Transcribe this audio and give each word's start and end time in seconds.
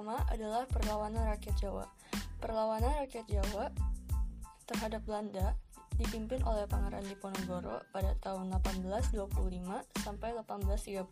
pertama 0.00 0.24
adalah 0.32 0.64
perlawanan 0.64 1.28
rakyat 1.28 1.60
Jawa. 1.60 1.84
Perlawanan 2.40 3.04
rakyat 3.04 3.20
Jawa 3.28 3.68
terhadap 4.64 5.04
Belanda 5.04 5.52
dipimpin 6.00 6.40
oleh 6.48 6.64
Pangeran 6.64 7.04
Diponegoro 7.04 7.84
pada 7.92 8.16
tahun 8.24 8.48
1825 8.64 9.20
sampai 10.00 10.32
1830. 10.40 11.04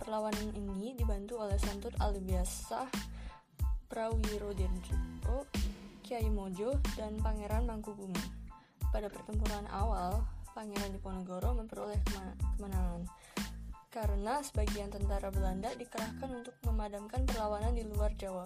Perlawanan 0.00 0.56
ini 0.56 0.96
dibantu 0.96 1.36
oleh 1.36 1.60
Santun 1.60 1.92
Alibiasa, 2.00 2.88
Prawirodirjo, 3.92 5.44
Kiai 6.00 6.32
Mojo, 6.32 6.80
dan 6.96 7.20
Pangeran 7.20 7.68
Mangkubumi. 7.68 8.24
Pada 8.88 9.12
pertempuran 9.12 9.68
awal, 9.68 10.24
Pangeran 10.56 10.96
Diponegoro 10.96 11.52
memperoleh 11.52 12.00
kemenangan 12.56 13.04
karena 13.96 14.44
sebagian 14.44 14.92
tentara 14.92 15.32
Belanda 15.32 15.72
dikerahkan 15.72 16.28
untuk 16.28 16.52
memadamkan 16.68 17.24
perlawanan 17.24 17.72
di 17.72 17.80
luar 17.88 18.12
Jawa. 18.20 18.44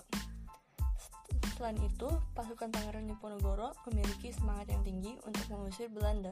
Selain 1.59 1.75
itu, 1.83 2.07
pasukan 2.39 2.71
Pangeran 2.71 3.11
Diponegoro 3.11 3.75
memiliki 3.91 4.31
semangat 4.31 4.71
yang 4.71 4.87
tinggi 4.87 5.19
untuk 5.27 5.43
mengusir 5.51 5.91
Belanda. 5.91 6.31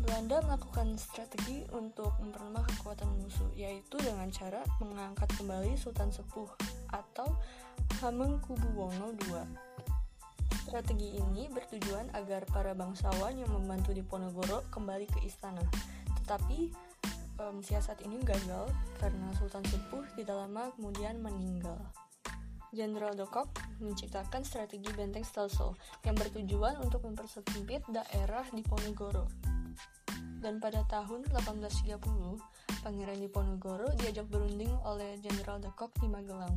Belanda 0.00 0.40
melakukan 0.48 0.96
strategi 0.96 1.68
untuk 1.76 2.16
memperlemah 2.16 2.64
kekuatan 2.64 3.12
musuh, 3.20 3.52
yaitu 3.52 4.00
dengan 4.00 4.32
cara 4.32 4.64
mengangkat 4.80 5.28
kembali 5.36 5.76
Sultan 5.76 6.08
Sepuh 6.08 6.48
atau 6.96 7.28
Hamengkubuwono 8.00 9.12
II. 9.28 9.44
Strategi 10.64 11.20
ini 11.20 11.52
bertujuan 11.52 12.08
agar 12.16 12.48
para 12.48 12.72
bangsawan 12.72 13.36
yang 13.36 13.52
membantu 13.52 13.92
Diponegoro 13.92 14.64
kembali 14.72 15.04
ke 15.04 15.20
istana. 15.28 15.60
Tetapi 16.22 16.58
um, 17.42 17.58
siasat 17.60 18.00
ini 18.06 18.22
gagal 18.22 18.70
karena 19.02 19.28
Sultan 19.36 19.66
Sepuh 19.66 20.06
tidak 20.14 20.38
lama 20.38 20.70
kemudian 20.78 21.18
meninggal. 21.18 21.78
Jenderal 22.72 23.12
de 23.12 23.28
Kock 23.28 23.52
menciptakan 23.84 24.48
strategi 24.48 24.88
benteng 24.96 25.28
Stelsel 25.28 25.76
yang 26.08 26.16
bertujuan 26.16 26.80
untuk 26.80 27.04
mempersempit 27.04 27.84
daerah 27.92 28.48
Diponegoro. 28.48 29.28
Dan 30.40 30.56
pada 30.56 30.80
tahun 30.88 31.28
1830, 31.36 32.00
Pangeran 32.80 33.20
Diponegoro 33.20 33.92
diajak 34.00 34.26
berunding 34.32 34.72
oleh 34.88 35.20
Jenderal 35.20 35.60
de 35.60 35.68
Kock 35.76 35.92
di 36.00 36.08
Magelang. 36.08 36.56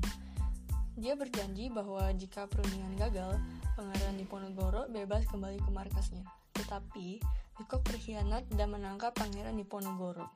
Dia 0.96 1.20
berjanji 1.20 1.68
bahwa 1.68 2.08
jika 2.16 2.48
perundingan 2.48 2.96
gagal, 2.96 3.36
Pangeran 3.76 4.16
Diponegoro 4.16 4.88
bebas 4.88 5.28
kembali 5.28 5.60
ke 5.60 5.70
markasnya. 5.70 6.24
Tetapi, 6.56 7.20
de 7.56 7.64
Kock 7.64 7.88
berkhianat 7.88 8.44
dan 8.52 8.76
menangkap 8.76 9.16
Pangeran 9.16 9.56
Diponegoro. 9.56 10.28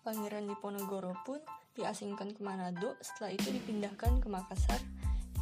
Pangeran 0.00 0.48
Diponegoro 0.48 1.12
pun 1.28 1.40
diasingkan 1.76 2.32
ke 2.32 2.40
Manado, 2.40 2.96
setelah 3.04 3.36
itu 3.36 3.52
dipindahkan 3.52 4.24
ke 4.24 4.28
Makassar 4.32 4.80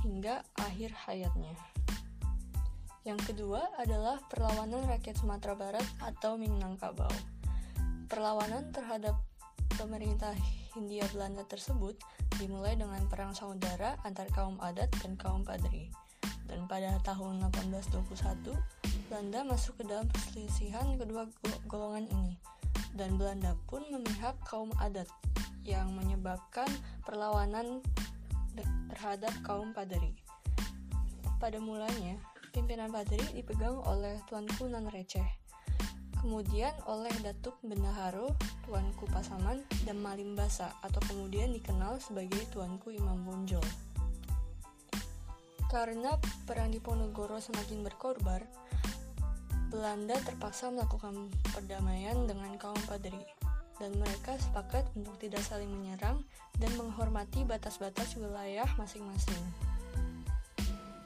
hingga 0.03 0.43
akhir 0.59 0.91
hayatnya. 1.06 1.55
Yang 3.06 3.31
kedua 3.31 3.62
adalah 3.79 4.19
perlawanan 4.27 4.89
rakyat 4.91 5.21
Sumatera 5.21 5.55
Barat 5.55 5.87
atau 6.03 6.34
Minangkabau. 6.34 7.12
Perlawanan 8.11 8.75
terhadap 8.75 9.15
pemerintah 9.77 10.33
Hindia 10.75 11.06
Belanda 11.15 11.47
tersebut 11.47 11.95
dimulai 12.41 12.75
dengan 12.75 13.05
perang 13.06 13.31
saudara 13.37 13.95
antar 14.03 14.27
kaum 14.34 14.59
adat 14.59 14.91
dan 14.99 15.15
kaum 15.15 15.47
padri. 15.47 15.93
Dan 16.49 16.67
pada 16.67 16.99
tahun 17.06 17.45
1821, 17.55 18.94
Belanda 19.15 19.47
masuk 19.47 19.79
ke 19.79 19.87
dalam 19.87 20.11
perselisihan 20.11 20.98
kedua 20.98 21.31
golongan 21.70 22.11
ini. 22.19 22.34
Dan 22.98 23.15
Belanda 23.15 23.55
pun 23.71 23.87
memihak 23.87 24.34
kaum 24.43 24.75
adat 24.83 25.06
yang 25.62 25.95
menyebabkan 25.95 26.67
perlawanan 27.06 27.78
terhadap 28.91 29.31
kaum 29.47 29.71
Padri. 29.71 30.19
Pada 31.38 31.62
mulanya, 31.62 32.19
pimpinan 32.50 32.91
Padri 32.91 33.22
dipegang 33.38 33.78
oleh 33.87 34.19
Tuanku 34.27 34.66
Nan 34.66 34.91
Receh, 34.91 35.31
kemudian 36.19 36.75
oleh 36.91 37.15
Datuk 37.22 37.55
Bendaharo, 37.62 38.34
Tuanku 38.67 39.06
Pasaman, 39.15 39.62
dan 39.87 40.03
Malimbasa 40.03 40.75
atau 40.83 40.99
kemudian 41.06 41.55
dikenal 41.55 42.03
sebagai 42.03 42.50
Tuanku 42.50 42.91
Imam 42.91 43.22
Bonjol. 43.22 43.62
Karena 45.71 46.19
perang 46.50 46.75
di 46.75 46.83
Ponegoro 46.83 47.38
semakin 47.38 47.87
berkorban, 47.87 48.43
Belanda 49.75 50.15
terpaksa 50.23 50.71
melakukan 50.71 51.35
perdamaian 51.51 52.15
dengan 52.31 52.55
kaum 52.62 52.79
Padri 52.87 53.19
dan 53.83 53.91
mereka 53.99 54.39
sepakat 54.39 54.87
untuk 54.95 55.19
tidak 55.19 55.43
saling 55.43 55.67
menyerang 55.67 56.23
dan 56.62 56.71
menghormati 56.79 57.43
batas-batas 57.43 58.15
wilayah 58.15 58.71
masing-masing. 58.79 59.43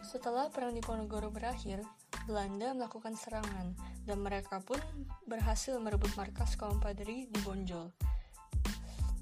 Setelah 0.05 0.53
Perang 0.53 0.77
Diponegoro 0.77 1.33
berakhir, 1.33 1.81
Belanda 2.29 2.77
melakukan 2.77 3.17
serangan 3.17 3.73
dan 4.05 4.21
mereka 4.21 4.61
pun 4.61 4.77
berhasil 5.25 5.81
merebut 5.81 6.13
markas 6.21 6.53
kaum 6.61 6.77
Padri 6.77 7.25
di 7.25 7.41
Bonjol. 7.41 7.89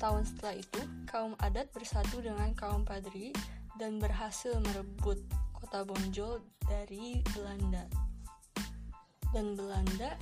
Tahun 0.03 0.23
setelah 0.27 0.59
itu, 0.59 0.83
kaum 1.07 1.39
adat 1.39 1.71
bersatu 1.71 2.19
dengan 2.19 2.51
kaum 2.59 2.83
Padri 2.83 3.31
dan 3.79 4.03
berhasil 4.03 4.59
merebut 4.59 5.23
kota 5.55 5.87
Bonjol 5.87 6.43
dari 6.67 7.23
Belanda. 7.31 8.06
Dan 9.37 9.53
Belanda 9.53 10.17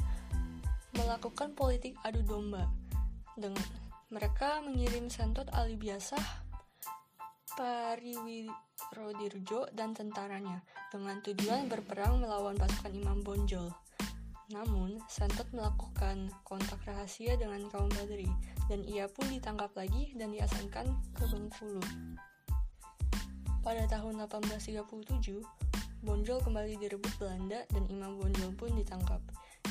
melakukan 0.98 1.54
politik 1.54 1.94
adu 2.02 2.26
domba 2.26 2.66
dengan 3.38 3.62
mereka 4.10 4.58
mengirim 4.66 5.06
Sentot 5.06 5.47
Ali 5.54 5.78
Biasah, 5.78 6.42
Pariwirodirjo, 7.54 9.70
dan 9.70 9.94
tentaranya 9.94 10.66
dengan 10.91 11.22
tujuan 11.22 11.70
berperang 11.70 12.26
melawan 12.26 12.58
pasukan 12.58 12.91
Imam 12.91 13.22
Bonjol. 13.22 13.70
Namun, 14.50 14.98
Sentot 15.06 15.46
melakukan 15.54 16.34
kontak 16.42 16.82
rahasia 16.82 17.38
dengan 17.38 17.70
kaum 17.70 17.86
Badri, 17.94 18.26
dan 18.66 18.82
ia 18.82 19.06
pun 19.06 19.31
ditangkap 19.31 19.70
lagi 19.78 20.10
dan 20.19 20.34
diasingkan 20.34 20.91
ke 21.14 21.22
Bengkulu. 21.31 21.86
Pada 23.62 23.86
tahun 23.86 24.26
1837, 24.26 25.38
Bonjol 26.04 26.44
kembali 26.44 26.76
direbut 26.76 27.16
Belanda 27.16 27.65
dan 27.72 27.88
Imam 27.88 28.20
Bonjol 28.20 28.53
pun 28.60 28.69
ditangkap. 28.76 29.25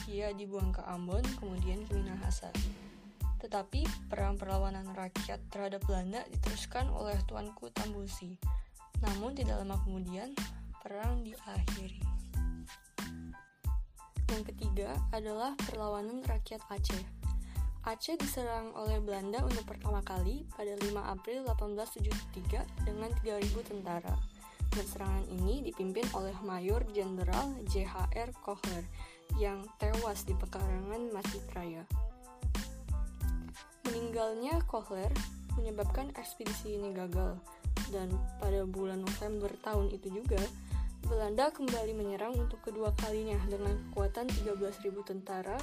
Ia 0.10 0.34
dibuang 0.34 0.74
ke 0.74 0.82
Ambon, 0.82 1.22
kemudian 1.38 1.86
ke 1.86 1.94
Minahasa. 1.94 2.50
Tetapi 3.38 4.10
perang 4.10 4.34
perlawanan 4.42 4.98
rakyat 4.98 5.38
terhadap 5.54 5.86
Belanda 5.86 6.26
diteruskan 6.34 6.90
oleh 6.90 7.14
Tuanku 7.30 7.70
Tambusi. 7.70 8.34
Namun 9.06 9.38
tidak 9.38 9.62
lama 9.62 9.78
kemudian 9.86 10.34
perang 10.82 11.22
diakhiri. 11.22 12.02
Yang 14.34 14.44
ketiga 14.58 14.98
adalah 15.14 15.54
perlawanan 15.70 16.26
rakyat 16.26 16.66
Aceh. 16.74 17.06
Aceh 17.86 18.18
diserang 18.18 18.74
oleh 18.74 18.98
Belanda 18.98 19.46
untuk 19.46 19.70
pertama 19.70 20.02
kali 20.02 20.50
pada 20.58 20.74
5 20.82 20.98
April 20.98 21.46
1873 21.46 22.90
dengan 22.90 23.14
3.000 23.22 23.70
tentara. 23.70 24.33
Dan 24.74 24.86
serangan 24.90 25.26
ini 25.30 25.62
dipimpin 25.62 26.10
oleh 26.18 26.34
Mayor 26.42 26.82
Jenderal 26.90 27.54
J.H.R. 27.70 28.34
Kohler 28.42 28.84
yang 29.38 29.62
tewas 29.78 30.26
di 30.26 30.34
pekarangan 30.34 31.14
Masjid 31.14 31.42
Raya. 31.54 31.86
Meninggalnya 33.86 34.58
Kohler 34.66 35.14
menyebabkan 35.54 36.10
ekspedisi 36.18 36.82
ini 36.82 36.90
gagal, 36.98 37.38
dan 37.94 38.10
pada 38.42 38.66
bulan 38.66 39.06
November 39.06 39.54
tahun 39.62 39.94
itu 39.94 40.10
juga, 40.10 40.42
Belanda 41.06 41.54
kembali 41.54 41.94
menyerang 41.94 42.34
untuk 42.34 42.64
kedua 42.66 42.90
kalinya 42.98 43.38
dengan 43.46 43.76
kekuatan 43.90 44.26
13.000 44.34 44.90
tentara 45.06 45.60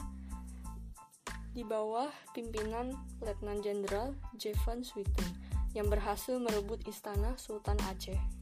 di 1.50 1.66
bawah 1.66 2.06
pimpinan 2.30 2.94
Letnan 3.18 3.58
Jenderal 3.64 4.14
Jevan 4.38 4.86
Swieten 4.86 5.26
yang 5.74 5.90
berhasil 5.90 6.38
merebut 6.38 6.84
istana 6.86 7.34
Sultan 7.34 7.78
Aceh. 7.90 8.39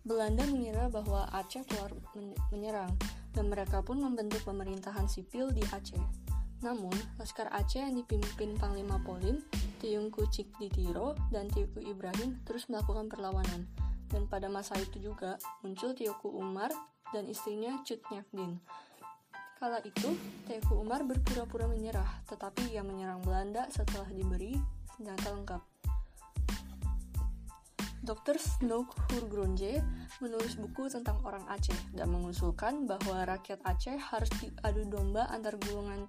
Belanda 0.00 0.48
mengira 0.48 0.88
bahwa 0.88 1.28
Aceh 1.28 1.60
keluar 1.68 1.92
menyerang 2.48 2.96
dan 3.36 3.52
mereka 3.52 3.84
pun 3.84 4.00
membentuk 4.00 4.40
pemerintahan 4.48 5.04
sipil 5.04 5.52
di 5.52 5.60
Aceh. 5.68 6.00
Namun, 6.60 6.92
Laskar 7.16 7.48
Aceh 7.52 7.80
yang 7.80 7.96
dipimpin 7.96 8.56
Panglima 8.56 9.00
Polim, 9.00 9.40
Tiungku 9.80 10.28
Cikditiro, 10.28 11.16
dan 11.32 11.48
Tiuku 11.48 11.80
Ibrahim 11.84 12.40
terus 12.44 12.68
melakukan 12.68 13.08
perlawanan. 13.08 13.64
Dan 14.12 14.28
pada 14.28 14.48
masa 14.52 14.76
itu 14.76 15.00
juga 15.00 15.40
muncul 15.64 15.96
Tiuku 15.96 16.28
Umar 16.28 16.68
dan 17.16 17.28
istrinya 17.28 17.80
Cut 17.84 18.04
Nyakdin. 18.12 18.60
Kala 19.56 19.80
itu, 19.84 20.16
Tiuku 20.48 20.80
Umar 20.80 21.04
berpura-pura 21.04 21.68
menyerah, 21.68 22.24
tetapi 22.28 22.72
ia 22.72 22.80
menyerang 22.80 23.20
Belanda 23.20 23.68
setelah 23.68 24.08
diberi 24.08 24.56
senjata 24.96 25.32
lengkap. 25.32 25.69
Dr. 28.00 28.40
Snook 28.40 28.96
Hurgronje 29.12 29.84
menulis 30.24 30.56
buku 30.56 30.88
tentang 30.88 31.20
orang 31.20 31.44
Aceh 31.52 31.76
dan 31.92 32.08
mengusulkan 32.08 32.88
bahwa 32.88 33.28
rakyat 33.28 33.60
Aceh 33.60 34.00
harus 34.00 34.30
diadu 34.40 34.88
domba 34.88 35.28
antar 35.28 35.60
golongan 35.60 36.08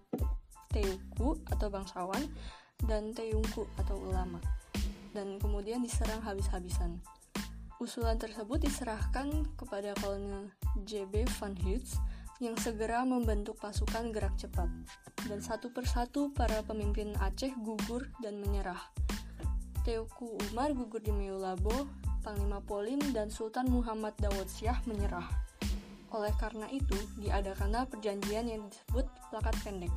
Teuku 0.71 1.35
atau 1.51 1.67
bangsawan 1.67 2.23
dan 2.87 3.11
Teungku 3.11 3.67
atau 3.75 3.99
ulama. 3.99 4.39
dan 5.11 5.35
kemudian 5.43 5.83
diserang 5.83 6.23
habis-habisan. 6.23 7.03
Usulan 7.83 8.15
tersebut 8.15 8.63
diserahkan 8.63 9.43
kepada 9.59 9.91
kolonel 9.99 10.55
JB 10.87 11.27
Van 11.35 11.51
Hoots 11.67 11.99
yang 12.39 12.55
segera 12.55 13.03
membentuk 13.03 13.59
pasukan 13.59 14.15
gerak 14.15 14.39
cepat. 14.39 14.71
Dan 15.27 15.43
satu 15.43 15.69
persatu 15.75 16.31
para 16.31 16.63
pemimpin 16.63 17.11
Aceh 17.19 17.51
gugur 17.59 18.07
dan 18.23 18.39
menyerah. 18.39 18.79
Teuku 19.81 20.37
Umar 20.53 20.77
gugur 20.77 21.01
di 21.01 21.09
Meulabo, 21.09 21.89
Panglima 22.21 22.61
Polim 22.61 23.01
dan 23.17 23.33
Sultan 23.33 23.65
Muhammad 23.65 24.13
Dawud 24.21 24.45
Syah 24.45 24.77
menyerah. 24.85 25.25
Oleh 26.13 26.29
karena 26.37 26.69
itu, 26.69 26.93
diadakanlah 27.17 27.89
perjanjian 27.89 28.45
yang 28.45 28.69
disebut 28.69 29.09
plakat 29.33 29.57
pendek. 29.65 29.89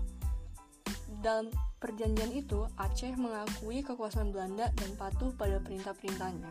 Dalam 1.21 1.53
perjanjian 1.85 2.33
itu, 2.33 2.65
Aceh 2.81 3.13
mengakui 3.13 3.85
kekuasaan 3.85 4.33
Belanda 4.33 4.73
dan 4.73 4.91
patuh 4.97 5.37
pada 5.37 5.61
perintah-perintahnya. 5.61 6.49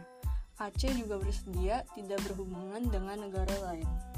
Aceh 0.62 0.94
juga 0.94 1.18
bersedia 1.18 1.82
tidak 1.98 2.22
berhubungan 2.30 2.86
dengan 2.94 3.18
negara 3.26 3.58
lain. 3.66 4.13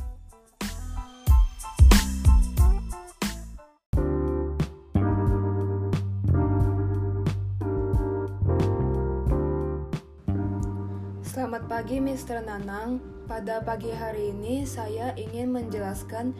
Selamat 11.56 11.72
pagi 11.72 12.04
Mr. 12.04 12.44
Nanang. 12.44 13.00
Pada 13.32 13.64
pagi 13.64 13.88
hari 13.88 14.36
ini 14.36 14.68
saya 14.68 15.16
ingin 15.16 15.56
menjelaskan 15.56 16.36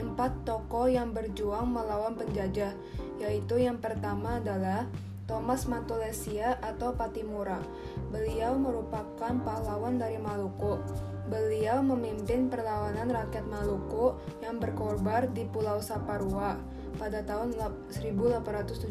empat 0.00 0.48
tokoh 0.48 0.88
yang 0.88 1.12
berjuang 1.12 1.68
melawan 1.68 2.16
penjajah, 2.16 2.72
yaitu 3.20 3.60
yang 3.60 3.76
pertama 3.76 4.40
adalah 4.40 4.88
Thomas 5.28 5.68
Mantulesia 5.68 6.56
atau 6.64 6.96
Patimura. 6.96 7.60
Beliau 8.08 8.56
merupakan 8.56 9.36
pahlawan 9.44 10.00
dari 10.00 10.16
Maluku. 10.16 10.80
Beliau 11.28 11.84
memimpin 11.84 12.48
perlawanan 12.48 13.12
rakyat 13.12 13.44
Maluku 13.44 14.16
yang 14.40 14.56
berkorban 14.56 15.36
di 15.36 15.44
Pulau 15.52 15.84
Saparua 15.84 16.56
pada 16.96 17.20
tahun 17.28 17.52
1817. 17.92 18.88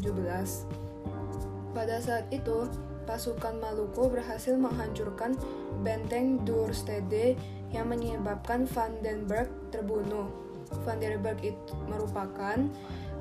Pada 1.74 1.98
saat 1.98 2.30
itu, 2.30 2.70
pasukan 3.06 3.62
Maluku 3.62 4.10
berhasil 4.10 4.58
menghancurkan 4.58 5.38
benteng 5.80 6.42
Durstede 6.42 7.38
yang 7.70 7.88
menyebabkan 7.88 8.66
Vandenberg 8.66 9.48
terbunuh. 9.70 10.28
Vandenberg 10.82 11.38
itu 11.40 11.74
merupakan 11.86 12.58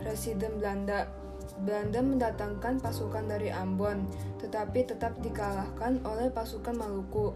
residen 0.01 0.57
Belanda. 0.57 1.07
Belanda 1.61 2.01
mendatangkan 2.01 2.81
pasukan 2.81 3.31
dari 3.31 3.53
Ambon, 3.53 4.09
tetapi 4.41 4.89
tetap 4.89 5.15
dikalahkan 5.21 6.01
oleh 6.03 6.27
pasukan 6.33 6.75
Maluku. 6.75 7.31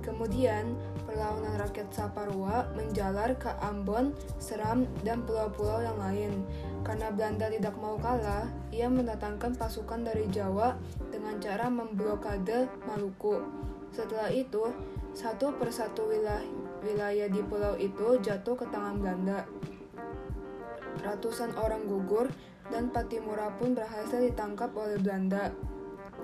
Kemudian, 0.00 0.78
perlawanan 1.08 1.56
rakyat 1.56 1.88
Saparua 1.88 2.68
menjalar 2.76 3.32
ke 3.40 3.48
Ambon, 3.64 4.12
Seram, 4.36 4.84
dan 5.00 5.24
pulau-pulau 5.24 5.80
yang 5.80 5.96
lain. 5.96 6.44
Karena 6.84 7.08
Belanda 7.08 7.48
tidak 7.48 7.72
mau 7.80 7.96
kalah, 7.96 8.44
ia 8.68 8.92
mendatangkan 8.92 9.56
pasukan 9.56 10.04
dari 10.04 10.28
Jawa 10.28 10.76
dengan 11.08 11.40
cara 11.40 11.72
memblokade 11.72 12.68
Maluku. 12.84 13.40
Setelah 13.88 14.28
itu, 14.28 14.68
satu 15.16 15.56
persatu 15.56 16.12
wilayah, 16.12 16.44
wilayah 16.84 17.28
di 17.32 17.40
pulau 17.40 17.72
itu 17.80 18.20
jatuh 18.20 18.60
ke 18.60 18.68
tangan 18.68 19.00
Belanda. 19.00 19.48
Ratusan 21.00 21.56
orang 21.56 21.88
gugur 21.88 22.28
dan 22.68 22.92
Patimura 22.92 23.48
pun 23.56 23.72
berhasil 23.72 24.20
ditangkap 24.20 24.76
oleh 24.76 25.00
Belanda. 25.00 25.56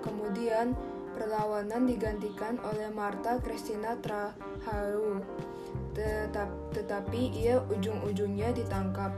Kemudian, 0.04 0.76
perlawanan 1.14 1.86
digantikan 1.86 2.58
oleh 2.66 2.90
Marta 2.90 3.38
Christina 3.40 3.94
Traharu. 4.02 5.22
Tetap, 5.94 6.50
tetapi 6.74 7.30
ia 7.32 7.62
ujung-ujungnya 7.70 8.50
ditangkap. 8.50 9.14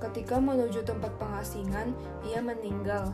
Ketika 0.00 0.40
menuju 0.40 0.84
tempat 0.84 1.12
pengasingan, 1.20 1.92
ia 2.24 2.40
meninggal. 2.40 3.12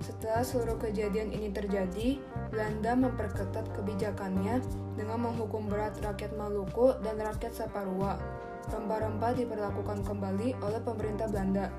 Setelah 0.00 0.44
seluruh 0.44 0.76
kejadian 0.76 1.32
ini 1.32 1.48
terjadi, 1.48 2.20
Belanda 2.52 2.92
memperketat 2.96 3.64
kebijakannya 3.72 4.60
dengan 4.96 5.18
menghukum 5.24 5.68
berat 5.68 5.96
rakyat 6.04 6.36
Maluku 6.36 6.96
dan 7.00 7.16
rakyat 7.16 7.52
Saparua. 7.56 8.20
Rempah-rempah 8.68 9.32
diperlakukan 9.36 10.04
kembali 10.04 10.58
oleh 10.60 10.80
pemerintah 10.84 11.28
Belanda. 11.32 11.72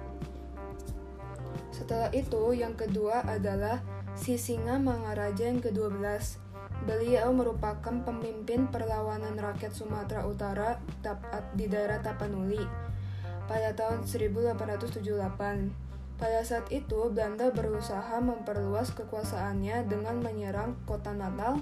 Setelah 1.70 2.10
itu, 2.10 2.58
yang 2.58 2.74
kedua 2.74 3.22
adalah 3.28 3.78
Sisinga 4.18 4.82
Mangaraja 4.82 5.46
yang 5.46 5.62
ke-12. 5.62 6.02
Beliau 6.90 7.30
merupakan 7.30 8.02
pemimpin 8.02 8.66
perlawanan 8.66 9.38
rakyat 9.38 9.70
Sumatera 9.70 10.26
Utara 10.26 10.82
di 11.54 11.70
daerah 11.70 12.02
Tapanuli 12.02 12.66
pada 13.46 13.78
tahun 13.78 14.10
1878. 14.10 16.18
Pada 16.18 16.42
saat 16.42 16.66
itu, 16.74 17.14
Belanda 17.14 17.54
berusaha 17.54 18.18
memperluas 18.18 18.90
kekuasaannya 18.98 19.86
dengan 19.86 20.18
menyerang 20.18 20.74
kota 20.90 21.14
Natal, 21.14 21.62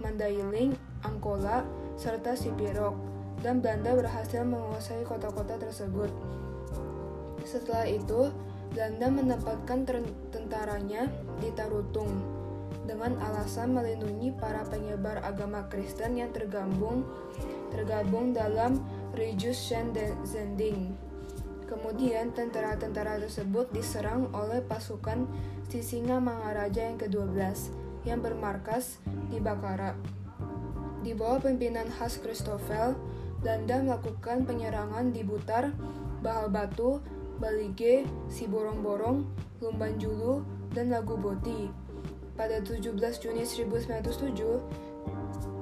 Mandailing, 0.00 0.72
Angkola, 1.04 1.68
serta 2.00 2.32
Sipirok, 2.32 2.96
dan 3.44 3.60
Belanda 3.60 3.92
berhasil 3.92 4.40
menguasai 4.40 5.04
kota-kota 5.04 5.60
tersebut. 5.60 6.08
Setelah 7.44 7.84
itu, 7.84 8.32
Belanda 8.70 9.10
menempatkan 9.10 9.82
tentaranya 10.30 11.10
di 11.42 11.50
Tarutung 11.58 12.10
dengan 12.86 13.18
alasan 13.18 13.74
melindungi 13.74 14.30
para 14.38 14.62
penyebar 14.66 15.22
agama 15.26 15.66
Kristen 15.66 16.18
yang 16.18 16.30
tergabung 16.30 17.02
tergabung 17.70 18.34
dalam 18.34 18.82
Regius 19.14 19.58
Zending. 20.26 20.94
Kemudian 21.70 22.34
tentara-tentara 22.34 23.22
tersebut 23.22 23.70
diserang 23.70 24.26
oleh 24.34 24.58
pasukan 24.58 25.26
Sisinga 25.70 26.18
Mangaraja 26.18 26.90
yang 26.90 26.98
ke-12 26.98 27.38
yang 28.02 28.18
bermarkas 28.18 28.98
di 29.30 29.38
Bakara. 29.38 29.94
Di 31.06 31.14
bawah 31.14 31.38
pimpinan 31.38 31.86
khas 31.86 32.18
Christoffel, 32.18 32.98
Belanda 33.38 33.80
melakukan 33.86 34.44
penyerangan 34.44 35.14
di 35.14 35.22
Butar, 35.22 35.70
Bahal 36.20 36.50
Batu, 36.50 36.98
Balige, 37.40 38.04
Si 38.28 38.44
Borong-Borong, 38.44 39.24
Lumban 39.64 39.96
Julu, 39.96 40.44
dan 40.76 40.92
Lagu 40.92 41.16
Boti. 41.16 41.72
Pada 42.36 42.60
17 42.60 42.92
Juni 43.16 43.48
1907, 43.48 44.60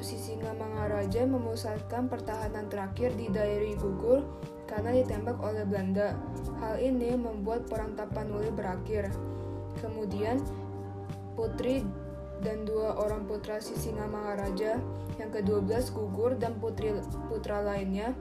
Sisinga 0.02 0.54
Mangaraja 0.58 1.23
memusatkan 1.23 2.11
pertahanan 2.11 2.66
terakhir 2.66 3.14
di 3.14 3.30
daerah 3.30 3.78
Gugur 3.78 4.26
karena 4.66 4.90
ditembak 4.94 5.38
oleh 5.38 5.62
Belanda. 5.62 6.18
Hal 6.58 6.82
ini 6.82 7.14
membuat 7.14 7.70
perang 7.70 7.94
Tapanuli 7.94 8.50
berakhir. 8.50 9.14
Kemudian, 9.78 10.42
putri 11.38 11.87
dan 12.42 12.66
dua 12.66 12.99
orang 12.99 13.26
putra 13.26 13.62
Sisinga 13.62 14.06
Mangaraja 14.06 14.78
yang 15.18 15.30
ke-12 15.30 15.90
gugur 15.90 16.38
dan 16.38 16.58
putri 16.58 16.94
putra 17.26 17.62
lainnya 17.62 18.14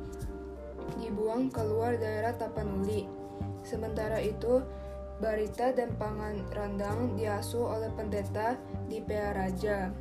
dibuang 0.97 1.49
keluar 1.53 1.97
daerah 1.97 2.33
Tapanuli. 2.33 3.16
Sementara 3.67 4.23
itu, 4.23 4.63
Barita 5.19 5.75
dan 5.75 5.91
Pangan 5.99 6.47
Randang 6.55 7.19
diasuh 7.19 7.67
oleh 7.67 7.91
pendeta 7.91 8.55
di 8.87 9.03
Raja. 9.03 9.91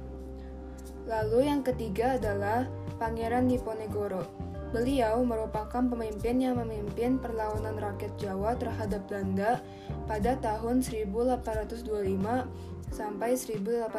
Lalu 1.10 1.50
yang 1.50 1.66
ketiga 1.66 2.14
adalah 2.14 2.70
Pangeran 3.02 3.50
Diponegoro. 3.50 4.22
Beliau 4.70 5.22
merupakan 5.26 5.82
pemimpin 5.82 6.42
yang 6.42 6.62
memimpin 6.62 7.18
perlawanan 7.18 7.78
rakyat 7.78 8.14
Jawa 8.18 8.54
terhadap 8.54 9.06
Belanda 9.10 9.62
pada 10.06 10.38
tahun 10.38 10.82
1825 10.82 12.46
sampai 12.94 13.34
1830. 13.34 13.90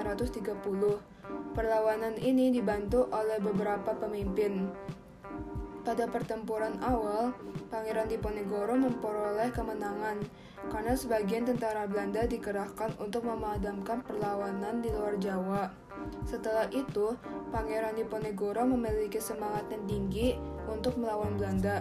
Perlawanan 1.55 2.15
ini 2.19 2.55
dibantu 2.55 3.07
oleh 3.11 3.39
beberapa 3.41 3.95
pemimpin. 3.99 4.69
Pada 5.87 6.03
pertempuran 6.03 6.83
awal, 6.83 7.31
Pangeran 7.71 8.11
Diponegoro 8.11 8.75
memperoleh 8.75 9.55
kemenangan 9.55 10.19
karena 10.67 10.91
sebagian 10.99 11.47
tentara 11.47 11.87
Belanda 11.87 12.27
dikerahkan 12.27 12.99
untuk 12.99 13.23
memadamkan 13.23 14.03
perlawanan 14.03 14.83
di 14.83 14.91
luar 14.91 15.15
Jawa. 15.15 15.71
Setelah 16.27 16.67
itu, 16.75 17.15
Pangeran 17.55 17.95
Diponegoro 17.95 18.67
memiliki 18.67 19.15
semangat 19.23 19.71
yang 19.71 19.87
tinggi 19.87 20.35
untuk 20.67 20.99
melawan 20.99 21.39
Belanda. 21.39 21.79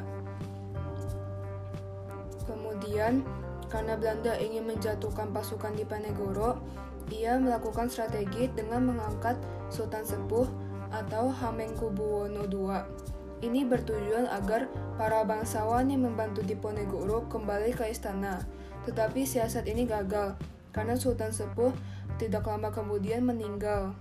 Kemudian, 2.47 3.27
karena 3.67 3.99
Belanda 3.99 4.39
ingin 4.39 4.71
menjatuhkan 4.71 5.35
pasukan 5.35 5.75
Diponegoro, 5.75 6.63
ia 7.11 7.43
melakukan 7.43 7.91
strategi 7.91 8.47
dengan 8.55 8.87
mengangkat 8.87 9.35
Sultan 9.67 10.07
Sepuh 10.07 10.47
atau 10.95 11.27
Hamengkubuwono 11.27 12.47
II 12.47 13.16
ini 13.45 13.69
bertujuan 13.69 14.31
agar 14.33 14.71
para 14.97 15.21
bangsawan 15.27 15.93
yang 15.93 16.09
membantu 16.09 16.41
Diponegoro 16.41 17.29
kembali 17.29 17.77
ke 17.77 17.93
istana. 17.93 18.41
Tetapi 18.89 19.27
siasat 19.29 19.69
ini 19.69 19.85
gagal 19.85 20.39
karena 20.73 20.97
Sultan 20.97 21.33
Sepuh 21.33 21.73
tidak 22.17 22.49
lama 22.49 22.73
kemudian 22.73 23.25
meninggal. 23.25 23.93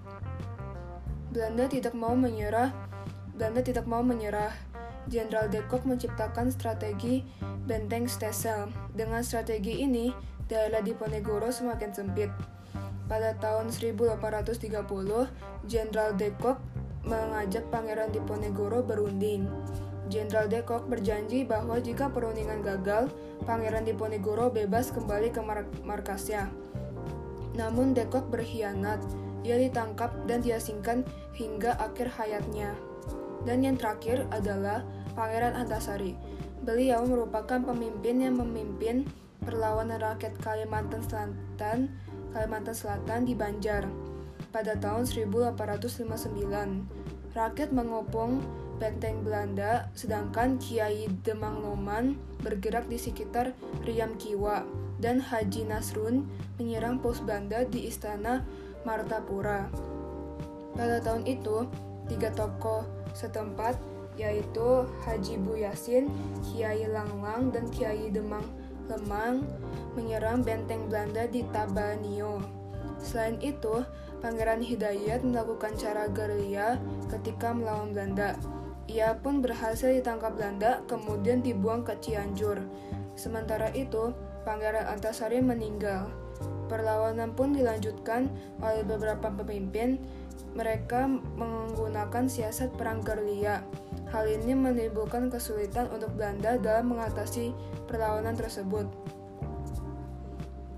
Belanda 1.35 1.67
tidak 1.67 1.91
mau 1.91 2.15
menyerah. 2.15 2.71
Belanda 3.35 3.59
tidak 3.59 3.83
mau 3.83 3.99
menyerah. 3.99 4.55
Jenderal 5.11 5.51
de 5.51 5.61
Kock 5.67 5.83
menciptakan 5.83 6.49
strategi 6.49 7.21
benteng 7.67 8.07
Stesel. 8.07 8.71
Dengan 8.95 9.21
strategi 9.21 9.83
ini, 9.83 10.09
daerah 10.47 10.79
Diponegoro 10.79 11.51
semakin 11.51 11.91
sempit. 11.91 12.31
Pada 13.05 13.37
tahun 13.37 13.69
1830, 13.69 14.17
Jenderal 15.69 16.15
de 16.17 16.33
Kock 16.41 16.57
mengajak 17.05 17.65
Pangeran 17.69 18.09
Diponegoro 18.09 18.81
berunding. 18.81 19.45
Jenderal 20.05 20.45
de 20.45 20.61
Kock 20.61 20.85
berjanji 20.85 21.45
bahwa 21.45 21.81
jika 21.81 22.09
perundingan 22.13 22.61
gagal, 22.61 23.09
Pangeran 23.45 23.85
Diponegoro 23.85 24.53
bebas 24.53 24.93
kembali 24.93 25.33
ke 25.33 25.41
mar 25.41 25.65
markasnya. 25.81 26.49
Namun 27.57 27.93
de 27.97 28.05
Kock 28.09 28.29
berkhianat 28.29 29.01
ia 29.45 29.61
ditangkap 29.61 30.09
dan 30.25 30.41
diasingkan 30.41 31.05
hingga 31.37 31.77
akhir 31.77 32.09
hayatnya. 32.17 32.73
Dan 33.45 33.61
yang 33.61 33.77
terakhir 33.77 34.25
adalah 34.33 34.81
Pangeran 35.13 35.53
Antasari. 35.53 36.17
Beliau 36.65 37.05
merupakan 37.05 37.61
pemimpin 37.61 38.25
yang 38.25 38.41
memimpin 38.41 39.05
perlawanan 39.45 40.01
rakyat 40.01 40.33
Kalimantan 40.41 41.05
Selatan, 41.05 41.93
Kalimantan 42.33 42.73
Selatan 42.73 43.29
di 43.29 43.37
Banjar 43.37 43.85
pada 44.55 44.79
tahun 44.79 45.03
1859. 45.03 45.59
Rakyat 47.35 47.75
mengopong 47.75 48.39
benteng 48.79 49.19
Belanda, 49.27 49.91
sedangkan 49.91 50.55
Kiai 50.55 51.11
Demang 51.27 51.59
Noman 51.59 52.15
bergerak 52.39 52.87
di 52.87 52.95
sekitar 52.95 53.51
Riam 53.83 54.15
Kiwa 54.15 54.63
dan 55.03 55.19
Haji 55.19 55.67
Nasrun 55.67 56.23
menyerang 56.55 57.03
pos 57.03 57.19
Belanda 57.19 57.67
di 57.67 57.91
Istana 57.91 58.47
Martapura. 58.87 59.67
Pada 60.71 61.03
tahun 61.03 61.27
itu, 61.27 61.67
tiga 62.07 62.31
tokoh 62.31 62.87
setempat 63.11 63.75
yaitu 64.15 64.87
Haji 65.03 65.35
Bu 65.43 65.59
Yasin, 65.59 66.07
Kiai 66.39 66.87
Langlang, 66.87 67.51
dan 67.51 67.67
Kiai 67.67 68.07
Demang 68.07 68.47
Lemang 68.87 69.43
menyerang 69.99 70.39
benteng 70.47 70.87
Belanda 70.87 71.27
di 71.27 71.43
Tabanio. 71.51 72.39
Selain 73.01 73.35
itu, 73.43 73.83
Pangeran 74.25 74.65
Hidayat 74.65 75.21
melakukan 75.21 75.77
cara 75.77 76.09
gerilya 76.09 76.81
ketika 77.13 77.53
melawan 77.53 77.93
Belanda. 77.93 78.33
Ia 78.89 79.21
pun 79.21 79.37
berhasil 79.37 79.93
ditangkap 80.01 80.33
Belanda, 80.33 80.81
kemudian 80.89 81.45
dibuang 81.45 81.85
ke 81.85 81.93
Cianjur. 82.01 82.57
Sementara 83.13 83.69
itu, 83.77 84.17
Pangeran 84.41 84.89
Antasari 84.89 85.45
meninggal. 85.45 86.09
Perlawanan 86.65 87.37
pun 87.37 87.53
dilanjutkan 87.53 88.33
oleh 88.65 88.81
beberapa 88.81 89.29
pemimpin. 89.29 90.01
Mereka 90.57 91.05
menggunakan 91.37 92.25
siasat 92.25 92.73
perang 92.73 93.05
gerilya. 93.05 93.61
Hal 94.09 94.25
ini 94.25 94.57
menimbulkan 94.57 95.29
kesulitan 95.29 95.85
untuk 95.93 96.09
Belanda 96.17 96.57
dalam 96.57 96.97
mengatasi 96.97 97.53
perlawanan 97.85 98.33
tersebut. 98.33 98.89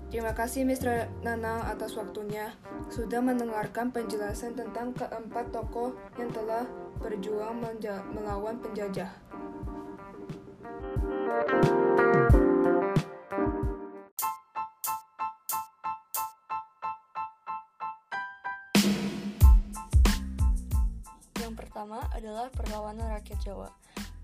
Terima 0.08 0.32
kasih 0.32 0.64
Mr. 0.64 1.12
Nanang 1.20 1.68
atas 1.68 1.92
waktunya 1.92 2.56
sudah 2.88 3.20
mendengarkan 3.20 3.92
penjelasan 3.92 4.56
tentang 4.56 4.96
keempat 4.96 5.52
tokoh 5.52 5.92
yang 6.16 6.32
telah 6.32 6.64
berjuang 7.04 7.60
melawan 8.16 8.56
penjajah. 8.56 9.12
pertama 21.78 22.02
adalah 22.10 22.50
perlawanan 22.50 23.06
rakyat 23.16 23.38
Jawa. 23.44 23.70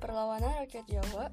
Perlawanan 0.02 0.52
rakyat 0.64 0.90
Jawa 0.90 1.30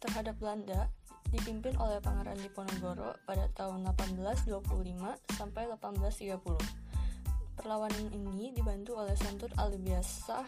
terhadap 0.00 0.40
Belanda 0.40 0.88
dipimpin 1.28 1.76
oleh 1.76 2.00
Pangeran 2.00 2.38
Diponegoro 2.40 3.16
pada 3.28 3.48
tahun 3.52 3.84
1825 3.92 5.36
sampai 5.36 5.68
1830. 5.68 7.58
Perlawanan 7.58 8.06
ini 8.14 8.54
dibantu 8.54 8.96
oleh 8.96 9.12
Santun 9.18 9.50
Alibiasah, 9.58 10.46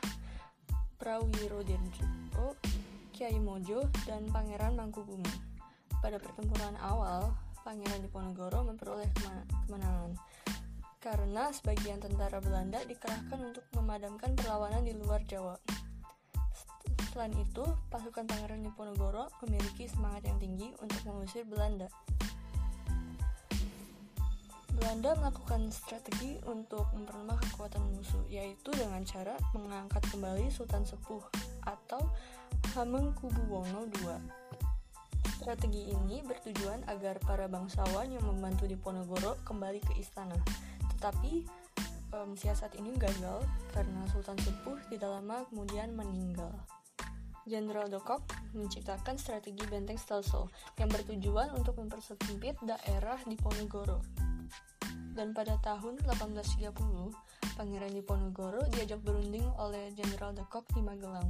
Prawirodirjo, 0.97 2.57
Kiai 3.13 3.37
Mojo, 3.43 3.85
dan 4.07 4.25
Pangeran 4.31 4.79
Mangkubumi. 4.79 5.33
Pada 6.01 6.17
pertempuran 6.17 6.79
awal, 6.81 7.35
Pangeran 7.61 8.01
Diponegoro 8.01 8.65
memperoleh 8.65 9.11
kemenangan 9.69 10.17
karena 11.01 11.49
sebagian 11.49 11.97
tentara 11.97 12.45
Belanda 12.45 12.77
dikerahkan 12.85 13.41
untuk 13.41 13.65
memadamkan 13.73 14.37
perlawanan 14.37 14.85
di 14.85 14.93
luar 14.93 15.25
Jawa. 15.25 15.57
Selain 17.11 17.35
itu, 17.35 17.67
pasukan 17.91 18.25
Pangeran 18.25 18.63
Diponegoro 18.63 19.29
memiliki 19.43 19.91
semangat 19.91 20.31
yang 20.31 20.39
tinggi 20.39 20.71
untuk 20.79 21.01
mengusir 21.07 21.43
Belanda. 21.45 21.91
Belanda 24.71 25.13
melakukan 25.21 25.69
strategi 25.69 26.41
untuk 26.49 26.89
memperlemah 26.97 27.37
kekuatan 27.51 27.85
musuh, 27.93 28.25
yaitu 28.33 28.73
dengan 28.73 29.05
cara 29.05 29.37
mengangkat 29.53 30.01
kembali 30.09 30.49
Sultan 30.49 30.87
Sepuh 30.87 31.21
atau 31.69 32.01
Hamengkubuwono 32.73 33.91
II. 34.01 34.17
Strategi 35.37 35.93
ini 35.93 36.25
bertujuan 36.25 36.87
agar 36.89 37.21
para 37.21 37.45
bangsawan 37.51 38.09
yang 38.09 38.25
membantu 38.25 38.65
Diponegoro 38.65 39.37
kembali 39.45 39.81
ke 39.85 40.01
istana 40.01 40.37
tapi 41.01 41.49
um, 42.13 42.37
siasat 42.37 42.77
ini 42.77 42.95
gagal 43.01 43.43
karena 43.73 44.05
Sultan 44.13 44.37
Sepuh 44.39 44.77
tidak 44.93 45.09
lama 45.09 45.43
kemudian 45.49 45.97
meninggal. 45.97 46.53
Jenderal 47.49 47.89
Dokok 47.89 48.53
menciptakan 48.53 49.17
strategi 49.17 49.65
benteng 49.65 49.97
Stelsel 49.97 50.51
yang 50.77 50.93
bertujuan 50.93 51.57
untuk 51.57 51.81
mempersempit 51.81 52.61
daerah 52.61 53.17
Diponegoro. 53.25 54.05
Dan 55.17 55.33
pada 55.33 55.57
tahun 55.61 56.01
1830, 56.05 57.57
Pangeran 57.57 57.93
Diponegoro 57.93 58.65
diajak 58.73 59.01
berunding 59.05 59.45
oleh 59.57 59.93
Jenderal 59.93 60.33
Dokok 60.33 60.69
di 60.73 60.81
Magelang. 60.81 61.29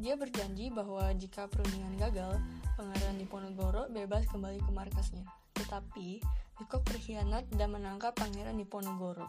Dia 0.00 0.16
berjanji 0.16 0.72
bahwa 0.72 1.12
jika 1.12 1.44
perundingan 1.50 1.94
gagal, 2.00 2.40
Pangeran 2.78 3.20
Diponegoro 3.20 3.90
bebas 3.92 4.24
kembali 4.32 4.58
ke 4.64 4.70
markasnya. 4.72 5.26
Tetapi, 5.54 6.22
Dekok 6.56 6.82
berkhianat 6.88 7.46
dan 7.54 7.74
menangkap 7.74 8.16
Pangeran 8.16 8.56
Diponegoro. 8.56 9.28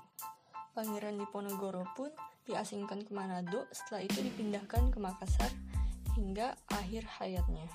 Pangeran 0.71 1.19
Diponegoro 1.19 1.83
pun 2.00 2.07
diasingkan 2.50 3.05
ke 3.05 3.12
Manado, 3.13 3.67
setelah 3.69 4.05
itu 4.05 4.19
dipindahkan 4.21 4.89
ke 4.93 4.98
Makassar 4.98 5.51
hingga 6.17 6.57
akhir 6.71 7.07
hayatnya. 7.21 7.67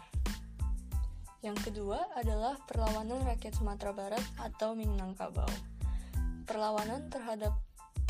Yang 1.44 1.70
kedua 1.70 2.10
adalah 2.18 2.58
perlawanan 2.66 3.22
rakyat 3.22 3.54
Sumatera 3.54 3.94
Barat 3.94 4.24
atau 4.40 4.74
Minangkabau. 4.74 5.48
Perlawanan 6.42 7.06
terhadap 7.12 7.54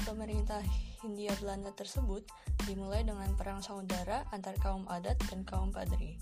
pemerintah 0.07 0.63
Hindia 1.03 1.35
Belanda 1.43 1.75
tersebut 1.75 2.25
dimulai 2.65 3.05
dengan 3.05 3.29
perang 3.37 3.61
saudara 3.61 4.25
antar 4.33 4.57
kaum 4.63 4.89
adat 4.89 5.19
dan 5.29 5.45
kaum 5.45 5.69
padri. 5.69 6.17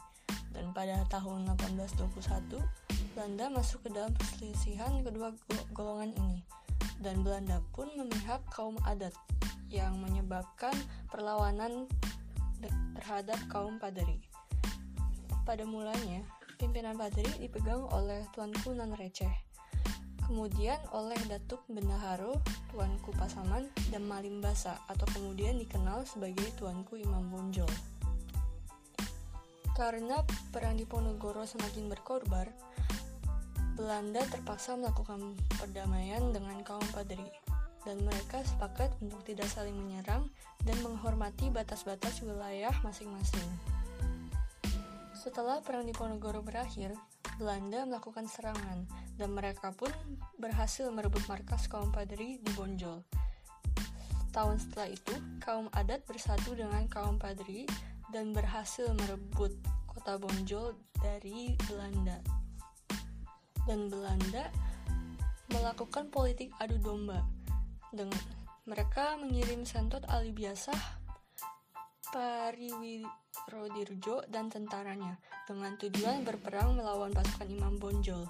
Dan 0.54 0.70
pada 0.70 1.02
tahun 1.10 1.50
1821, 1.58 2.62
Belanda 3.14 3.46
masuk 3.50 3.86
ke 3.86 3.90
dalam 3.94 4.14
perselisihan 4.14 5.02
kedua 5.02 5.34
golongan 5.74 6.14
ini, 6.18 6.42
dan 7.02 7.22
Belanda 7.22 7.62
pun 7.74 7.90
memihak 7.94 8.42
kaum 8.50 8.78
adat 8.86 9.14
yang 9.74 9.98
menyebabkan 9.98 10.74
perlawanan 11.10 11.90
terhadap 12.94 13.36
kaum 13.50 13.82
Padri. 13.82 14.22
Pada 15.42 15.66
mulanya, 15.66 16.22
pimpinan 16.56 16.94
Padri 16.94 17.26
dipegang 17.42 17.84
oleh 17.90 18.22
Tuanku 18.32 18.72
Nan 18.72 18.94
Receh, 18.94 19.34
kemudian 20.24 20.78
oleh 20.94 21.18
Datuk 21.28 21.60
Bendaharo, 21.68 22.40
Tuanku 22.72 23.12
Pasaman, 23.18 23.68
dan 23.92 24.06
Malimbasa 24.08 24.78
atau 24.88 25.04
kemudian 25.12 25.60
dikenal 25.60 26.06
sebagai 26.08 26.48
Tuanku 26.56 26.96
Imam 26.96 27.28
Bonjol. 27.28 27.68
Karena 29.74 30.22
perang 30.54 30.78
di 30.78 30.86
Ponorogo 30.86 31.42
semakin 31.42 31.90
berkorban, 31.90 32.46
Belanda 33.74 34.22
terpaksa 34.30 34.78
melakukan 34.78 35.34
perdamaian 35.58 36.30
dengan 36.30 36.62
kaum 36.62 36.86
Padri, 36.94 37.26
dan 37.84 38.00
mereka 38.02 38.40
sepakat 38.44 38.92
untuk 39.04 39.20
tidak 39.28 39.48
saling 39.52 39.76
menyerang 39.76 40.28
dan 40.64 40.76
menghormati 40.80 41.52
batas-batas 41.52 42.24
wilayah 42.24 42.72
masing-masing. 42.80 43.44
Setelah 45.12 45.64
Perang 45.64 45.88
Diponegoro 45.88 46.44
berakhir, 46.44 46.92
Belanda 47.40 47.84
melakukan 47.88 48.28
serangan, 48.28 48.84
dan 49.16 49.30
mereka 49.32 49.72
pun 49.72 49.88
berhasil 50.36 50.88
merebut 50.92 51.24
markas 51.28 51.64
kaum 51.68 51.88
Padri 51.88 52.40
di 52.40 52.50
Bonjol. 52.52 53.00
Tahun 54.32 54.56
setelah 54.58 54.90
itu, 54.92 55.14
kaum 55.40 55.72
adat 55.72 56.04
bersatu 56.04 56.52
dengan 56.52 56.84
kaum 56.90 57.16
Padri 57.16 57.64
dan 58.12 58.36
berhasil 58.36 58.90
merebut 58.92 59.54
kota 59.88 60.20
Bonjol 60.20 60.76
dari 61.00 61.54
Belanda 61.70 62.18
dan 63.64 63.88
Belanda 63.88 64.52
melakukan 65.48 66.12
politik 66.12 66.52
adu 66.60 66.76
domba 66.80 67.24
dengan 67.94 68.18
Mereka 68.64 69.20
mengirim 69.20 69.68
Sentot 69.68 70.00
Ali 70.08 70.32
Biasah, 70.32 70.80
Pariwirodirjo, 72.10 74.24
dan 74.32 74.48
tentaranya 74.48 75.20
dengan 75.44 75.76
tujuan 75.76 76.24
berperang 76.24 76.80
melawan 76.80 77.12
pasukan 77.12 77.44
Imam 77.44 77.76
Bonjol. 77.76 78.24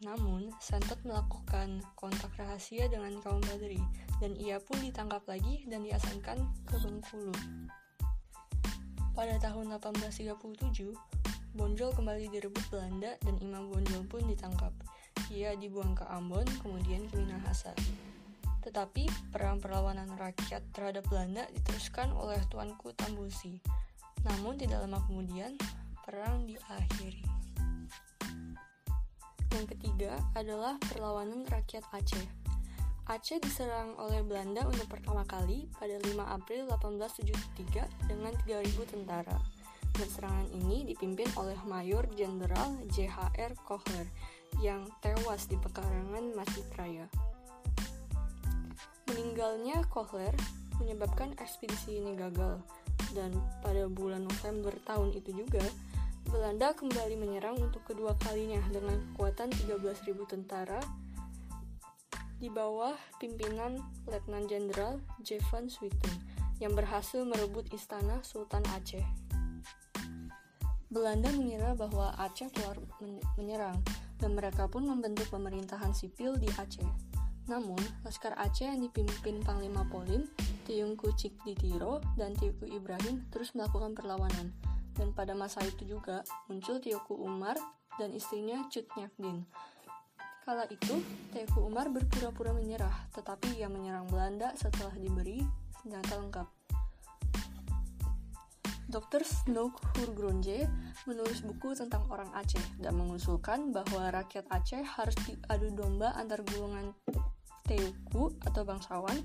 Namun, 0.00 0.48
Sentot 0.64 0.96
melakukan 1.04 1.84
kontak 1.92 2.32
rahasia 2.40 2.88
dengan 2.88 3.20
kaum 3.20 3.44
Badri, 3.44 3.84
dan 4.16 4.32
ia 4.32 4.56
pun 4.56 4.80
ditangkap 4.80 5.28
lagi 5.28 5.68
dan 5.68 5.84
diasingkan 5.84 6.40
ke 6.64 6.80
Bengkulu. 6.80 7.36
Pada 9.12 9.36
tahun 9.44 9.76
1837, 9.76 10.96
Bonjol 11.52 11.92
kembali 11.92 12.32
direbut 12.32 12.64
Belanda 12.72 13.12
dan 13.20 13.36
Imam 13.44 13.68
Bonjol 13.68 14.08
pun 14.08 14.24
ditangkap. 14.24 14.72
Ia 15.28 15.52
dibuang 15.58 15.92
ke 15.92 16.08
Ambon, 16.08 16.48
kemudian 16.64 17.04
ke 17.10 17.20
Minahasa. 17.20 17.76
Tetapi 18.60 19.32
perang 19.32 19.58
perlawanan 19.58 20.12
rakyat 20.20 20.60
terhadap 20.76 21.04
Belanda 21.08 21.48
diteruskan 21.52 22.12
oleh 22.12 22.38
Tuanku 22.52 22.92
Tambusi. 22.92 23.56
Namun 24.24 24.60
tidak 24.60 24.84
lama 24.84 25.00
kemudian 25.08 25.56
perang 26.04 26.44
diakhiri. 26.44 27.24
Yang 29.50 29.66
ketiga 29.76 30.14
adalah 30.36 30.78
perlawanan 30.90 31.42
rakyat 31.48 31.82
Aceh. 31.90 32.26
Aceh 33.10 33.42
diserang 33.42 33.98
oleh 33.98 34.22
Belanda 34.22 34.62
untuk 34.70 34.86
pertama 34.86 35.26
kali 35.26 35.66
pada 35.74 35.98
5 35.98 36.14
April 36.30 36.70
1873 36.70 38.06
dengan 38.06 38.30
3.000 38.46 38.86
tentara. 38.86 39.34
Dan 39.90 40.06
serangan 40.06 40.46
ini 40.54 40.86
dipimpin 40.86 41.26
oleh 41.34 41.58
Mayor 41.66 42.06
Jenderal 42.14 42.78
J.H.R. 42.94 43.52
Kohler 43.66 44.06
yang 44.62 44.86
tewas 45.02 45.50
di 45.50 45.58
pekarangan 45.58 46.38
Masjid 46.38 46.64
Raya. 46.78 47.10
Meninggalnya 49.10 49.82
Kohler 49.90 50.30
menyebabkan 50.78 51.34
ekspedisi 51.42 51.98
ini 51.98 52.14
gagal, 52.14 52.62
dan 53.10 53.34
pada 53.58 53.90
bulan 53.90 54.22
November 54.22 54.70
tahun 54.86 55.10
itu 55.10 55.34
juga, 55.34 55.66
Belanda 56.30 56.70
kembali 56.78 57.18
menyerang 57.18 57.58
untuk 57.58 57.82
kedua 57.90 58.14
kalinya 58.22 58.62
dengan 58.70 59.02
kekuatan 59.12 59.50
13.000 59.66 60.14
tentara 60.30 60.78
di 62.38 62.46
bawah 62.46 62.94
pimpinan 63.18 63.82
Letnan 64.06 64.46
Jenderal 64.46 65.02
J. 65.26 65.42
van 65.50 65.66
Swieten 65.66 66.14
yang 66.62 66.78
berhasil 66.78 67.26
merebut 67.26 67.66
istana 67.74 68.22
Sultan 68.22 68.62
Aceh. 68.70 69.02
Belanda 70.86 71.34
mengira 71.34 71.74
bahwa 71.74 72.14
Aceh 72.14 72.46
telah 72.54 72.78
menyerang 73.34 73.82
dan 74.22 74.38
mereka 74.38 74.70
pun 74.70 74.86
membentuk 74.86 75.26
pemerintahan 75.34 75.90
sipil 75.90 76.38
di 76.38 76.46
Aceh. 76.54 77.09
Namun, 77.50 77.82
Laskar 78.06 78.38
Aceh 78.38 78.62
yang 78.62 78.78
dipimpin 78.78 79.42
Panglima 79.42 79.82
Polim, 79.90 80.22
Tiungku 80.70 81.10
Cikditiro, 81.18 81.98
dan 82.14 82.38
Tiuku 82.38 82.70
Ibrahim 82.70 83.26
terus 83.34 83.58
melakukan 83.58 83.90
perlawanan. 83.98 84.54
Dan 84.94 85.10
pada 85.10 85.34
masa 85.34 85.58
itu 85.66 85.82
juga 85.82 86.22
muncul 86.46 86.78
Tiuku 86.78 87.18
Umar 87.18 87.58
dan 87.98 88.14
istrinya 88.14 88.62
Cut 88.70 88.86
Nyakdin. 88.94 89.42
Kala 90.46 90.70
itu, 90.70 91.02
Tiuku 91.34 91.58
Umar 91.66 91.90
berpura-pura 91.90 92.54
menyerah, 92.54 93.10
tetapi 93.18 93.58
ia 93.58 93.66
menyerang 93.66 94.06
Belanda 94.06 94.54
setelah 94.54 94.94
diberi 94.94 95.42
senjata 95.82 96.22
lengkap. 96.22 96.48
Dr. 98.90 99.22
Snook 99.22 99.78
Hurgronje 99.94 100.66
menulis 101.06 101.42
buku 101.46 101.78
tentang 101.78 102.06
orang 102.10 102.30
Aceh 102.34 102.62
dan 102.82 102.98
mengusulkan 102.98 103.70
bahwa 103.70 104.10
rakyat 104.10 104.46
Aceh 104.50 104.82
harus 104.82 105.14
diadu 105.26 105.70
domba 105.74 106.10
antar 106.18 106.42
golongan 106.42 106.90
Teuku 107.68 108.32
atau 108.44 108.62
bangsawan 108.64 109.18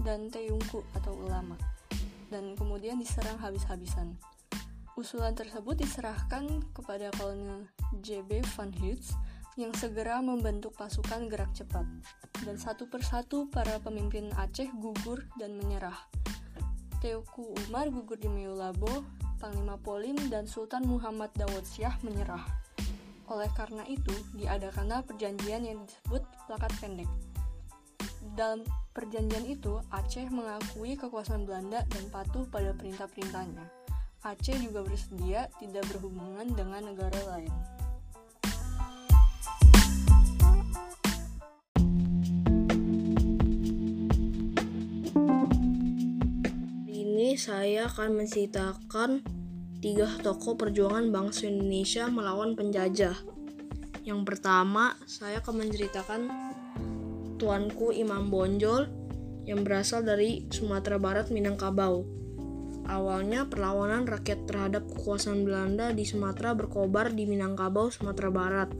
dan 0.00 0.32
Teungku 0.32 0.82
atau 0.96 1.12
ulama 1.14 1.58
dan 2.32 2.56
kemudian 2.56 2.96
diserang 2.96 3.36
habis-habisan. 3.36 4.16
Usulan 4.96 5.36
tersebut 5.36 5.76
diserahkan 5.76 6.64
kepada 6.72 7.12
kolonel 7.20 7.68
JB 8.00 8.40
Van 8.56 8.72
Hutz 8.80 9.12
yang 9.60 9.76
segera 9.76 10.24
membentuk 10.24 10.72
pasukan 10.80 11.28
gerak 11.28 11.52
cepat. 11.52 11.84
Dan 12.40 12.56
satu 12.56 12.88
persatu 12.88 13.52
para 13.52 13.76
pemimpin 13.84 14.32
Aceh 14.40 14.72
gugur 14.80 15.28
dan 15.36 15.60
menyerah. 15.60 15.96
Teuku 17.04 17.52
Umar 17.68 17.92
gugur 17.92 18.16
di 18.16 18.32
Meulabo, 18.32 19.04
Panglima 19.36 19.76
Polim 19.76 20.16
dan 20.32 20.48
Sultan 20.48 20.88
Muhammad 20.88 21.30
Dawud 21.36 21.68
Syah 21.68 21.94
menyerah. 22.00 22.42
Oleh 23.30 23.48
karena 23.56 23.86
itu, 23.88 24.12
diadakanlah 24.36 25.06
perjanjian 25.06 25.64
yang 25.64 25.78
disebut 25.86 26.20
plakat 26.46 26.72
pendek 26.82 27.08
dalam 28.32 28.64
perjanjian 28.96 29.44
itu, 29.44 29.80
Aceh 29.92 30.24
mengakui 30.32 30.96
kekuasaan 30.96 31.44
Belanda 31.44 31.84
dan 31.88 32.04
patuh 32.08 32.48
pada 32.48 32.72
perintah-perintahnya. 32.72 33.64
Aceh 34.24 34.56
juga 34.56 34.86
bersedia 34.86 35.52
tidak 35.60 35.84
berhubungan 35.92 36.48
dengan 36.56 36.94
negara 36.94 37.20
lain. 37.28 37.52
Ini 46.88 47.36
saya 47.36 47.90
akan 47.90 48.22
menceritakan 48.22 49.10
tiga 49.82 50.06
tokoh 50.22 50.54
perjuangan 50.54 51.10
bangsa 51.10 51.50
Indonesia 51.50 52.06
melawan 52.08 52.54
penjajah. 52.54 53.18
Yang 54.02 54.20
pertama, 54.26 54.94
saya 55.06 55.42
akan 55.42 55.66
menceritakan 55.66 56.51
Tuanku 57.42 57.90
Imam 57.90 58.30
Bonjol 58.30 58.86
yang 59.50 59.66
berasal 59.66 60.06
dari 60.06 60.46
Sumatera 60.46 60.94
Barat 61.02 61.34
Minangkabau. 61.34 62.06
Awalnya 62.86 63.50
perlawanan 63.50 64.06
rakyat 64.06 64.46
terhadap 64.46 64.86
kekuasaan 64.86 65.42
Belanda 65.42 65.90
di 65.90 66.06
Sumatera 66.06 66.54
berkobar 66.54 67.10
di 67.10 67.26
Minangkabau, 67.26 67.90
Sumatera 67.90 68.30
Barat. 68.30 68.70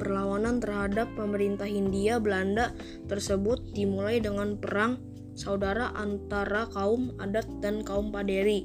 Perlawanan 0.00 0.64
terhadap 0.64 1.12
pemerintah 1.12 1.68
Hindia 1.68 2.16
Belanda 2.24 2.72
tersebut 3.04 3.60
dimulai 3.76 4.24
dengan 4.24 4.56
perang 4.56 4.96
saudara 5.36 5.92
antara 5.92 6.72
kaum 6.72 7.12
adat 7.20 7.44
dan 7.60 7.84
kaum 7.84 8.08
Paderi. 8.08 8.64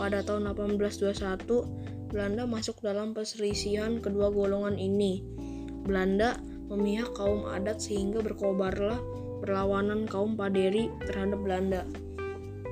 Pada 0.00 0.24
tahun 0.24 0.48
1821, 0.56 2.08
Belanda 2.08 2.48
masuk 2.48 2.80
dalam 2.80 3.12
perselisihan 3.12 4.00
kedua 4.00 4.32
golongan 4.32 4.80
ini. 4.80 5.20
Belanda 5.84 6.40
memihak 6.72 7.12
kaum 7.12 7.44
adat 7.44 7.84
sehingga 7.84 8.24
berkobarlah 8.24 8.96
perlawanan 9.44 10.08
kaum 10.08 10.32
Paderi 10.32 10.88
terhadap 11.04 11.36
Belanda. 11.44 11.84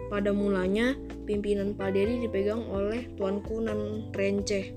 Pada 0.09 0.33
mulanya, 0.33 0.97
pimpinan 1.29 1.77
Paderi 1.77 2.25
dipegang 2.25 2.65
oleh 2.73 3.13
Tuanku 3.21 3.61
Nan 3.61 4.11
Renceh, 4.17 4.73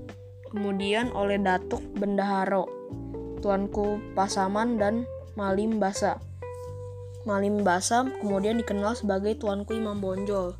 kemudian 0.52 1.10
oleh 1.16 1.40
Datuk 1.40 1.82
Bendaharo, 1.96 2.68
Tuanku 3.40 3.98
Pasaman 4.12 4.76
dan 4.76 5.08
Malim 5.34 5.80
Basa. 5.80 6.20
Malim 7.24 7.64
Basa 7.64 8.04
kemudian 8.20 8.60
dikenal 8.60 8.94
sebagai 8.94 9.40
Tuanku 9.40 9.72
Imam 9.72 9.98
Bonjol. 9.98 10.54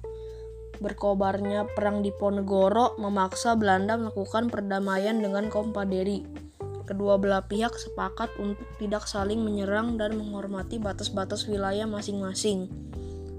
Berkobarnya 0.83 1.70
perang 1.70 2.03
di 2.03 2.11
Ponegoro 2.11 2.98
memaksa 2.98 3.55
Belanda 3.55 3.94
melakukan 3.94 4.50
perdamaian 4.50 5.22
dengan 5.22 5.46
kaum 5.46 5.70
Paderi 5.70 6.43
Kedua 6.85 7.16
belah 7.16 7.40
pihak 7.49 7.73
sepakat 7.73 8.29
untuk 8.37 8.68
tidak 8.77 9.09
saling 9.09 9.40
menyerang 9.40 9.97
dan 9.97 10.20
menghormati 10.20 10.77
batas-batas 10.77 11.49
wilayah 11.49 11.88
masing-masing. 11.88 12.68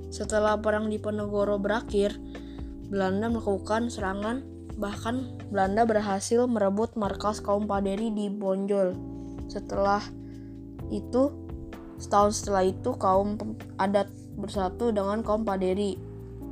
Setelah 0.09 0.57
perang 0.57 0.89
di 0.89 0.97
Penegoro 0.97 1.61
berakhir, 1.61 2.17
Belanda 2.89 3.29
melakukan 3.29 3.93
serangan, 3.93 4.41
bahkan 4.81 5.37
Belanda 5.53 5.85
berhasil 5.85 6.49
merebut 6.49 6.97
markas 6.97 7.37
kaum 7.37 7.69
Paderi 7.69 8.09
di 8.09 8.33
Bonjol. 8.33 8.97
Setelah 9.45 10.01
itu, 10.89 11.29
setahun 12.01 12.41
setelah 12.41 12.65
itu 12.65 12.97
kaum 12.97 13.37
adat 13.77 14.09
bersatu 14.41 14.89
dengan 14.89 15.21
kaum 15.21 15.45
Paderi. 15.45 16.01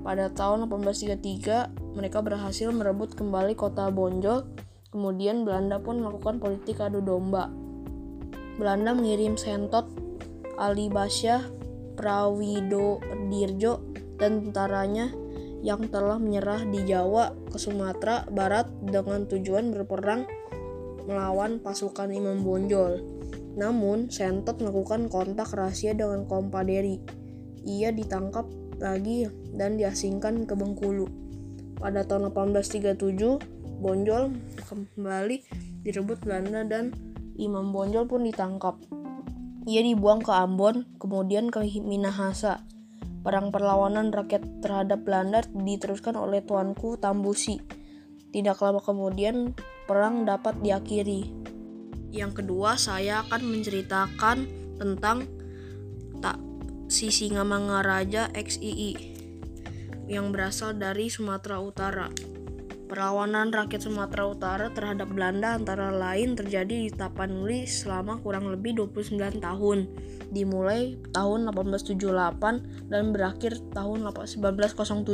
Pada 0.06 0.30
tahun 0.30 0.70
1833, 0.70 1.98
mereka 1.98 2.22
berhasil 2.22 2.70
merebut 2.70 3.18
kembali 3.18 3.58
kota 3.58 3.90
Bonjol 3.90 4.46
Kemudian 4.94 5.42
Belanda 5.42 5.82
pun 5.82 6.06
melakukan 6.06 6.38
politik 6.38 6.78
adu 6.78 7.02
domba. 7.02 7.50
Belanda 8.62 8.94
mengirim 8.94 9.34
Sentot, 9.34 9.90
Ali 10.62 10.86
Basyah, 10.94 11.42
Prawido 11.98 13.02
Dirjo, 13.26 13.82
dan 14.22 14.46
tentaranya 14.46 15.10
yang 15.66 15.90
telah 15.90 16.22
menyerah 16.22 16.62
di 16.70 16.86
Jawa 16.86 17.34
ke 17.50 17.58
Sumatera 17.58 18.30
Barat 18.30 18.70
dengan 18.86 19.26
tujuan 19.26 19.74
berperang 19.74 20.30
melawan 21.10 21.58
pasukan 21.58 22.14
Imam 22.14 22.46
Bonjol. 22.46 23.02
Namun, 23.58 24.14
Sentot 24.14 24.62
melakukan 24.62 25.10
kontak 25.10 25.50
rahasia 25.58 25.98
dengan 25.98 26.30
kaum 26.30 26.54
Paderi. 26.54 27.02
Ia 27.66 27.90
ditangkap 27.90 28.46
lagi 28.78 29.26
dan 29.58 29.82
diasingkan 29.82 30.46
ke 30.46 30.54
Bengkulu. 30.54 31.10
Pada 31.82 32.06
tahun 32.06 32.30
1837, 32.30 33.63
Bonjol 33.80 34.36
kembali 34.68 35.38
direbut 35.82 36.22
Belanda 36.22 36.62
dan 36.68 36.94
Imam 37.40 37.74
Bonjol 37.74 38.06
pun 38.06 38.26
ditangkap. 38.26 38.78
ia 39.64 39.80
dibuang 39.80 40.20
ke 40.20 40.30
Ambon, 40.30 40.84
kemudian 41.00 41.48
ke 41.48 41.64
Minahasa. 41.80 42.68
Perang 43.24 43.56
perlawanan 43.56 44.12
rakyat 44.12 44.44
terhadap 44.60 45.08
Belanda 45.08 45.40
diteruskan 45.48 46.20
oleh 46.20 46.44
Tuanku 46.44 47.00
Tambusi. 47.00 47.64
Tidak 48.36 48.60
lama 48.60 48.84
kemudian, 48.84 49.56
perang 49.88 50.28
dapat 50.28 50.60
diakhiri. 50.60 51.32
Yang 52.12 52.44
kedua, 52.44 52.76
saya 52.76 53.24
akan 53.24 53.42
menceritakan 53.48 54.38
tentang 54.76 55.24
tak 56.20 56.36
Sisingamangaraja 56.92 58.30
XII 58.36 59.14
yang 60.12 60.36
berasal 60.36 60.76
dari 60.76 61.08
Sumatera 61.08 61.64
Utara. 61.64 62.08
Perlawanan 62.94 63.50
rakyat 63.50 63.90
Sumatera 63.90 64.30
Utara 64.30 64.70
terhadap 64.70 65.10
Belanda 65.10 65.58
antara 65.58 65.90
lain 65.90 66.38
terjadi 66.38 66.86
di 66.86 66.94
Tapanuli 66.94 67.66
selama 67.66 68.22
kurang 68.22 68.54
lebih 68.54 68.86
29 68.86 69.42
tahun, 69.42 69.90
dimulai 70.30 71.02
tahun 71.10 71.50
1878 71.50 72.94
dan 72.94 73.10
berakhir 73.10 73.58
tahun 73.74 74.06
1907. 74.06 75.10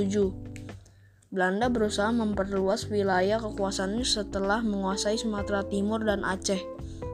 Belanda 1.32 1.72
berusaha 1.72 2.12
memperluas 2.12 2.92
wilayah 2.92 3.40
kekuasaannya 3.40 4.04
setelah 4.04 4.60
menguasai 4.60 5.16
Sumatera 5.16 5.64
Timur 5.64 6.04
dan 6.04 6.28
Aceh. 6.28 6.60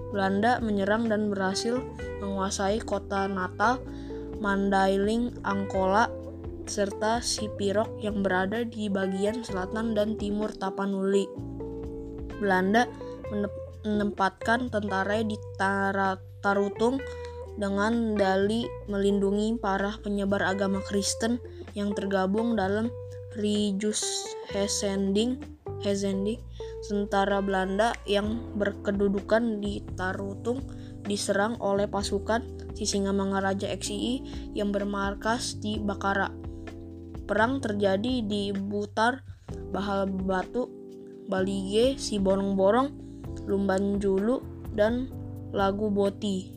Belanda 0.09 0.57
menyerang 0.65 1.05
dan 1.05 1.29
berhasil 1.29 1.77
menguasai 2.25 2.81
kota 2.81 3.29
Natal, 3.29 3.85
Mandailing, 4.41 5.29
Angkola, 5.45 6.09
serta 6.65 7.21
Sipirok 7.21 8.01
yang 8.01 8.21
berada 8.25 8.65
di 8.65 8.89
bagian 8.89 9.41
selatan 9.45 9.93
dan 9.93 10.17
timur 10.19 10.51
Tapanuli. 10.53 11.25
Belanda 12.41 12.89
menempatkan 13.85 14.67
tentara 14.73 15.23
di 15.23 15.37
Tarutung 16.43 16.99
dengan 17.55 18.13
dali 18.19 18.67
melindungi 18.91 19.55
para 19.57 19.95
penyebar 20.03 20.43
agama 20.43 20.83
Kristen 20.83 21.39
yang 21.73 21.95
tergabung 21.95 22.59
dalam 22.59 22.91
Rijus 23.35 24.03
Hesending, 24.51 25.39
Hesending 25.83 26.39
Tentara 26.85 27.41
Belanda 27.41 27.97
yang 28.05 28.53
berkedudukan 28.53 29.57
di 29.57 29.81
Tarutung 29.97 30.61
diserang 31.01 31.57
oleh 31.57 31.89
pasukan 31.89 32.45
Sisingamangaraja 32.77 33.73
XII 33.73 34.53
yang 34.53 34.69
bermarkas 34.69 35.57
di 35.57 35.81
Bakara. 35.81 36.29
Perang 37.25 37.61
terjadi 37.61 38.21
di 38.21 38.53
Butar, 38.53 39.25
Bahal 39.73 40.09
Batu, 40.09 40.69
Balige, 41.25 41.97
Siborong-Borong, 41.97 42.89
Lumban 43.49 43.97
Julu, 43.97 44.41
dan 44.73 45.09
Lagu 45.49 45.89
Boti. 45.89 46.53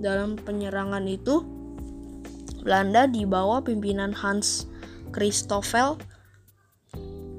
Dalam 0.00 0.34
penyerangan 0.34 1.06
itu, 1.06 1.44
Belanda 2.60 3.08
di 3.08 3.24
bawah 3.24 3.64
pimpinan 3.64 4.12
Hans 4.12 4.68
Christoffel 5.14 5.96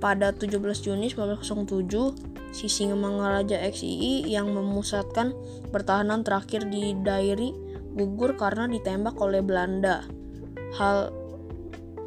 pada 0.01 0.33
17 0.33 0.57
Juni 0.81 1.13
1907 1.13 2.31
Sisingamangaraja 2.51 3.63
XII 3.71 4.27
yang 4.27 4.51
memusatkan 4.51 5.31
pertahanan 5.71 6.25
terakhir 6.25 6.67
di 6.67 6.91
Dairi 6.99 7.55
gugur 7.95 8.35
karena 8.35 8.67
ditembak 8.67 9.15
oleh 9.23 9.39
Belanda. 9.39 10.03
Hal 10.75 11.20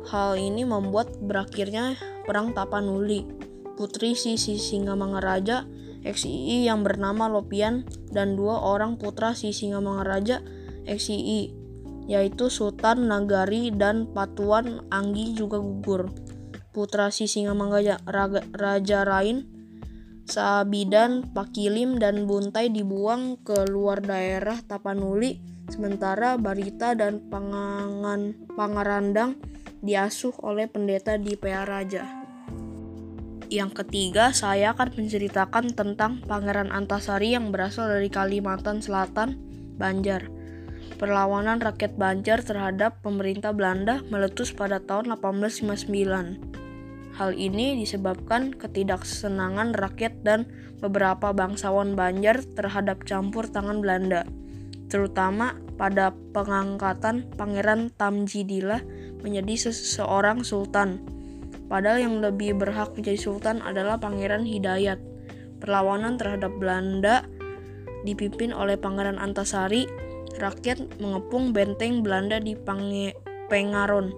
Hal 0.05 0.37
ini 0.37 0.69
membuat 0.69 1.17
berakhirnya 1.25 1.97
Perang 2.29 2.53
Tapanuli. 2.53 3.25
Putri 3.75 4.15
si 4.15 4.37
Singamangaraja 4.37 5.67
XII 6.05 6.69
yang 6.69 6.85
bernama 6.85 7.27
Lopian 7.27 7.89
dan 8.13 8.37
dua 8.37 8.61
orang 8.61 9.01
putra 9.01 9.33
si 9.33 9.51
Singamangaraja 9.51 10.45
XII 10.85 11.65
yaitu 12.05 12.53
Sultan 12.53 13.09
Nagari 13.09 13.73
dan 13.73 14.13
Patuan 14.13 14.85
Anggi 14.93 15.33
juga 15.33 15.57
gugur. 15.57 16.13
Putra 16.77 17.09
si 17.09 17.25
Singamangaraja 17.25 18.05
Raja 18.53 19.01
Rain, 19.09 19.49
Sabidan, 20.29 21.33
Pakilim, 21.33 21.97
dan 21.97 22.29
Buntai 22.29 22.69
dibuang 22.69 23.41
ke 23.41 23.65
luar 23.73 24.05
daerah 24.05 24.61
Tapanuli, 24.61 25.41
sementara 25.73 26.37
Barita 26.37 26.93
dan 26.93 27.25
Pangangan 27.33 28.53
Pangarandang 28.53 29.41
diasuh 29.85 30.33
oleh 30.41 30.65
pendeta 30.65 31.21
di 31.21 31.37
PA 31.37 31.69
Raja. 31.69 32.25
Yang 33.53 33.85
ketiga, 33.85 34.33
saya 34.33 34.73
akan 34.73 34.97
menceritakan 34.97 35.77
tentang 35.77 36.25
Pangeran 36.25 36.73
Antasari 36.73 37.37
yang 37.37 37.53
berasal 37.53 37.93
dari 37.93 38.09
Kalimantan 38.09 38.81
Selatan, 38.81 39.37
Banjar. 39.77 40.33
Perlawanan 40.97 41.61
rakyat 41.61 42.01
Banjar 42.01 42.41
terhadap 42.41 43.05
pemerintah 43.05 43.53
Belanda 43.53 44.01
meletus 44.09 44.57
pada 44.57 44.81
tahun 44.81 45.21
1859. 45.21 46.55
Hal 47.15 47.31
ini 47.37 47.79
disebabkan 47.79 48.57
ketidaksenangan 48.57 49.77
rakyat 49.77 50.25
dan 50.25 50.49
beberapa 50.81 51.37
bangsawan 51.37 51.93
Banjar 51.93 52.43
terhadap 52.57 53.05
campur 53.05 53.47
tangan 53.47 53.85
Belanda, 53.85 54.25
terutama 54.89 55.55
pada 55.77 56.11
pengangkatan 56.35 57.29
Pangeran 57.39 57.93
Tamjidillah 57.95 58.83
menjadi 59.25 59.73
seseorang 59.73 60.45
sultan. 60.45 61.01
Padahal 61.67 62.05
yang 62.05 62.21
lebih 62.21 62.61
berhak 62.61 62.93
menjadi 62.93 63.17
sultan 63.17 63.65
adalah 63.65 63.97
Pangeran 63.97 64.45
Hidayat. 64.45 65.01
Perlawanan 65.65 66.21
terhadap 66.21 66.53
Belanda 66.61 67.25
dipimpin 68.05 68.53
oleh 68.53 68.77
Pangeran 68.77 69.17
Antasari. 69.17 69.89
Rakyat 70.37 71.01
mengepung 71.01 71.57
benteng 71.57 72.05
Belanda 72.05 72.37
di 72.37 72.53
Pange 72.53 73.17
Pengaron. 73.49 74.13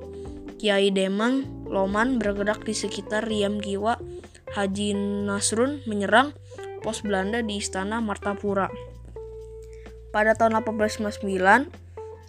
Kiai 0.58 0.90
Demang 0.90 1.46
Loman 1.70 2.18
bergerak 2.18 2.66
di 2.66 2.74
sekitar 2.74 3.30
Riam 3.30 3.62
Kiwa. 3.62 3.94
Haji 4.56 4.96
Nasrun 5.26 5.84
menyerang 5.84 6.32
pos 6.80 7.02
Belanda 7.04 7.42
di 7.42 7.60
Istana 7.60 7.98
Martapura. 8.00 8.70
Pada 10.14 10.32
tahun 10.32 10.64
1859, 10.64 11.68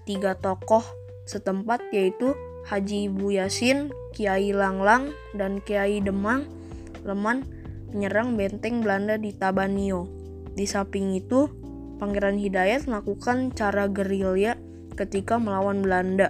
tiga 0.04 0.36
tokoh 0.36 0.84
setempat 1.24 1.88
yaitu 1.96 2.36
Haji 2.68 3.08
Ibu 3.08 3.40
Yasin, 3.40 3.96
Kiai 4.12 4.52
Langlang, 4.52 5.16
dan 5.32 5.64
Kiai 5.64 6.04
Demang 6.04 6.44
Leman 7.08 7.48
menyerang 7.96 8.36
benteng 8.36 8.84
Belanda 8.84 9.16
di 9.16 9.32
Tabanio. 9.32 10.12
Di 10.52 10.68
samping 10.68 11.16
itu, 11.16 11.48
Pangeran 11.98 12.36
Hidayat 12.36 12.86
melakukan 12.86 13.56
cara 13.56 13.88
gerilya 13.88 14.60
ketika 15.00 15.40
melawan 15.40 15.80
Belanda. 15.80 16.30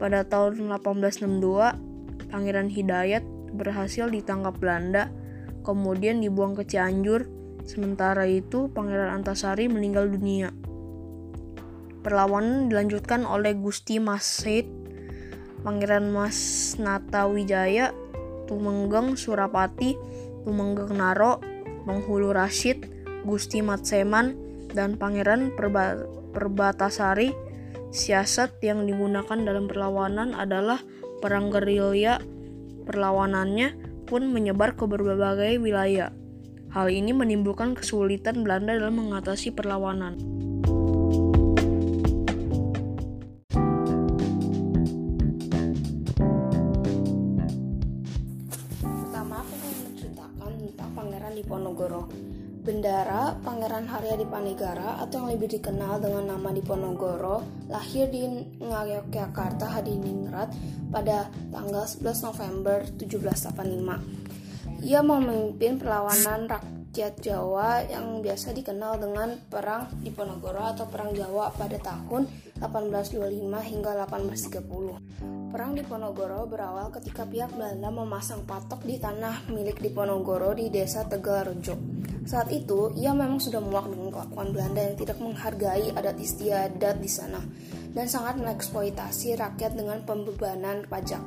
Pada 0.00 0.24
tahun 0.24 0.72
1862, 0.80 2.32
Pangeran 2.32 2.72
Hidayat 2.72 3.20
berhasil 3.52 4.08
ditangkap 4.08 4.56
Belanda, 4.56 5.12
kemudian 5.60 6.24
dibuang 6.24 6.56
ke 6.56 6.64
Cianjur. 6.64 7.28
Sementara 7.68 8.24
itu, 8.24 8.72
Pangeran 8.72 9.20
Antasari 9.20 9.68
meninggal 9.68 10.08
dunia. 10.08 10.48
Perlawanan 12.00 12.72
dilanjutkan 12.72 13.28
oleh 13.28 13.52
Gusti 13.52 14.00
Masid, 14.00 14.64
Pangeran 15.60 16.08
Mas 16.08 16.72
Nata 16.80 17.28
Wijaya, 17.28 17.92
Tumenggeng 18.48 19.20
Surapati, 19.20 20.00
Tumenggeng 20.48 20.96
Naro, 20.96 21.44
Penghulu 21.84 22.32
Rashid, 22.32 22.88
Gusti 23.28 23.60
Matseman, 23.60 24.32
dan 24.72 24.96
Pangeran 24.96 25.52
Perba 25.52 26.08
Perbatasari. 26.32 27.36
Siasat 27.90 28.62
yang 28.62 28.86
digunakan 28.86 29.34
dalam 29.34 29.66
perlawanan 29.66 30.32
adalah 30.32 30.80
perang 31.20 31.50
gerilya. 31.52 32.22
Perlawanannya 32.86 33.76
pun 34.08 34.30
menyebar 34.30 34.78
ke 34.78 34.86
berbagai 34.86 35.58
wilayah. 35.60 36.14
Hal 36.70 36.86
ini 36.88 37.10
menimbulkan 37.10 37.74
kesulitan 37.74 38.46
Belanda 38.46 38.78
dalam 38.78 38.94
mengatasi 38.94 39.50
perlawanan. 39.52 40.39
Bendara 53.00 53.32
Pangeran 53.40 53.88
Harya 53.88 54.12
Dipanegara 54.12 55.00
atau 55.00 55.24
yang 55.24 55.32
lebih 55.32 55.56
dikenal 55.56 56.04
dengan 56.04 56.36
nama 56.36 56.52
Diponegoro 56.52 57.64
lahir 57.72 58.12
di 58.12 58.28
Ngayogyakarta, 58.60 59.72
Hadiningrat 59.72 60.52
pada 60.92 61.32
tanggal 61.48 61.88
11 61.88 62.28
November 62.28 62.84
1785. 63.00 64.84
Ia 64.84 65.00
memimpin 65.00 65.80
perlawanan 65.80 66.44
rakyat 66.44 67.24
Jawa 67.24 67.88
yang 67.88 68.20
biasa 68.20 68.52
dikenal 68.52 69.00
dengan 69.00 69.32
Perang 69.48 69.88
Diponegoro 70.04 70.60
atau 70.60 70.84
Perang 70.84 71.16
Jawa 71.16 71.56
pada 71.56 71.80
tahun 71.80 72.28
1825 72.60 73.16
hingga 73.64 73.96
1830. 73.96 75.39
Perang 75.50 75.74
Diponegoro 75.74 76.46
berawal 76.46 76.94
ketika 76.94 77.26
pihak 77.26 77.50
Belanda 77.50 77.90
memasang 77.90 78.46
patok 78.46 78.86
di 78.86 79.02
tanah 79.02 79.50
milik 79.50 79.82
Diponegoro 79.82 80.54
di 80.54 80.70
desa 80.70 81.02
Tegalrejo. 81.02 81.74
Saat 82.22 82.54
itu, 82.54 82.94
ia 82.94 83.10
memang 83.10 83.42
sudah 83.42 83.58
muak 83.58 83.90
dengan 83.90 84.14
kelakuan 84.14 84.54
Belanda 84.54 84.78
yang 84.86 84.94
tidak 84.94 85.18
menghargai 85.18 85.90
adat 85.90 86.22
istiadat 86.22 87.02
di 87.02 87.10
sana 87.10 87.42
dan 87.90 88.06
sangat 88.06 88.38
mengeksploitasi 88.38 89.34
rakyat 89.42 89.74
dengan 89.74 89.98
pembebanan 90.06 90.86
pajak. 90.86 91.18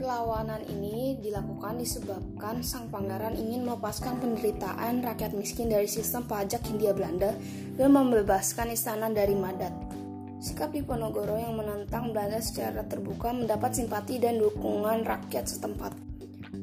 Perlawanan 0.00 0.64
ini 0.72 1.20
dilakukan 1.20 1.76
disebabkan 1.76 2.64
sang 2.64 2.88
pangeran 2.88 3.36
ingin 3.36 3.68
melepaskan 3.68 4.16
penderitaan 4.16 5.04
rakyat 5.04 5.36
miskin 5.36 5.68
dari 5.68 5.84
sistem 5.84 6.24
pajak 6.24 6.64
Hindia 6.64 6.96
Belanda 6.96 7.36
dan 7.76 7.92
membebaskan 7.92 8.72
istana 8.72 9.12
dari 9.12 9.36
Madat. 9.36 9.89
Sikap 10.40 10.72
Diponegoro 10.72 11.36
yang 11.36 11.52
menentang 11.52 12.16
Belanda 12.16 12.40
secara 12.40 12.80
terbuka 12.88 13.28
mendapat 13.28 13.76
simpati 13.76 14.16
dan 14.16 14.40
dukungan 14.40 15.04
rakyat 15.04 15.44
setempat. 15.44 15.92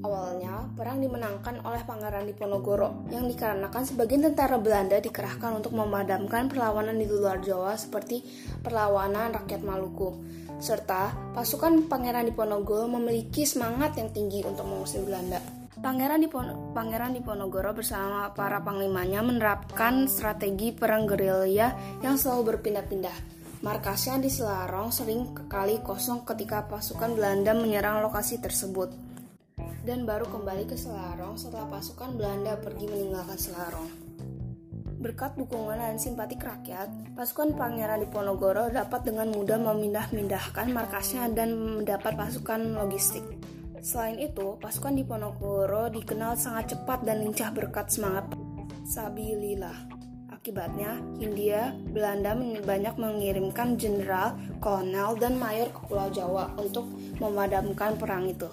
Awalnya, 0.01 0.73
perang 0.73 0.97
dimenangkan 0.97 1.61
oleh 1.61 1.85
Pangeran 1.85 2.25
Diponegoro 2.25 3.05
yang 3.13 3.29
dikarenakan 3.29 3.85
sebagian 3.85 4.25
tentara 4.25 4.57
Belanda 4.57 4.97
dikerahkan 4.97 5.61
untuk 5.61 5.77
memadamkan 5.77 6.49
perlawanan 6.49 6.97
di 6.97 7.05
luar 7.05 7.37
Jawa 7.37 7.77
seperti 7.77 8.25
perlawanan 8.65 9.37
rakyat 9.37 9.61
Maluku. 9.61 10.25
Serta 10.57 11.13
pasukan 11.37 11.85
Pangeran 11.85 12.25
Diponegoro 12.25 12.89
memiliki 12.89 13.45
semangat 13.45 13.93
yang 14.01 14.09
tinggi 14.09 14.41
untuk 14.41 14.65
mengusir 14.65 15.05
Belanda. 15.05 15.37
Pangeran 15.77 16.17
Dipono, 16.17 16.73
Pangeran 16.73 17.13
Diponegoro 17.13 17.77
bersama 17.77 18.33
para 18.33 18.57
panglimanya 18.65 19.21
menerapkan 19.21 20.09
strategi 20.09 20.73
perang 20.73 21.05
gerilya 21.05 22.01
yang 22.01 22.17
selalu 22.17 22.57
berpindah-pindah 22.57 23.36
Markasnya 23.57 24.21
di 24.21 24.29
Selarong 24.29 24.93
sering 24.93 25.33
kali 25.49 25.81
kosong 25.81 26.21
ketika 26.29 26.69
pasukan 26.69 27.17
Belanda 27.17 27.57
menyerang 27.57 28.05
lokasi 28.05 28.37
tersebut. 28.37 28.93
Dan 29.81 30.05
baru 30.05 30.29
kembali 30.29 30.69
ke 30.69 30.77
Selarong 30.77 31.41
setelah 31.41 31.65
pasukan 31.65 32.13
Belanda 32.13 32.53
pergi 32.61 32.85
meninggalkan 32.85 33.33
Selarong. 33.33 33.89
Berkat 35.01 35.41
dukungan 35.41 35.81
dan 35.81 35.97
simpatik 35.97 36.45
rakyat, 36.45 37.17
pasukan 37.17 37.57
Pangeran 37.57 38.05
Diponegoro 38.05 38.69
dapat 38.69 39.09
dengan 39.09 39.33
mudah 39.33 39.57
memindah-mindahkan 39.57 40.69
markasnya 40.69 41.25
dan 41.33 41.57
mendapat 41.57 42.13
pasukan 42.13 42.77
logistik. 42.77 43.25
Selain 43.81 44.21
itu, 44.21 44.53
pasukan 44.61 44.93
Diponegoro 44.93 45.89
dikenal 45.89 46.37
sangat 46.37 46.77
cepat 46.77 47.01
dan 47.01 47.25
lincah 47.25 47.49
berkat 47.49 47.89
semangat 47.89 48.29
Sabilillah. 48.85 49.96
Akibatnya, 50.37 51.01
Hindia 51.17 51.73
Belanda 51.89 52.37
banyak 52.37 52.93
mengirimkan 52.93 53.73
jenderal, 53.73 54.37
kolonel, 54.61 55.17
dan 55.17 55.33
mayor 55.33 55.65
ke 55.73 55.89
Pulau 55.89 56.13
Jawa 56.13 56.53
untuk 56.61 56.85
memadamkan 57.17 57.97
perang 57.97 58.29
itu. 58.29 58.45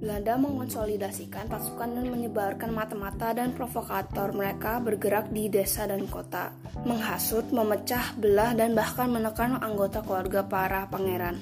Belanda 0.00 0.40
mengonsolidasikan 0.40 1.52
pasukan 1.52 2.00
dan 2.00 2.08
menyebarkan 2.08 2.72
mata-mata 2.72 3.36
dan 3.36 3.52
provokator 3.52 4.32
mereka 4.32 4.80
bergerak 4.80 5.28
di 5.28 5.52
desa 5.52 5.84
dan 5.84 6.08
kota, 6.08 6.48
menghasut, 6.88 7.44
memecah 7.52 8.16
belah, 8.16 8.56
dan 8.56 8.72
bahkan 8.72 9.12
menekan 9.12 9.60
anggota 9.60 10.00
keluarga 10.00 10.48
para 10.48 10.88
pangeran 10.88 11.36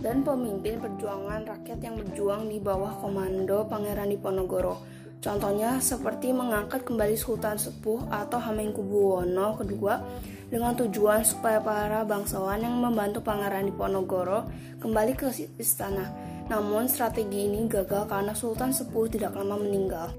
dan 0.00 0.24
pemimpin 0.24 0.80
perjuangan 0.80 1.44
rakyat 1.44 1.78
yang 1.84 1.94
berjuang 2.00 2.48
di 2.48 2.56
bawah 2.56 2.96
komando 3.04 3.68
Pangeran 3.68 4.08
Diponegoro 4.08 4.80
Contohnya 5.20 5.76
seperti 5.84 6.32
mengangkat 6.32 6.80
kembali 6.88 7.12
Sultan 7.12 7.60
Sepuh 7.60 8.08
atau 8.08 8.40
Hamengkubuwono 8.40 9.60
kedua 9.60 10.00
dengan 10.48 10.72
tujuan 10.72 11.20
supaya 11.22 11.60
para 11.60 12.08
bangsawan 12.08 12.64
yang 12.64 12.80
membantu 12.80 13.20
Pangeran 13.20 13.68
Diponegoro 13.68 14.48
kembali 14.80 15.12
ke 15.12 15.28
istana. 15.60 16.08
Namun 16.48 16.88
strategi 16.88 17.46
ini 17.46 17.68
gagal 17.68 18.08
karena 18.08 18.32
Sultan 18.32 18.72
Sepuh 18.72 19.12
tidak 19.12 19.36
lama 19.36 19.60
meninggal. 19.60 20.10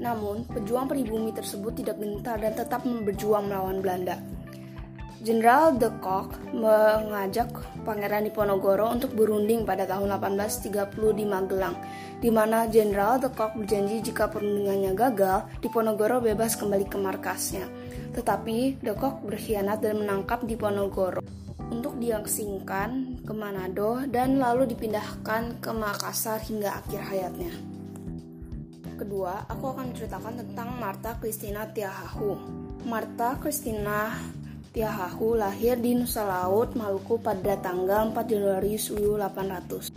Namun, 0.00 0.48
pejuang 0.48 0.88
pribumi 0.88 1.28
tersebut 1.30 1.76
tidak 1.76 2.00
gentar 2.00 2.40
dan 2.40 2.56
tetap 2.56 2.80
berjuang 2.82 3.52
melawan 3.52 3.84
Belanda. 3.84 4.16
Jenderal 5.20 5.76
de 5.76 5.92
Kock 6.00 6.32
mengajak 6.56 7.52
Pangeran 7.84 8.24
Diponegoro 8.24 8.88
untuk 8.88 9.12
berunding 9.12 9.68
pada 9.68 9.84
tahun 9.84 10.16
1830 10.16 10.96
di 11.12 11.28
Magelang, 11.28 11.76
di 12.24 12.32
mana 12.32 12.64
Jenderal 12.64 13.20
de 13.20 13.28
Kock 13.28 13.52
berjanji 13.52 14.00
jika 14.00 14.32
perundingannya 14.32 14.96
gagal, 14.96 15.44
Diponegoro 15.60 16.24
bebas 16.24 16.56
kembali 16.56 16.88
ke 16.88 16.96
markasnya. 16.96 17.68
Tetapi 18.16 18.80
de 18.80 18.96
Kock 18.96 19.20
berkhianat 19.20 19.84
dan 19.84 20.00
menangkap 20.00 20.40
Diponegoro 20.40 21.20
untuk 21.68 22.00
diangsingkan 22.00 23.20
ke 23.20 23.32
Manado 23.36 24.00
dan 24.08 24.40
lalu 24.40 24.72
dipindahkan 24.72 25.60
ke 25.60 25.68
Makassar 25.68 26.40
hingga 26.48 26.80
akhir 26.80 27.00
hayatnya. 27.12 27.52
Kedua, 28.96 29.44
aku 29.52 29.76
akan 29.76 29.92
menceritakan 29.92 30.44
tentang 30.44 30.80
Marta 30.80 31.20
Christina 31.20 31.68
Tiahahu. 31.68 32.36
Marta 32.88 33.36
Christina 33.36 34.12
Tiahahu 34.70 35.34
lahir 35.34 35.82
di 35.82 35.98
Nusa 35.98 36.22
Laut, 36.22 36.78
Maluku 36.78 37.18
pada 37.18 37.58
tanggal 37.58 38.14
4 38.14 38.22
Januari 38.22 38.78
1800. 38.78 39.90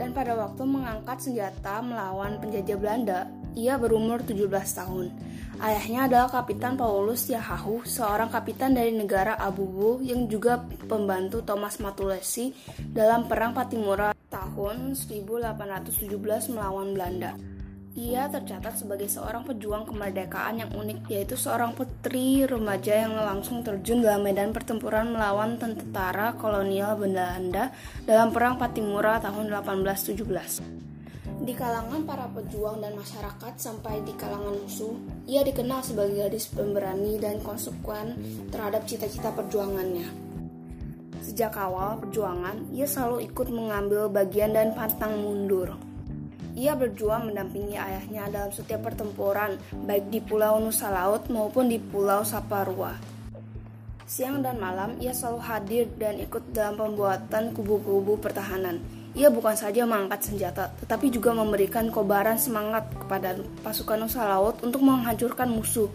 Dan 0.00 0.16
pada 0.16 0.32
waktu 0.32 0.64
mengangkat 0.64 1.28
senjata 1.28 1.84
melawan 1.84 2.40
penjajah 2.40 2.80
Belanda, 2.80 3.28
ia 3.52 3.76
berumur 3.76 4.24
17 4.24 4.48
tahun. 4.48 5.12
Ayahnya 5.60 6.08
adalah 6.08 6.40
Kapitan 6.40 6.72
Paulus 6.80 7.28
Tiahahu, 7.28 7.84
seorang 7.84 8.32
kapitan 8.32 8.72
dari 8.72 8.96
negara 8.96 9.36
Abubu 9.36 10.00
yang 10.00 10.24
juga 10.24 10.56
pembantu 10.88 11.44
Thomas 11.44 11.76
Matulesi 11.76 12.56
dalam 12.80 13.28
Perang 13.28 13.52
Patimura 13.52 14.16
tahun 14.32 14.96
1817 14.96 16.48
melawan 16.48 16.96
Belanda. 16.96 17.53
Ia 17.94 18.26
tercatat 18.26 18.74
sebagai 18.74 19.06
seorang 19.06 19.46
pejuang 19.46 19.86
kemerdekaan 19.86 20.58
yang 20.58 20.70
unik, 20.74 21.14
yaitu 21.14 21.38
seorang 21.38 21.78
putri 21.78 22.42
remaja 22.42 23.06
yang 23.06 23.14
langsung 23.14 23.62
terjun 23.62 24.02
dalam 24.02 24.26
medan 24.26 24.50
pertempuran 24.50 25.14
melawan 25.14 25.54
tentara 25.62 26.34
kolonial 26.34 26.98
Belanda 26.98 27.70
dalam 28.02 28.34
Perang 28.34 28.58
Patimura 28.58 29.22
tahun 29.22 29.46
1817. 29.46 31.46
Di 31.46 31.54
kalangan 31.54 32.02
para 32.02 32.26
pejuang 32.34 32.82
dan 32.82 32.98
masyarakat 32.98 33.62
sampai 33.62 34.02
di 34.02 34.10
kalangan 34.18 34.58
musuh, 34.58 34.98
ia 35.30 35.46
dikenal 35.46 35.86
sebagai 35.86 36.18
gadis 36.18 36.50
pemberani 36.50 37.22
dan 37.22 37.38
konsekuen 37.46 38.18
terhadap 38.50 38.90
cita-cita 38.90 39.30
perjuangannya. 39.30 40.10
Sejak 41.22 41.54
awal 41.54 42.02
perjuangan, 42.02 42.74
ia 42.74 42.90
selalu 42.90 43.30
ikut 43.30 43.54
mengambil 43.54 44.10
bagian 44.10 44.50
dan 44.50 44.74
pantang 44.74 45.22
mundur. 45.22 45.93
Ia 46.54 46.78
berjuang 46.78 47.34
mendampingi 47.34 47.74
ayahnya 47.74 48.30
dalam 48.30 48.54
setiap 48.54 48.86
pertempuran, 48.86 49.58
baik 49.90 50.06
di 50.06 50.22
Pulau 50.22 50.62
Nusa 50.62 50.86
Laut 50.86 51.26
maupun 51.26 51.66
di 51.66 51.82
Pulau 51.82 52.22
Saparua. 52.22 52.94
Siang 54.06 54.38
dan 54.38 54.62
malam, 54.62 54.94
ia 55.02 55.10
selalu 55.10 55.40
hadir 55.42 55.84
dan 55.98 56.14
ikut 56.22 56.54
dalam 56.54 56.78
pembuatan 56.78 57.50
kubu-kubu 57.58 58.22
pertahanan. 58.22 58.78
Ia 59.18 59.34
bukan 59.34 59.58
saja 59.58 59.82
mengangkat 59.82 60.30
senjata, 60.30 60.70
tetapi 60.78 61.10
juga 61.10 61.34
memberikan 61.34 61.90
kobaran 61.90 62.38
semangat 62.38 62.86
kepada 63.02 63.34
pasukan 63.66 64.06
Nusa 64.06 64.22
Laut 64.22 64.54
untuk 64.62 64.86
menghancurkan 64.86 65.50
musuh. 65.50 65.90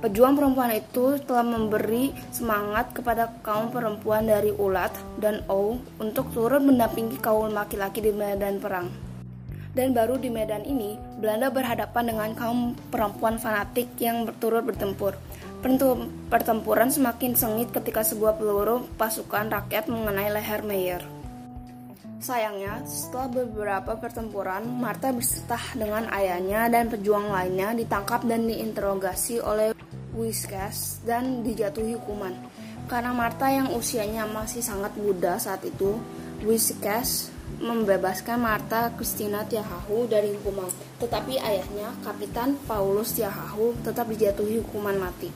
Pejuang 0.00 0.32
perempuan 0.40 0.72
itu 0.72 1.20
telah 1.28 1.44
memberi 1.44 2.16
semangat 2.32 2.96
kepada 2.96 3.28
kaum 3.44 3.68
perempuan 3.68 4.24
dari 4.24 4.56
Ulat 4.56 4.96
dan 5.20 5.44
Ou 5.52 5.76
untuk 6.00 6.32
turut 6.32 6.64
mendampingi 6.64 7.20
kaum 7.20 7.52
laki-laki 7.52 8.00
di 8.00 8.08
medan 8.08 8.56
perang 8.56 9.11
dan 9.72 9.96
baru 9.96 10.20
di 10.20 10.28
medan 10.28 10.68
ini, 10.68 11.00
Belanda 11.16 11.48
berhadapan 11.48 12.12
dengan 12.12 12.30
kaum 12.36 12.76
perempuan 12.92 13.40
fanatik 13.40 13.88
yang 13.96 14.28
berturut 14.28 14.68
bertempur. 14.68 15.16
Pertempuran 16.28 16.92
semakin 16.92 17.32
sengit 17.32 17.72
ketika 17.72 18.04
sebuah 18.04 18.36
peluru 18.36 18.84
pasukan 19.00 19.48
rakyat 19.48 19.88
mengenai 19.88 20.28
leher 20.28 20.60
Meyer. 20.66 21.02
Sayangnya, 22.22 22.84
setelah 22.86 23.26
beberapa 23.32 23.98
pertempuran, 23.98 24.62
Martha 24.78 25.10
beserta 25.10 25.58
dengan 25.74 26.06
ayahnya 26.12 26.70
dan 26.70 26.86
pejuang 26.86 27.32
lainnya 27.32 27.74
ditangkap 27.74 28.22
dan 28.28 28.46
diinterogasi 28.46 29.42
oleh 29.42 29.74
Whiskas 30.12 31.00
dan 31.02 31.40
dijatuhi 31.42 31.96
hukuman. 31.96 32.36
Karena 32.86 33.16
Martha 33.16 33.48
yang 33.48 33.72
usianya 33.72 34.28
masih 34.28 34.60
sangat 34.60 34.92
muda 35.00 35.40
saat 35.40 35.64
itu, 35.64 35.96
Whiskas 36.44 37.31
membebaskan 37.60 38.40
Marta 38.40 38.94
Christina 38.96 39.44
Tiahahu 39.44 40.08
dari 40.08 40.32
hukuman, 40.38 40.70
tetapi 41.02 41.36
ayahnya, 41.36 41.92
Kapitan 42.00 42.56
Paulus 42.64 43.12
Tiahahu, 43.18 43.76
tetap 43.84 44.08
dijatuhi 44.08 44.62
hukuman 44.64 44.96
mati. 44.96 45.28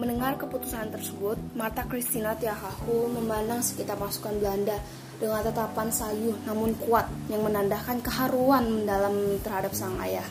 Mendengar 0.00 0.40
keputusan 0.40 0.90
tersebut, 0.90 1.36
Marta 1.52 1.84
Christina 1.84 2.32
Tiahahu 2.32 3.12
memandang 3.20 3.60
sekitar 3.60 4.00
pasukan 4.00 4.32
Belanda 4.40 4.80
dengan 5.20 5.44
tatapan 5.44 5.92
sayu 5.92 6.32
namun 6.48 6.72
kuat 6.80 7.04
yang 7.28 7.44
menandakan 7.44 8.00
keharuan 8.00 8.64
mendalam 8.64 9.12
terhadap 9.44 9.76
sang 9.76 10.00
ayah. 10.00 10.24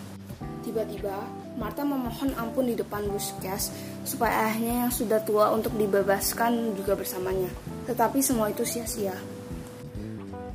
Tiba-tiba, 0.66 1.22
Marta 1.60 1.86
memohon 1.86 2.34
ampun 2.40 2.66
di 2.66 2.74
depan 2.74 3.06
Busquets 3.14 3.70
supaya 4.08 4.50
ayahnya 4.50 4.88
yang 4.88 4.92
sudah 4.92 5.22
tua 5.22 5.54
untuk 5.54 5.76
dibebaskan 5.78 6.74
juga 6.74 6.98
bersamanya. 6.98 7.54
Tetapi 7.86 8.24
semua 8.26 8.50
itu 8.50 8.66
sia-sia. 8.66 9.14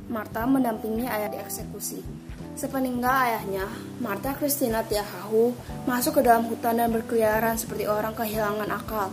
Marta 0.05 0.45
mendampingi 0.45 1.09
ayah 1.09 1.33
dieksekusi. 1.33 2.05
Sepeninggal 2.53 3.11
ayahnya, 3.25 3.65
Marta 3.97 4.37
Christina 4.37 4.85
Tiahahu 4.85 5.51
masuk 5.89 6.21
ke 6.21 6.21
dalam 6.23 6.45
hutan 6.45 6.77
dan 6.77 6.93
berkeliaran 6.93 7.57
seperti 7.57 7.89
orang 7.89 8.13
kehilangan 8.13 8.69
akal. 8.69 9.09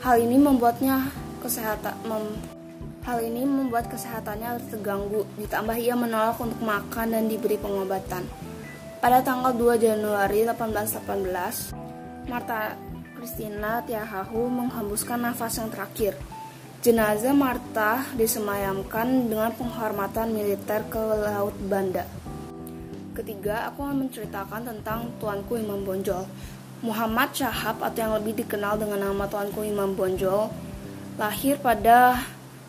Hal 0.00 0.16
ini 0.18 0.40
membuatnya 0.40 1.12
kesehatan 1.44 1.92
mem, 2.08 2.24
hal 3.04 3.20
ini 3.20 3.44
membuat 3.44 3.92
kesehatannya 3.92 4.64
terganggu, 4.72 5.28
ditambah 5.36 5.76
ia 5.76 5.92
menolak 5.92 6.40
untuk 6.40 6.60
makan 6.64 7.12
dan 7.12 7.28
diberi 7.28 7.60
pengobatan. 7.60 8.24
Pada 9.04 9.20
tanggal 9.20 9.52
2 9.52 9.76
Januari 9.76 10.48
1818, 10.48 11.76
Marta 12.24 12.72
Christina 13.20 13.84
Tiahahu 13.84 14.48
menghembuskan 14.48 15.20
nafas 15.20 15.60
yang 15.60 15.68
terakhir. 15.68 16.16
Jenazah 16.84 17.32
Marta 17.32 18.04
disemayamkan 18.12 19.32
dengan 19.32 19.48
penghormatan 19.56 20.36
militer 20.36 20.84
ke 20.92 21.00
Laut 21.00 21.56
Banda. 21.64 22.04
Ketiga, 23.16 23.72
aku 23.72 23.88
akan 23.88 24.04
menceritakan 24.04 24.68
tentang 24.68 25.08
Tuanku 25.16 25.56
Imam 25.56 25.80
Bonjol. 25.80 26.28
Muhammad 26.84 27.32
Syahab 27.32 27.80
atau 27.80 28.04
yang 28.04 28.12
lebih 28.20 28.36
dikenal 28.36 28.76
dengan 28.76 29.00
nama 29.00 29.24
Tuanku 29.24 29.64
Imam 29.64 29.96
Bonjol 29.96 30.52
lahir 31.16 31.56
pada 31.56 32.20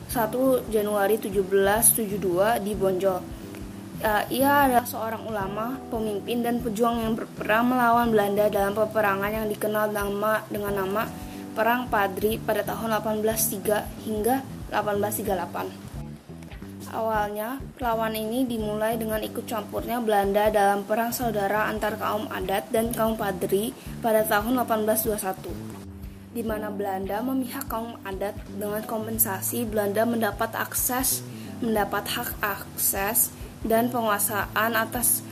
1 0.08 0.71
Januari 0.71 1.19
1772 1.19 2.63
di 2.63 2.71
Bonjol. 2.71 3.19
Uh, 3.99 4.23
ia 4.32 4.63
adalah 4.63 4.88
seorang 4.88 5.28
ulama, 5.28 5.75
pemimpin 5.91 6.39
dan 6.39 6.63
pejuang 6.63 7.04
yang 7.04 7.19
berperang 7.19 7.67
melawan 7.67 8.15
Belanda 8.15 8.47
dalam 8.47 8.71
peperangan 8.80 9.43
yang 9.43 9.51
dikenal 9.51 9.91
dengan 10.47 10.71
nama 10.71 11.04
Perang 11.56 11.88
Padri 11.88 12.36
pada 12.36 12.68
tahun 12.68 13.00
1803 13.00 14.04
hingga 14.04 14.44
1838. 14.76 16.91
Awalnya, 16.91 17.63
perlawanan 17.80 18.28
ini 18.28 18.44
dimulai 18.44 19.00
dengan 19.00 19.24
ikut 19.24 19.48
campurnya 19.48 20.04
Belanda 20.04 20.52
dalam 20.52 20.84
perang 20.84 21.15
saudara 21.15 21.72
antar 21.72 21.96
kaum 21.96 22.28
adat 22.28 22.68
dan 22.76 22.91
kaum 22.91 23.15
padri 23.15 23.72
pada 24.04 24.28
tahun 24.28 24.68
1821 24.68 26.36
di 26.36 26.44
mana 26.44 26.68
Belanda 26.68 27.24
memihak 27.24 27.72
kaum 27.72 27.96
adat 28.04 28.36
dengan 28.60 28.84
kompensasi 28.84 29.63
Belanda 29.63 30.04
mendapat 30.04 30.52
akses 30.52 31.24
mendapat 31.63 32.04
hak 32.12 32.36
akses 32.44 33.32
dan 33.63 33.88
penguasaan 33.88 34.76
atas 34.76 35.24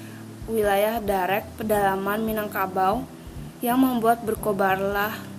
wilayah 0.48 1.04
Darek 1.04 1.44
pedalaman 1.60 2.24
Minangkabau 2.24 3.04
yang 3.60 3.84
membuat 3.84 4.24
berkobarlah 4.24 5.33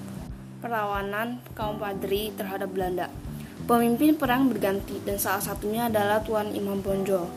perlawanan 0.65 1.45
kaum 1.53 1.77
Padri 1.77 2.33
terhadap 2.33 2.73
Belanda. 2.73 3.13
Pemimpin 3.69 4.17
perang 4.17 4.49
berganti 4.49 4.97
dan 5.05 5.21
salah 5.21 5.45
satunya 5.45 5.93
adalah 5.93 6.25
Tuan 6.25 6.57
Imam 6.57 6.81
Bonjol. 6.81 7.29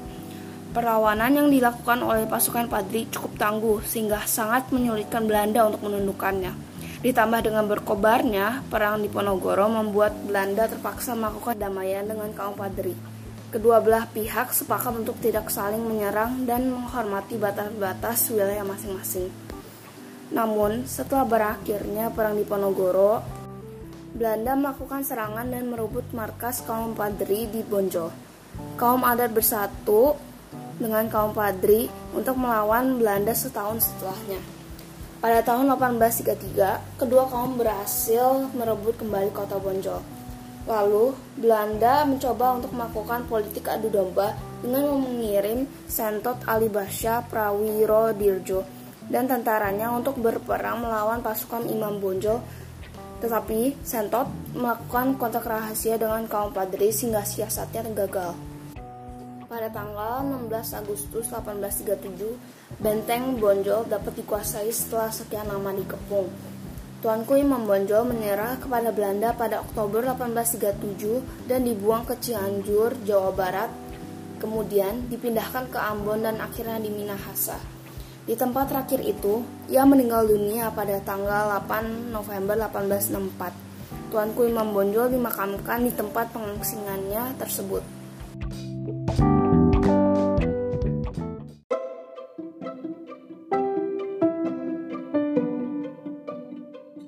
Perlawanan 0.72 1.36
yang 1.36 1.52
dilakukan 1.52 2.08
oleh 2.08 2.24
pasukan 2.24 2.72
Padri 2.72 3.04
cukup 3.12 3.36
tangguh 3.36 3.84
sehingga 3.84 4.24
sangat 4.24 4.72
menyulitkan 4.72 5.28
Belanda 5.28 5.68
untuk 5.68 5.92
menundukkannya. 5.92 6.56
Ditambah 7.04 7.44
dengan 7.44 7.68
berkobarnya, 7.68 8.63
perang 8.72 9.04
di 9.04 9.12
Ponorogo 9.12 9.52
membuat 9.68 10.16
Belanda 10.24 10.72
terpaksa 10.72 11.12
melakukan 11.12 11.60
damaian 11.60 12.08
dengan 12.08 12.32
kaum 12.32 12.56
Padri. 12.56 12.96
Kedua 13.52 13.84
belah 13.84 14.08
pihak 14.08 14.56
sepakat 14.56 15.04
untuk 15.04 15.20
tidak 15.20 15.52
saling 15.52 15.84
menyerang 15.84 16.48
dan 16.48 16.68
menghormati 16.72 17.40
batas-batas 17.40 18.32
wilayah 18.32 18.63
masing-masing. 18.63 19.47
Namun, 20.28 20.84
setelah 20.84 21.24
berakhirnya 21.24 22.12
perang 22.12 22.36
di 22.36 22.44
Ponorogo, 22.44 23.24
Belanda 24.18 24.58
melakukan 24.60 25.06
serangan 25.06 25.48
dan 25.48 25.72
merebut 25.72 26.04
markas 26.12 26.66
kaum 26.68 26.98
Padri 26.98 27.48
di 27.48 27.63
Bonjol. 27.63 28.12
Kaum 28.76 29.06
adat 29.06 29.32
bersatu 29.32 30.18
dengan 30.82 31.08
kaum 31.08 31.32
Padri 31.32 31.88
untuk 32.12 32.36
melawan 32.36 33.00
Belanda 33.00 33.32
setahun 33.32 33.88
setelahnya. 33.88 34.42
Pada 35.18 35.42
tahun 35.42 35.70
1833, 35.74 37.00
kedua 37.00 37.30
kaum 37.32 37.58
berhasil 37.58 38.52
merebut 38.54 39.00
kembali 39.00 39.32
kota 39.32 39.58
Bonjol. 39.62 40.02
Lalu, 40.68 41.16
Belanda 41.40 42.04
mencoba 42.04 42.60
untuk 42.60 42.76
melakukan 42.76 43.24
politik 43.32 43.72
adu 43.72 43.88
domba 43.88 44.36
dengan 44.60 45.00
mengirim 45.00 45.63
Sentot 45.88 46.36
Ali 46.44 46.68
Basya 46.68 47.24
Prawiro 47.24 48.12
Dirjo 48.12 48.77
dan 49.08 49.28
tentaranya 49.28 49.91
untuk 49.91 50.20
berperang 50.20 50.84
melawan 50.84 51.24
pasukan 51.24 51.67
Imam 51.67 52.00
Bonjol 52.00 52.39
tetapi, 53.17 53.74
Sentot 53.82 54.30
melakukan 54.54 55.17
kontak 55.17 55.50
rahasia 55.50 55.98
dengan 55.98 56.30
kaum 56.30 56.54
Padri 56.54 56.93
sehingga 56.93 57.26
siasatnya 57.26 57.89
gagal. 57.89 58.38
Pada 59.48 59.72
tanggal 59.72 60.22
16 60.46 60.76
Agustus 60.78 61.26
1837, 61.32 62.78
benteng 62.78 63.39
Bonjol 63.41 63.89
dapat 63.89 64.22
dikuasai 64.22 64.70
setelah 64.70 65.10
sekian 65.10 65.50
lama 65.50 65.74
dikepung. 65.74 66.30
Tuanku 67.02 67.39
Imam 67.39 67.65
Bonjol 67.65 68.06
menyerah 68.06 68.60
kepada 68.60 68.91
Belanda 68.93 69.34
pada 69.34 69.65
Oktober 69.65 70.04
1837 70.04 71.48
dan 71.50 71.63
dibuang 71.65 72.06
ke 72.06 72.20
Cianjur, 72.22 73.02
Jawa 73.08 73.32
Barat, 73.34 73.72
kemudian 74.38 75.10
dipindahkan 75.10 75.74
ke 75.74 75.80
Ambon 75.80 76.22
dan 76.22 76.38
akhirnya 76.38 76.78
di 76.78 76.91
Minahasa. 76.93 77.77
Di 78.28 78.36
tempat 78.36 78.68
terakhir 78.68 79.08
itu, 79.08 79.40
ia 79.72 79.88
meninggal 79.88 80.28
dunia 80.28 80.68
pada 80.76 81.00
tanggal 81.00 81.63
8 81.63 82.12
November 82.12 82.60
1864. 82.60 84.12
Tuanku 84.12 84.44
Imam 84.44 84.76
Bonjol 84.76 85.16
dimakamkan 85.16 85.88
di 85.88 85.96
tempat 85.96 86.36
pengungsingannya 86.36 87.40
tersebut. 87.40 87.80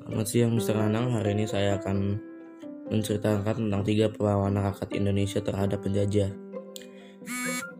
Selamat 0.07 0.27
siang 0.31 0.55
Mr. 0.55 0.75
Anang, 0.79 1.19
hari 1.19 1.35
ini 1.35 1.43
saya 1.43 1.83
akan 1.83 2.15
menceritakan 2.87 3.67
tentang 3.67 3.83
tiga 3.83 4.07
perlawanan 4.07 4.71
rakyat 4.71 4.95
Indonesia 4.95 5.43
terhadap 5.43 5.83
penjajah. 5.83 6.31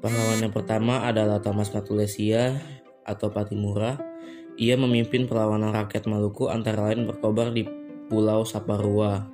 Pahlawan 0.04 0.44
yang 0.44 0.52
pertama 0.52 1.08
adalah 1.08 1.40
Thomas 1.40 1.72
Matulesia 1.72 2.79
atau 3.10 3.34
Patimura, 3.34 3.98
ia 4.54 4.78
memimpin 4.78 5.26
perlawanan 5.26 5.74
rakyat 5.74 6.06
Maluku 6.06 6.46
antara 6.54 6.94
lain 6.94 7.10
berkobar 7.10 7.50
di 7.50 7.66
Pulau 8.06 8.46
Saparua 8.46 9.26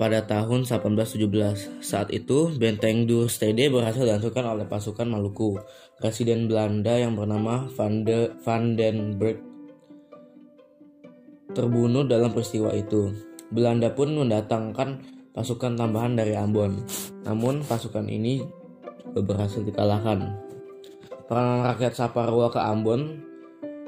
pada 0.00 0.24
tahun 0.24 0.64
1817. 0.64 1.84
Saat 1.84 2.08
itu, 2.08 2.48
benteng 2.56 3.04
Stede 3.28 3.68
berhasil 3.68 4.00
dihancurkan 4.00 4.48
oleh 4.48 4.64
pasukan 4.64 5.04
Maluku. 5.04 5.60
Presiden 6.00 6.48
Belanda 6.48 6.96
yang 6.96 7.12
bernama 7.12 7.68
Van, 7.76 8.00
de, 8.08 8.32
Van 8.40 8.72
den 8.74 9.20
Berg 9.20 9.44
terbunuh 11.52 12.08
dalam 12.08 12.32
peristiwa 12.32 12.72
itu. 12.72 13.12
Belanda 13.52 13.92
pun 13.92 14.14
mendatangkan 14.16 15.04
pasukan 15.36 15.76
tambahan 15.76 16.16
dari 16.16 16.32
Ambon. 16.32 16.80
Namun 17.26 17.60
pasukan 17.66 18.06
ini 18.08 18.40
berhasil 19.12 19.60
dikalahkan. 19.60 20.49
Perang 21.30 21.62
rakyat 21.62 21.94
Saparua 21.94 22.50
ke 22.50 22.58
Ambon, 22.58 23.22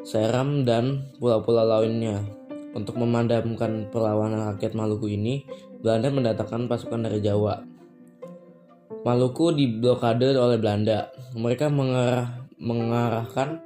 Seram, 0.07 0.63
dan 0.63 1.11
pulau-pulau 1.19 1.67
lainnya. 1.67 2.23
Untuk 2.71 2.95
memadamkan 2.95 3.91
perlawanan 3.91 4.55
rakyat 4.55 4.79
Maluku 4.79 5.11
ini, 5.11 5.43
Belanda 5.83 6.15
mendatangkan 6.15 6.71
pasukan 6.71 7.03
dari 7.03 7.19
Jawa. 7.19 7.59
Maluku 9.03 9.59
diblokade 9.59 10.31
oleh 10.39 10.55
Belanda. 10.55 11.11
Mereka 11.35 11.67
mengarah, 11.67 12.47
mengarahkan 12.63 13.59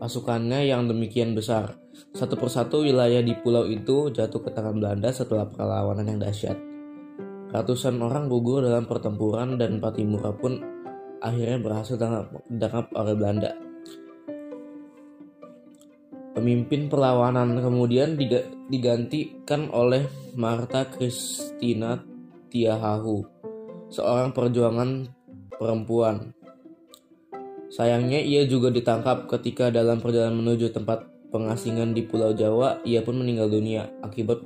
pasukannya 0.00 0.64
yang 0.64 0.88
demikian 0.88 1.36
besar. 1.36 1.76
Satu 2.16 2.40
persatu 2.40 2.80
wilayah 2.80 3.20
di 3.20 3.36
pulau 3.44 3.68
itu 3.68 4.08
jatuh 4.08 4.40
ke 4.40 4.48
tangan 4.48 4.80
Belanda 4.80 5.12
setelah 5.12 5.44
perlawanan 5.52 6.16
yang 6.16 6.16
dahsyat. 6.16 6.56
Ratusan 7.52 8.00
orang 8.00 8.32
gugur 8.32 8.64
dalam 8.64 8.88
pertempuran 8.88 9.60
dan 9.60 9.84
Patimura 9.84 10.32
pun 10.32 10.73
akhirnya 11.24 11.56
berhasil 11.56 11.96
ditangkap 11.96 12.92
oleh 12.92 13.14
Belanda. 13.16 13.56
Pemimpin 16.36 16.92
perlawanan 16.92 17.56
kemudian 17.64 18.20
digantikan 18.68 19.72
oleh 19.72 20.04
Marta 20.36 20.84
Christina 20.84 22.02
Tiahahu, 22.52 23.24
seorang 23.88 24.36
perjuangan 24.36 25.08
perempuan. 25.56 26.34
Sayangnya 27.72 28.20
ia 28.20 28.44
juga 28.44 28.68
ditangkap 28.68 29.30
ketika 29.30 29.70
dalam 29.72 30.02
perjalanan 30.02 30.42
menuju 30.42 30.74
tempat 30.74 31.06
pengasingan 31.32 31.94
di 31.94 32.02
Pulau 32.06 32.34
Jawa, 32.34 32.82
ia 32.86 33.02
pun 33.02 33.18
meninggal 33.18 33.50
dunia 33.50 33.88
akibat 34.02 34.42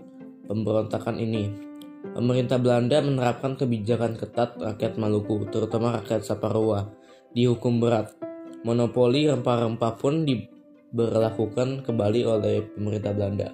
pemberontakan 0.49 1.21
ini. 1.21 1.68
Pemerintah 1.99 2.63
Belanda 2.63 3.03
menerapkan 3.03 3.59
kebijakan 3.59 4.15
ketat 4.15 4.55
rakyat 4.59 4.95
Maluku, 4.99 5.51
terutama 5.51 5.99
rakyat 5.99 6.23
Saparua, 6.23 6.87
dihukum 7.35 7.83
berat. 7.83 8.15
Monopoli 8.63 9.27
rempah-rempah 9.27 9.99
pun 9.99 10.23
diberlakukan 10.23 11.83
kembali 11.83 12.21
oleh 12.23 12.63
pemerintah 12.75 13.13
Belanda. 13.15 13.49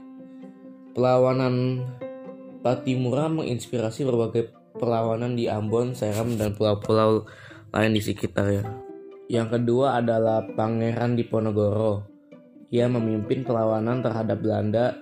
Perlawanan 0.92 1.84
Patimura 2.64 3.28
menginspirasi 3.28 4.08
berbagai 4.08 4.52
perlawanan 4.76 5.36
di 5.36 5.48
Ambon, 5.48 5.92
Seram, 5.92 6.36
dan 6.40 6.56
pulau-pulau 6.56 7.28
lain 7.72 7.92
di 7.92 8.00
sekitarnya. 8.00 8.64
Yang 9.28 9.60
kedua 9.60 10.00
adalah 10.00 10.44
Pangeran 10.56 11.16
Diponegoro. 11.16 12.08
Ia 12.72 12.88
memimpin 12.88 13.44
perlawanan 13.44 14.00
terhadap 14.00 14.40
Belanda, 14.40 14.96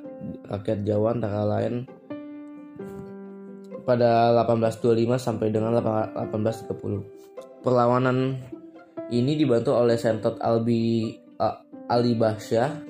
rakyat 0.51 0.82
Jawa 0.86 1.14
antara 1.14 1.43
lain 1.47 1.86
pada 3.82 4.30
1825 4.46 5.18
sampai 5.18 5.50
dengan 5.50 5.78
1830. 5.78 7.62
Perlawanan 7.62 8.38
ini 9.12 9.36
dibantu 9.36 9.76
oleh 9.76 9.98
Sentot 10.00 10.38
Albi 10.40 11.14
Ali 11.90 12.16
Bahsyah, 12.16 12.80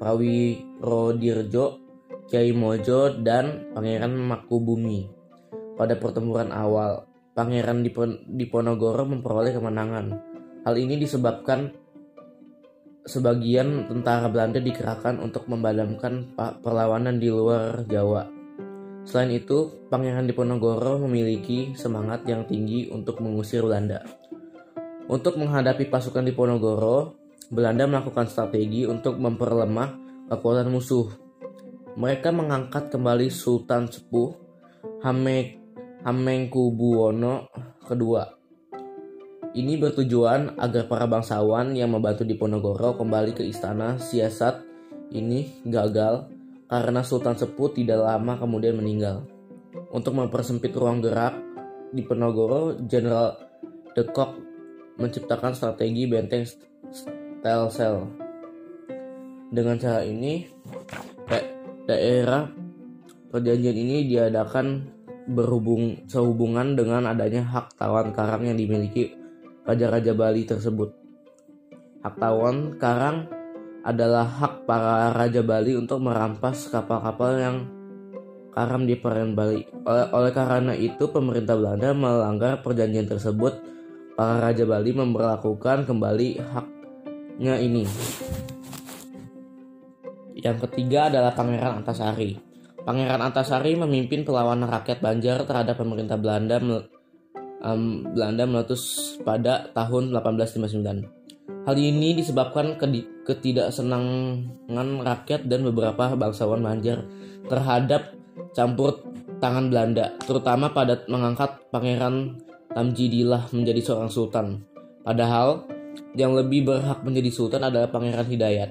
Prawi 0.00 0.56
Rodirjo, 0.80 1.76
Kiai 2.30 2.54
Mojo, 2.56 3.20
dan 3.20 3.74
Pangeran 3.76 4.16
Makubumi. 4.16 5.04
Pada 5.76 5.98
pertempuran 6.00 6.54
awal, 6.54 7.04
Pangeran 7.36 7.84
Diponegoro 8.30 9.04
memperoleh 9.04 9.52
kemenangan. 9.52 10.06
Hal 10.64 10.74
ini 10.80 10.96
disebabkan 10.96 11.76
sebagian 13.04 13.88
tentara 13.88 14.28
Belanda 14.28 14.60
dikerahkan 14.60 15.20
untuk 15.20 15.48
memadamkan 15.48 16.32
perlawanan 16.36 17.20
di 17.20 17.28
luar 17.28 17.84
Jawa. 17.84 18.39
Selain 19.04 19.32
itu, 19.32 19.88
Pangeran 19.88 20.28
Diponegoro 20.28 21.00
memiliki 21.02 21.72
semangat 21.72 22.24
yang 22.28 22.44
tinggi 22.44 22.92
untuk 22.92 23.18
mengusir 23.24 23.64
Belanda. 23.64 24.04
Untuk 25.10 25.40
menghadapi 25.40 25.88
pasukan 25.88 26.22
Diponegoro, 26.22 27.18
Belanda 27.50 27.88
melakukan 27.88 28.30
strategi 28.30 28.86
untuk 28.86 29.18
memperlemah 29.18 29.98
kekuatan 30.30 30.70
musuh. 30.70 31.10
Mereka 31.98 32.30
mengangkat 32.30 32.94
kembali 32.94 33.26
Sultan 33.26 33.90
Sepuh 33.90 34.30
Hamek 35.02 35.58
Hamengkubuwono 36.06 37.50
II. 37.90 38.40
Ini 39.50 39.82
bertujuan 39.82 40.54
agar 40.62 40.86
para 40.86 41.10
bangsawan 41.10 41.74
yang 41.74 41.90
membantu 41.90 42.22
Diponegoro 42.22 42.94
kembali 42.94 43.34
ke 43.34 43.42
istana 43.42 43.98
siasat 43.98 44.62
ini 45.10 45.66
gagal 45.66 46.30
karena 46.70 47.02
Sultan 47.02 47.34
Sepuh 47.34 47.74
tidak 47.74 47.98
lama 47.98 48.38
kemudian 48.38 48.78
meninggal. 48.78 49.26
Untuk 49.90 50.14
mempersempit 50.14 50.70
ruang 50.70 51.02
gerak 51.02 51.34
Diponegoro, 51.90 52.78
Jenderal 52.86 53.34
De 53.90 54.06
Kock 54.06 54.38
menciptakan 54.94 55.50
strategi 55.58 56.06
benteng 56.06 56.46
Stelsel. 56.46 58.06
Dengan 59.50 59.74
cara 59.82 60.06
ini, 60.06 60.46
daerah 61.90 62.46
perjanjian 63.34 63.74
ini 63.74 64.06
diadakan 64.06 64.86
berhubung 65.26 66.06
sehubungan 66.06 66.78
dengan 66.78 67.10
adanya 67.10 67.42
hak 67.50 67.74
tawan 67.74 68.14
karang 68.14 68.46
yang 68.46 68.54
dimiliki 68.54 69.10
raja-raja 69.66 70.14
Bali 70.14 70.46
tersebut. 70.46 70.94
Hak 72.06 72.14
tawan 72.22 72.78
karang 72.78 73.39
adalah 73.80 74.28
hak 74.28 74.68
para 74.68 75.12
raja 75.16 75.40
Bali 75.40 75.72
untuk 75.76 76.04
merampas 76.04 76.68
kapal-kapal 76.68 77.32
yang 77.40 77.56
karam 78.52 78.84
di 78.84 78.98
perairan 78.98 79.32
Bali. 79.32 79.64
Oleh, 79.86 80.06
oleh 80.12 80.32
karena 80.34 80.74
itu, 80.76 81.08
pemerintah 81.08 81.56
Belanda 81.56 81.96
melanggar 81.96 82.60
perjanjian 82.60 83.08
tersebut. 83.08 83.56
Para 84.18 84.36
raja 84.42 84.68
Bali 84.68 84.90
memperlakukan 84.92 85.88
kembali 85.88 86.28
haknya 86.44 87.54
ini. 87.56 87.88
Yang 90.36 90.68
ketiga 90.68 91.08
adalah 91.08 91.32
Pangeran 91.32 91.80
Antasari. 91.80 92.36
Pangeran 92.84 93.20
Antasari 93.20 93.76
memimpin 93.76 94.24
perlawanan 94.24 94.68
rakyat 94.68 95.00
Banjar 95.00 95.44
terhadap 95.44 95.76
pemerintah 95.80 96.16
Belanda 96.20 96.60
um, 97.60 98.08
Belanda 98.12 98.44
meletus 98.48 99.16
pada 99.20 99.68
tahun 99.72 100.12
1859. 100.16 101.19
Hal 101.68 101.76
ini 101.76 102.16
disebabkan 102.16 102.80
ketidaksenangan 103.28 104.88
rakyat 105.04 105.46
dan 105.46 105.60
beberapa 105.62 106.16
bangsawan 106.16 106.64
Banjar 106.64 107.04
terhadap 107.46 108.16
campur 108.56 109.04
tangan 109.38 109.70
Belanda, 109.70 110.16
terutama 110.24 110.72
pada 110.72 111.04
mengangkat 111.06 111.60
Pangeran 111.70 112.40
Tamjidillah 112.70 113.50
menjadi 113.50 113.80
seorang 113.82 114.10
sultan. 114.10 114.62
Padahal 115.02 115.66
yang 116.14 116.34
lebih 116.38 116.66
berhak 116.66 117.02
menjadi 117.02 117.30
sultan 117.34 117.66
adalah 117.66 117.90
Pangeran 117.90 118.26
Hidayat. 118.30 118.70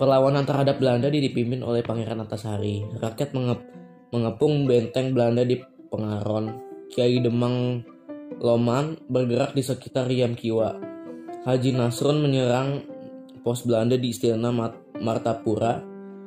Perlawanan 0.00 0.48
terhadap 0.48 0.80
Belanda 0.80 1.12
dipimpin 1.12 1.60
oleh 1.60 1.84
Pangeran 1.84 2.24
Antasari. 2.24 2.88
Rakyat 2.96 3.36
mengep 3.36 3.60
mengepung 4.10 4.64
benteng 4.66 5.12
Belanda 5.12 5.44
di 5.44 5.60
Pengaron. 5.92 6.58
Kiai 6.90 7.22
Demang 7.22 7.84
Loman 8.40 8.98
bergerak 9.06 9.54
di 9.54 9.62
sekitar 9.62 10.08
Riam 10.10 10.34
Kiwa. 10.34 10.89
Haji 11.40 11.72
Nasrun 11.72 12.20
menyerang 12.20 12.84
pos 13.40 13.64
Belanda 13.64 13.96
di 13.96 14.12
Istana 14.12 14.52
Martapura. 15.00 15.80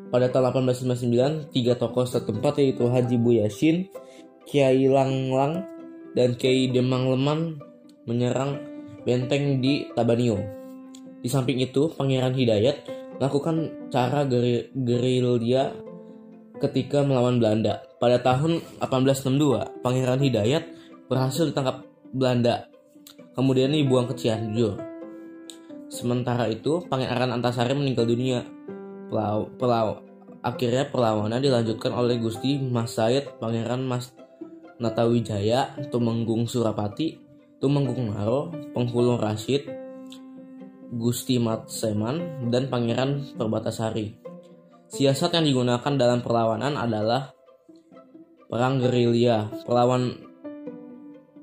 Pada 0.09 0.29
tahun 0.33 0.65
1899, 0.65 1.53
tiga 1.53 1.77
tokoh 1.77 2.09
setempat 2.09 2.57
yaitu 2.57 2.89
Haji 2.89 3.21
Buyasin, 3.21 3.93
Kiai 4.49 4.89
Langlang, 4.89 5.69
dan 6.17 6.33
Kiai 6.33 6.73
Demang 6.73 7.13
Leman 7.13 7.61
menyerang 8.09 8.57
benteng 9.05 9.61
di 9.61 9.85
Tabanio. 9.93 10.41
Di 11.21 11.29
samping 11.29 11.61
itu, 11.61 11.93
Pangeran 11.93 12.33
Hidayat 12.33 12.89
melakukan 13.21 13.89
cara 13.93 14.25
gerilya 14.25 15.77
ketika 16.57 17.05
melawan 17.05 17.37
Belanda. 17.37 17.85
Pada 18.01 18.17
tahun 18.17 18.65
1862, 18.81 19.85
Pangeran 19.85 20.21
Hidayat 20.25 20.63
berhasil 21.05 21.45
ditangkap 21.45 21.85
Belanda, 22.09 22.65
kemudian 23.37 23.69
dibuang 23.69 24.09
ke 24.09 24.17
Cianjur. 24.17 24.92
Sementara 25.93 26.49
itu, 26.49 26.81
Pangeran 26.89 27.29
Antasari 27.29 27.77
meninggal 27.77 28.09
dunia. 28.09 28.41
Pelau, 29.13 29.45
pelau, 29.61 30.01
akhirnya 30.41 30.89
perlawanan 30.89 31.37
dilanjutkan 31.37 31.93
oleh 31.93 32.17
Gusti 32.17 32.57
Mas 32.57 32.97
Said, 32.97 33.37
Pangeran 33.37 33.85
Mas 33.85 34.09
Natawijaya, 34.81 35.77
Tumenggung 35.93 36.49
Surapati, 36.49 37.21
Tumenggung 37.61 38.09
Maro, 38.09 38.49
Penghulung 38.73 39.21
Rashid, 39.21 39.69
Gusti 40.89 41.37
Matseman, 41.37 42.49
dan 42.49 42.73
Pangeran 42.73 43.37
Perbatasari. 43.37 44.17
Siasat 44.89 45.37
yang 45.37 45.45
digunakan 45.45 45.93
dalam 45.93 46.25
perlawanan 46.25 46.73
adalah 46.73 47.37
perang 48.49 48.81
gerilya. 48.81 49.49
Perlawan 49.61 50.22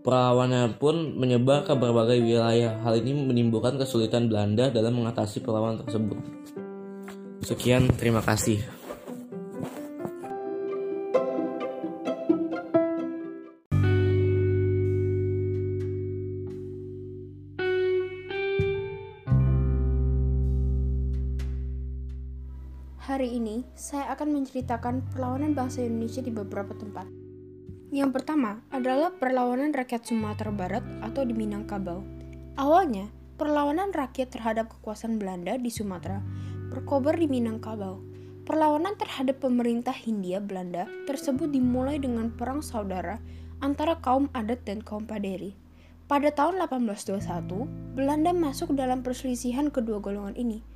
perlawannya 0.00 0.80
pun 0.80 1.16
menyebar 1.16 1.68
ke 1.68 1.76
berbagai 1.76 2.20
wilayah. 2.24 2.80
Hal 2.80 3.00
ini 3.04 3.12
menimbulkan 3.12 3.76
kesulitan 3.76 4.32
Belanda 4.32 4.72
dalam 4.72 4.96
mengatasi 4.96 5.44
perlawanan 5.44 5.84
tersebut. 5.84 6.18
Sekian, 7.44 7.88
terima 7.96 8.24
kasih. 8.24 8.60
Hari 23.10 23.36
ini, 23.36 23.66
saya 23.74 24.14
akan 24.16 24.32
menceritakan 24.32 25.12
perlawanan 25.12 25.52
bangsa 25.52 25.82
Indonesia 25.82 26.22
di 26.22 26.30
beberapa 26.30 26.72
tempat. 26.72 27.29
Yang 27.90 28.22
pertama 28.22 28.62
adalah 28.70 29.10
perlawanan 29.10 29.74
rakyat 29.74 30.06
Sumatera 30.06 30.54
Barat 30.54 30.86
atau 31.02 31.26
di 31.26 31.34
Minangkabau. 31.34 32.02
Awalnya, 32.54 33.10
perlawanan 33.34 33.90
rakyat 33.90 34.30
terhadap 34.30 34.70
kekuasaan 34.70 35.18
Belanda 35.18 35.58
di 35.58 35.68
Sumatera 35.74 36.22
berkobar 36.70 37.18
di 37.18 37.26
Minangkabau. 37.26 37.98
Perlawanan 38.46 38.94
terhadap 38.94 39.42
pemerintah 39.42 39.94
Hindia 39.94 40.38
Belanda 40.38 40.86
tersebut 41.06 41.50
dimulai 41.50 41.98
dengan 41.98 42.30
perang 42.30 42.62
saudara 42.62 43.18
antara 43.58 43.98
kaum 43.98 44.30
adat 44.34 44.62
dan 44.62 44.82
kaum 44.82 45.06
paderi. 45.06 45.54
Pada 46.06 46.30
tahun 46.34 46.62
1821, 46.66 47.94
Belanda 47.94 48.30
masuk 48.34 48.74
dalam 48.74 49.02
perselisihan 49.02 49.70
kedua 49.70 49.98
golongan 49.98 50.34
ini– 50.38 50.62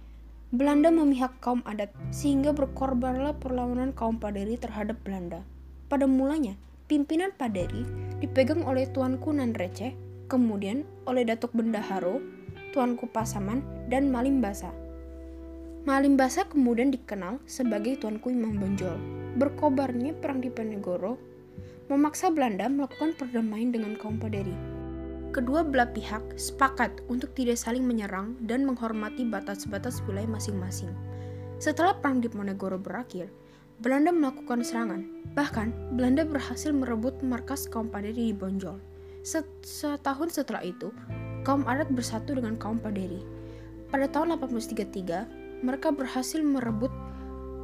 Belanda 0.54 0.86
memihak 0.94 1.42
kaum 1.42 1.66
adat, 1.66 1.90
sehingga 2.14 2.54
berkorbanlah 2.54 3.34
perlawanan 3.42 3.90
kaum 3.90 4.22
Paderi 4.22 4.54
terhadap 4.54 5.02
Belanda. 5.02 5.42
Pada 5.90 6.06
mulanya, 6.06 6.54
pimpinan 6.86 7.32
Paderi 7.36 7.84
dipegang 8.20 8.64
oleh 8.64 8.88
Tuanku 8.90 9.32
Nanrece, 9.32 9.96
kemudian 10.28 10.84
oleh 11.08 11.24
Datuk 11.24 11.52
Bendaharo, 11.56 12.20
Tuanku 12.72 13.08
Pasaman, 13.08 13.64
dan 13.88 14.08
Malimbasa. 14.12 14.72
Malimbasa 15.84 16.48
kemudian 16.48 16.92
dikenal 16.92 17.40
sebagai 17.44 18.00
Tuanku 18.00 18.32
Imam 18.32 18.56
Bonjol. 18.56 18.96
Berkobarnya 19.36 20.16
perang 20.16 20.40
di 20.40 20.48
Penegoro 20.48 21.20
memaksa 21.92 22.32
Belanda 22.32 22.64
melakukan 22.70 23.12
perdamaian 23.18 23.68
dengan 23.68 23.92
kaum 24.00 24.16
Paderi 24.16 24.74
kedua 25.34 25.66
belah 25.66 25.90
pihak 25.90 26.38
sepakat 26.38 27.02
untuk 27.10 27.34
tidak 27.34 27.58
saling 27.58 27.82
menyerang 27.82 28.38
dan 28.46 28.62
menghormati 28.62 29.26
batas-batas 29.26 29.98
wilayah 30.06 30.30
masing-masing. 30.30 30.94
Setelah 31.58 31.98
Perang 31.98 32.22
Diponegoro 32.22 32.78
berakhir, 32.78 33.26
Belanda 33.82 34.14
melakukan 34.14 34.62
serangan. 34.62 35.02
Bahkan, 35.34 35.98
Belanda 35.98 36.22
berhasil 36.22 36.70
merebut 36.70 37.18
markas 37.26 37.66
kaum 37.66 37.90
Paderi 37.90 38.30
di 38.30 38.34
Bonjol. 38.34 38.78
Setahun 39.24 40.30
setelah 40.30 40.62
itu, 40.62 40.94
kaum 41.42 41.66
adat 41.66 41.90
bersatu 41.90 42.38
dengan 42.38 42.54
kaum 42.54 42.78
Paderi. 42.78 43.18
Pada 43.90 44.06
tahun 44.06 44.38
1833, 44.38 45.64
mereka 45.66 45.90
berhasil 45.90 46.38
merebut 46.38 46.94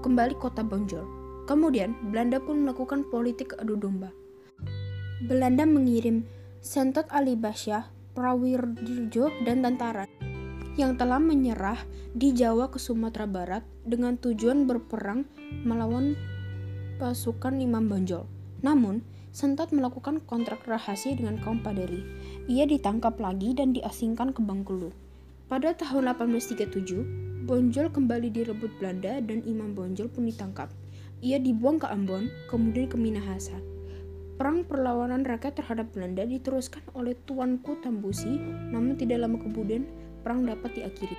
kembali 0.03 0.35
kota 0.43 0.67
Bonjol. 0.67 1.07
Kemudian, 1.47 1.95
Belanda 2.11 2.43
pun 2.43 2.67
melakukan 2.67 3.07
politik 3.07 3.55
adu 3.63 3.79
domba. 3.79 4.11
Belanda 5.31 5.63
mengirim 5.63 6.27
Sentot 6.59 7.07
Ali 7.13 7.39
Basyah, 7.39 7.87
Prawirjo, 8.17 9.31
dan 9.47 9.63
tentara 9.63 10.11
yang 10.79 10.97
telah 10.97 11.21
menyerah 11.21 11.77
di 12.17 12.33
Jawa 12.33 12.73
ke 12.73 12.81
Sumatera 12.81 13.29
Barat 13.29 13.65
dengan 13.85 14.17
tujuan 14.17 14.65
berperang 14.65 15.29
melawan 15.67 16.17
pasukan 16.99 17.59
Imam 17.61 17.89
Bonjol. 17.91 18.25
Namun, 18.61 19.03
Sentot 19.31 19.71
melakukan 19.71 20.19
kontrak 20.27 20.67
rahasia 20.67 21.15
dengan 21.15 21.39
kaum 21.39 21.63
Paderi. 21.63 22.03
Ia 22.51 22.67
ditangkap 22.67 23.15
lagi 23.23 23.55
dan 23.55 23.71
diasingkan 23.71 24.35
ke 24.35 24.43
Bengkulu. 24.43 24.91
Pada 25.47 25.71
tahun 25.71 26.11
1837, 26.19 27.47
Bonjol 27.47 27.95
kembali 27.95 28.35
direbut 28.35 28.75
Belanda 28.83 29.23
dan 29.23 29.47
Imam 29.47 29.71
Bonjol 29.71 30.11
pun 30.11 30.27
ditangkap. 30.27 30.67
Ia 31.23 31.39
dibuang 31.39 31.79
ke 31.79 31.87
Ambon, 31.87 32.27
kemudian 32.51 32.91
ke 32.91 32.99
Minahasa. 32.99 33.55
Perang 34.35 34.67
perlawanan 34.67 35.23
rakyat 35.23 35.63
terhadap 35.63 35.95
Belanda 35.95 36.27
diteruskan 36.27 36.83
oleh 36.99 37.15
Tuanku 37.23 37.79
Tambusi, 37.87 38.35
namun 38.75 38.99
tidak 38.99 39.23
lama 39.23 39.39
kemudian 39.39 39.87
perang 40.27 40.43
dapat 40.43 40.75
diakhiri. 40.75 41.15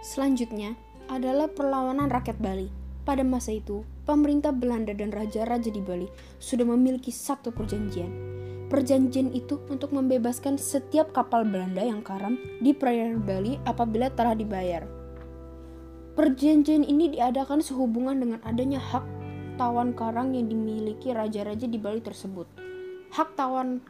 Selanjutnya 0.00 0.80
adalah 1.12 1.52
perlawanan 1.52 2.08
rakyat 2.08 2.40
Bali. 2.40 2.79
Pada 3.10 3.26
masa 3.26 3.50
itu, 3.50 3.82
pemerintah 4.06 4.54
Belanda 4.54 4.94
dan 4.94 5.10
raja-raja 5.10 5.66
di 5.66 5.82
Bali 5.82 6.06
sudah 6.38 6.62
memiliki 6.62 7.10
satu 7.10 7.50
perjanjian. 7.50 8.06
Perjanjian 8.70 9.34
itu 9.34 9.58
untuk 9.66 9.90
membebaskan 9.90 10.54
setiap 10.54 11.10
kapal 11.10 11.42
Belanda 11.42 11.82
yang 11.82 12.06
karam 12.06 12.38
di 12.62 12.70
perairan 12.70 13.18
Bali 13.18 13.58
apabila 13.66 14.14
telah 14.14 14.38
dibayar. 14.38 14.86
Perjanjian 16.14 16.86
ini 16.86 17.10
diadakan 17.10 17.58
sehubungan 17.58 18.14
dengan 18.14 18.38
adanya 18.46 18.78
hak 18.78 19.02
tawan 19.58 19.90
karang 19.90 20.30
yang 20.30 20.46
dimiliki 20.46 21.10
raja-raja 21.10 21.66
di 21.66 21.82
Bali 21.82 21.98
tersebut. 21.98 22.46
Hak 23.10 23.34
tawan 23.34 23.82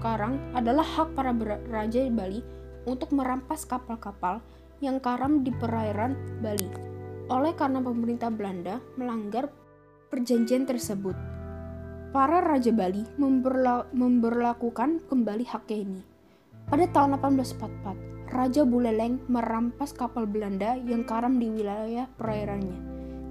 karang 0.00 0.40
adalah 0.56 0.88
hak 0.88 1.12
para 1.12 1.36
raja 1.68 2.00
di 2.00 2.08
Bali 2.08 2.40
untuk 2.88 3.12
merampas 3.12 3.68
kapal-kapal 3.68 4.40
yang 4.80 4.96
karam 4.96 5.44
di 5.44 5.52
perairan 5.60 6.16
Bali. 6.40 7.01
Oleh 7.30 7.54
karena 7.54 7.78
pemerintah 7.78 8.32
Belanda 8.32 8.82
melanggar 8.98 9.52
perjanjian 10.10 10.66
tersebut, 10.66 11.14
para 12.10 12.42
raja 12.42 12.74
Bali 12.74 13.06
memberla 13.20 13.86
memberlakukan 13.94 15.06
kembali 15.06 15.44
haknya 15.46 15.78
ini. 15.86 16.00
Pada 16.66 16.88
tahun 16.88 17.20
1844, 17.20 18.32
Raja 18.32 18.64
Buleleng 18.64 19.20
merampas 19.28 19.92
kapal 19.92 20.24
Belanda 20.24 20.72
yang 20.88 21.04
karam 21.04 21.36
di 21.36 21.52
wilayah 21.52 22.08
perairannya. 22.16 22.80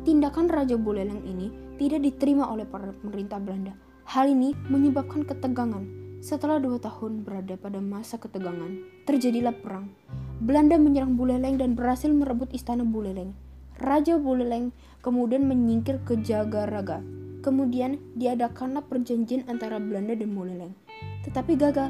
Tindakan 0.06 0.46
Raja 0.46 0.78
Buleleng 0.78 1.26
ini 1.26 1.50
tidak 1.82 2.06
diterima 2.06 2.46
oleh 2.46 2.70
pemerintah 2.70 3.42
Belanda. 3.42 3.74
Hal 4.06 4.30
ini 4.30 4.54
menyebabkan 4.70 5.26
ketegangan 5.26 5.82
setelah 6.22 6.62
dua 6.62 6.78
tahun 6.78 7.26
berada 7.26 7.58
pada 7.58 7.82
masa 7.82 8.22
ketegangan, 8.22 8.78
terjadilah 9.10 9.58
perang. 9.58 9.90
Belanda 10.38 10.78
menyerang 10.78 11.18
Buleleng 11.18 11.58
dan 11.58 11.74
berhasil 11.74 12.14
merebut 12.14 12.54
istana 12.54 12.86
Buleleng. 12.86 13.34
Raja 13.82 14.22
Buleleng 14.22 14.70
kemudian 15.02 15.50
menyingkir 15.50 16.06
ke 16.06 16.22
Jagaraga. 16.22 17.02
Kemudian 17.42 17.98
diadakanlah 18.14 18.86
perjanjian 18.86 19.50
antara 19.50 19.82
Belanda 19.82 20.14
dan 20.14 20.38
Buleleng. 20.38 20.78
Tetapi 21.26 21.58
gagal. 21.58 21.90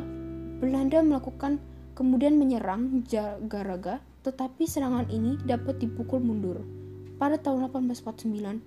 Belanda 0.64 1.04
melakukan 1.04 1.60
kemudian 1.92 2.40
menyerang 2.40 3.04
Jagaraga, 3.04 4.00
tetapi 4.24 4.64
serangan 4.64 5.12
ini 5.12 5.36
dapat 5.44 5.84
dipukul 5.84 6.24
mundur. 6.24 6.64
Pada 7.20 7.36
tahun 7.36 7.68
1849, 7.68 8.64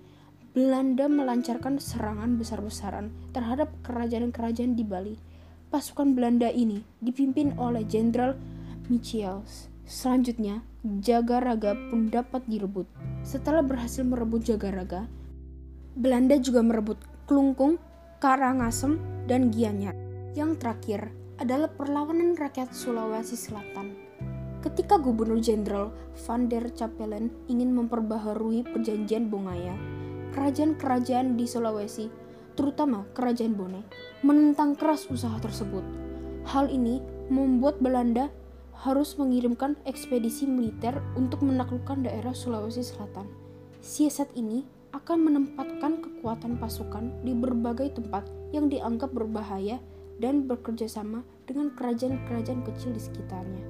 Belanda 0.53 1.09
melancarkan 1.09 1.81
serangan 1.81 2.37
besar-besaran 2.37 3.09
terhadap 3.33 3.73
kerajaan-kerajaan 3.89 4.77
di 4.77 4.85
Bali 4.85 5.17
pasukan 5.75 6.15
Belanda 6.15 6.53
ini 6.55 6.87
dipimpin 7.03 7.59
oleh 7.59 7.83
Jenderal 7.83 8.39
Michiels. 8.87 9.67
Selanjutnya, 9.83 10.63
Jagaraga 10.85 11.73
pun 11.89 12.13
dapat 12.13 12.45
direbut. 12.45 12.85
Setelah 13.25 13.65
berhasil 13.65 14.05
merebut 14.05 14.45
Jagaraga, 14.45 15.09
Belanda 15.97 16.37
juga 16.37 16.61
merebut 16.61 17.01
Klungkung, 17.25 17.81
Karangasem, 18.21 19.01
dan 19.25 19.49
Gianyar. 19.49 19.97
Yang 20.37 20.61
terakhir 20.61 21.09
adalah 21.41 21.73
perlawanan 21.73 22.37
rakyat 22.37 22.77
Sulawesi 22.77 23.33
Selatan. 23.33 23.97
Ketika 24.61 25.01
Gubernur 25.01 25.41
Jenderal 25.41 25.89
Van 26.29 26.53
der 26.53 26.69
Capellen 26.77 27.33
ingin 27.49 27.73
memperbaharui 27.73 28.69
perjanjian 28.69 29.33
Bongaya, 29.33 29.73
kerajaan-kerajaan 30.37 31.41
di 31.41 31.49
Sulawesi 31.49 32.13
terutama 32.61 33.09
Kerajaan 33.17 33.57
Bone, 33.57 33.89
menentang 34.21 34.77
keras 34.77 35.09
usaha 35.09 35.41
tersebut. 35.41 35.81
Hal 36.45 36.69
ini 36.69 37.01
membuat 37.33 37.81
Belanda 37.81 38.29
harus 38.83 39.15
mengirimkan 39.15 39.79
ekspedisi 39.87 40.45
militer 40.45 40.99
untuk 41.15 41.47
menaklukkan 41.47 42.03
daerah 42.03 42.35
Sulawesi 42.35 42.83
Selatan. 42.83 43.31
Siasat 43.85 44.33
ini 44.35 44.67
akan 44.95 45.27
menempatkan 45.27 46.03
kekuatan 46.03 46.59
pasukan 46.59 47.11
di 47.27 47.35
berbagai 47.35 47.99
tempat 47.99 48.27
yang 48.55 48.71
dianggap 48.71 49.11
berbahaya 49.11 49.83
dan 50.23 50.47
bekerja 50.47 50.87
sama 50.87 51.27
dengan 51.45 51.75
kerajaan-kerajaan 51.75 52.63
kecil 52.63 52.95
di 52.95 53.03
sekitarnya. 53.03 53.65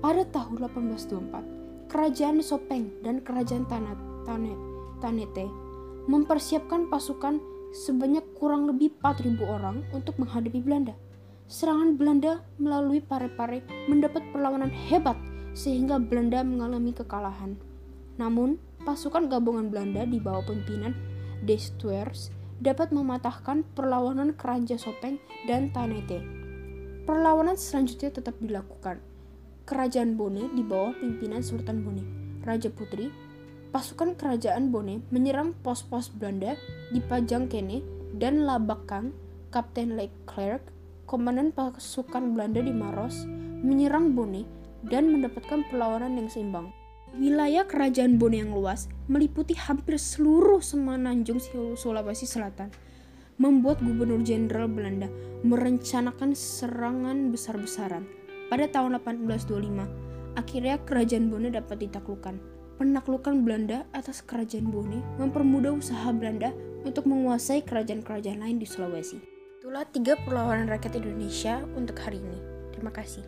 Pada 0.00 0.24
tahun 0.32 0.58
1824, 0.66 1.92
Kerajaan 1.92 2.40
Sopeng 2.40 2.88
dan 3.04 3.20
Kerajaan 3.20 3.68
Tanat, 3.68 4.00
Tane, 4.24 4.56
Tanete 5.04 5.46
mempersiapkan 6.08 6.88
pasukan 6.88 7.38
sebanyak 7.70 8.24
kurang 8.34 8.66
lebih 8.66 8.96
4.000 8.98 9.38
orang 9.44 9.84
untuk 9.92 10.16
menghadapi 10.18 10.58
Belanda. 10.64 10.96
Serangan 11.52 12.00
Belanda 12.00 12.40
melalui 12.56 13.04
Pare-Pare 13.04 13.60
mendapat 13.84 14.24
perlawanan 14.32 14.72
hebat 14.72 15.20
sehingga 15.52 16.00
Belanda 16.00 16.40
mengalami 16.40 16.96
kekalahan. 16.96 17.60
Namun, 18.16 18.56
pasukan 18.88 19.28
gabungan 19.28 19.68
Belanda 19.68 20.08
di 20.08 20.16
bawah 20.16 20.48
pimpinan 20.48 20.96
De 21.44 21.60
Stuers 21.60 22.32
dapat 22.56 22.88
mematahkan 22.88 23.68
perlawanan 23.76 24.32
Kerajaan 24.32 24.80
Sopeng 24.80 25.20
dan 25.44 25.68
Tanete. 25.76 26.24
Perlawanan 27.04 27.60
selanjutnya 27.60 28.16
tetap 28.16 28.40
dilakukan. 28.40 29.04
Kerajaan 29.68 30.16
Bone 30.16 30.48
di 30.56 30.64
bawah 30.64 30.96
pimpinan 30.96 31.44
Sultan 31.44 31.84
Bone, 31.84 32.00
Raja 32.48 32.72
Putri, 32.72 33.12
pasukan 33.76 34.16
kerajaan 34.16 34.72
Bone 34.72 35.04
menyerang 35.12 35.52
pos-pos 35.60 36.08
Belanda 36.16 36.56
di 36.96 37.04
Pajangkene 37.04 37.84
dan 38.16 38.48
Labakang, 38.48 39.12
Kapten 39.52 40.00
Leclerc, 40.00 40.72
komandan 41.12 41.52
pasukan 41.52 42.32
Belanda 42.32 42.64
di 42.64 42.72
Maros, 42.72 43.28
menyerang 43.60 44.16
Bone 44.16 44.48
dan 44.88 45.12
mendapatkan 45.12 45.60
perlawanan 45.68 46.16
yang 46.16 46.32
seimbang. 46.32 46.72
Wilayah 47.12 47.68
kerajaan 47.68 48.16
Bone 48.16 48.40
yang 48.40 48.56
luas 48.56 48.88
meliputi 49.12 49.52
hampir 49.52 50.00
seluruh 50.00 50.64
semenanjung 50.64 51.36
Sulawesi 51.76 52.24
Selatan, 52.24 52.72
membuat 53.36 53.84
Gubernur 53.84 54.24
Jenderal 54.24 54.72
Belanda 54.72 55.12
merencanakan 55.44 56.32
serangan 56.32 57.28
besar-besaran. 57.28 58.08
Pada 58.48 58.64
tahun 58.72 58.96
1825, 59.04 60.40
akhirnya 60.40 60.80
kerajaan 60.88 61.28
Bone 61.28 61.52
dapat 61.52 61.76
ditaklukkan 61.84 62.40
penaklukan 62.80 63.44
Belanda 63.44 63.84
atas 63.92 64.24
kerajaan 64.24 64.72
Bone 64.72 65.04
mempermudah 65.20 65.76
usaha 65.76 66.08
Belanda 66.10 66.56
untuk 66.88 67.04
menguasai 67.04 67.62
kerajaan-kerajaan 67.62 68.40
lain 68.40 68.56
di 68.56 68.64
Sulawesi. 68.64 69.31
Itulah 69.62 69.86
tiga 69.86 70.18
perlawanan 70.18 70.66
rakyat 70.74 70.98
Indonesia 70.98 71.62
untuk 71.78 71.94
hari 72.02 72.18
ini. 72.18 72.34
Terima 72.74 72.90
kasih. 72.90 73.22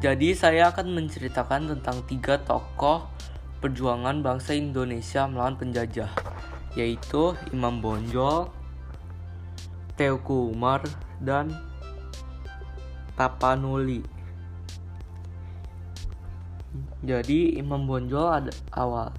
Jadi 0.00 0.32
saya 0.32 0.72
akan 0.72 0.96
menceritakan 0.96 1.76
tentang 1.76 2.00
tiga 2.08 2.40
tokoh 2.40 3.04
perjuangan 3.60 4.24
bangsa 4.24 4.56
Indonesia 4.56 5.28
melawan 5.28 5.60
penjajah 5.60 6.08
yaitu 6.72 7.36
Imam 7.52 7.84
Bonjol, 7.84 8.48
Teuku 10.00 10.56
Umar, 10.56 10.80
dan 11.20 11.52
Tapanuli. 13.12 14.13
Jadi 17.04 17.54
Imam 17.54 17.86
Bonjol 17.86 18.26
ada 18.26 18.52
awal 18.74 19.14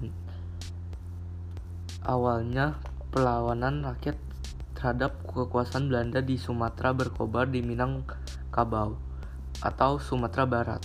awalnya 2.04 2.76
perlawanan 3.10 3.82
rakyat 3.82 4.20
terhadap 4.76 5.24
kekuasaan 5.26 5.88
Belanda 5.88 6.20
di 6.20 6.36
Sumatera 6.36 6.92
berkobar 6.92 7.48
di 7.48 7.64
Minangkabau 7.64 9.00
atau 9.64 9.96
Sumatera 9.96 10.44
Barat. 10.44 10.82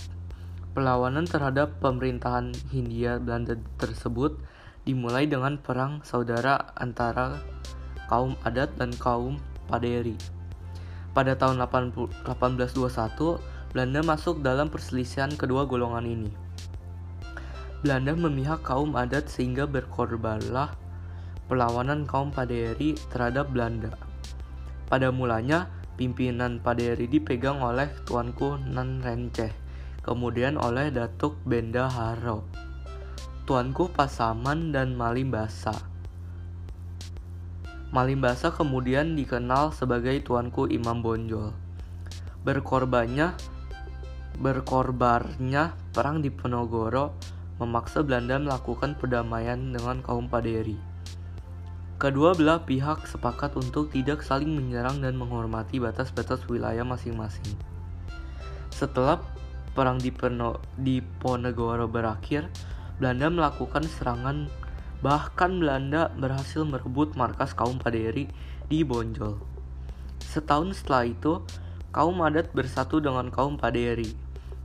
Perlawanan 0.72 1.28
terhadap 1.28 1.76
pemerintahan 1.84 2.56
Hindia 2.72 3.20
Belanda 3.20 3.60
tersebut 3.76 4.40
dimulai 4.88 5.28
dengan 5.28 5.60
perang 5.60 6.00
saudara 6.02 6.72
antara 6.74 7.38
kaum 8.08 8.32
adat 8.48 8.72
dan 8.80 8.90
kaum 8.96 9.36
Paderi. 9.68 10.16
Pada 11.12 11.36
tahun 11.36 11.60
1821, 11.60 12.24
Belanda 13.76 14.00
masuk 14.00 14.40
dalam 14.40 14.72
perselisihan 14.72 15.28
kedua 15.36 15.68
golongan 15.68 16.08
ini. 16.08 16.51
Belanda 17.82 18.14
memihak 18.14 18.62
kaum 18.62 18.94
adat 18.94 19.26
sehingga 19.26 19.66
berkorbanlah 19.66 20.70
perlawanan 21.50 22.06
kaum 22.06 22.30
Paderi 22.30 22.94
terhadap 23.10 23.50
Belanda. 23.50 23.90
Pada 24.86 25.10
mulanya, 25.10 25.66
pimpinan 25.98 26.62
Paderi 26.62 27.10
dipegang 27.10 27.58
oleh 27.58 27.90
Tuanku 28.06 28.54
Nan 28.70 29.02
Renceh, 29.02 29.50
kemudian 30.06 30.62
oleh 30.62 30.94
Datuk 30.94 31.34
Benda 31.42 31.90
Haro, 31.90 32.46
Tuanku 33.50 33.90
Pasaman 33.90 34.70
dan 34.70 34.94
Malimbasa. 34.94 35.74
Malimbasa 37.90 38.54
kemudian 38.54 39.18
dikenal 39.18 39.74
sebagai 39.74 40.22
Tuanku 40.22 40.70
Imam 40.70 41.02
Bonjol. 41.02 41.50
Berkorbannya 42.46 43.34
berkorbarnya 44.38 45.76
perang 45.92 46.24
di 46.24 46.30
Penogoro 46.32 47.12
memaksa 47.62 48.02
Belanda 48.02 48.42
melakukan 48.42 48.98
perdamaian 48.98 49.58
dengan 49.70 50.02
kaum 50.02 50.26
Paderi. 50.26 50.74
Kedua 52.02 52.34
belah 52.34 52.66
pihak 52.66 53.06
sepakat 53.06 53.54
untuk 53.54 53.94
tidak 53.94 54.26
saling 54.26 54.50
menyerang 54.50 54.98
dan 54.98 55.14
menghormati 55.14 55.78
batas-batas 55.78 56.42
wilayah 56.50 56.82
masing-masing. 56.82 57.54
Setelah 58.74 59.22
perang 59.78 60.02
di, 60.02 60.10
Peno, 60.10 60.58
di 60.74 60.98
Ponegoro 60.98 61.86
berakhir, 61.86 62.50
Belanda 62.98 63.30
melakukan 63.30 63.86
serangan 63.86 64.50
bahkan 64.98 65.58
Belanda 65.58 66.10
berhasil 66.14 66.62
merebut 66.66 67.14
markas 67.14 67.54
kaum 67.54 67.78
Paderi 67.78 68.26
di 68.66 68.82
Bonjol. 68.82 69.38
Setahun 70.22 70.82
setelah 70.82 71.06
itu, 71.10 71.42
kaum 71.90 72.18
adat 72.22 72.50
bersatu 72.50 72.98
dengan 72.98 73.28
kaum 73.28 73.58
Paderi. 73.58 74.10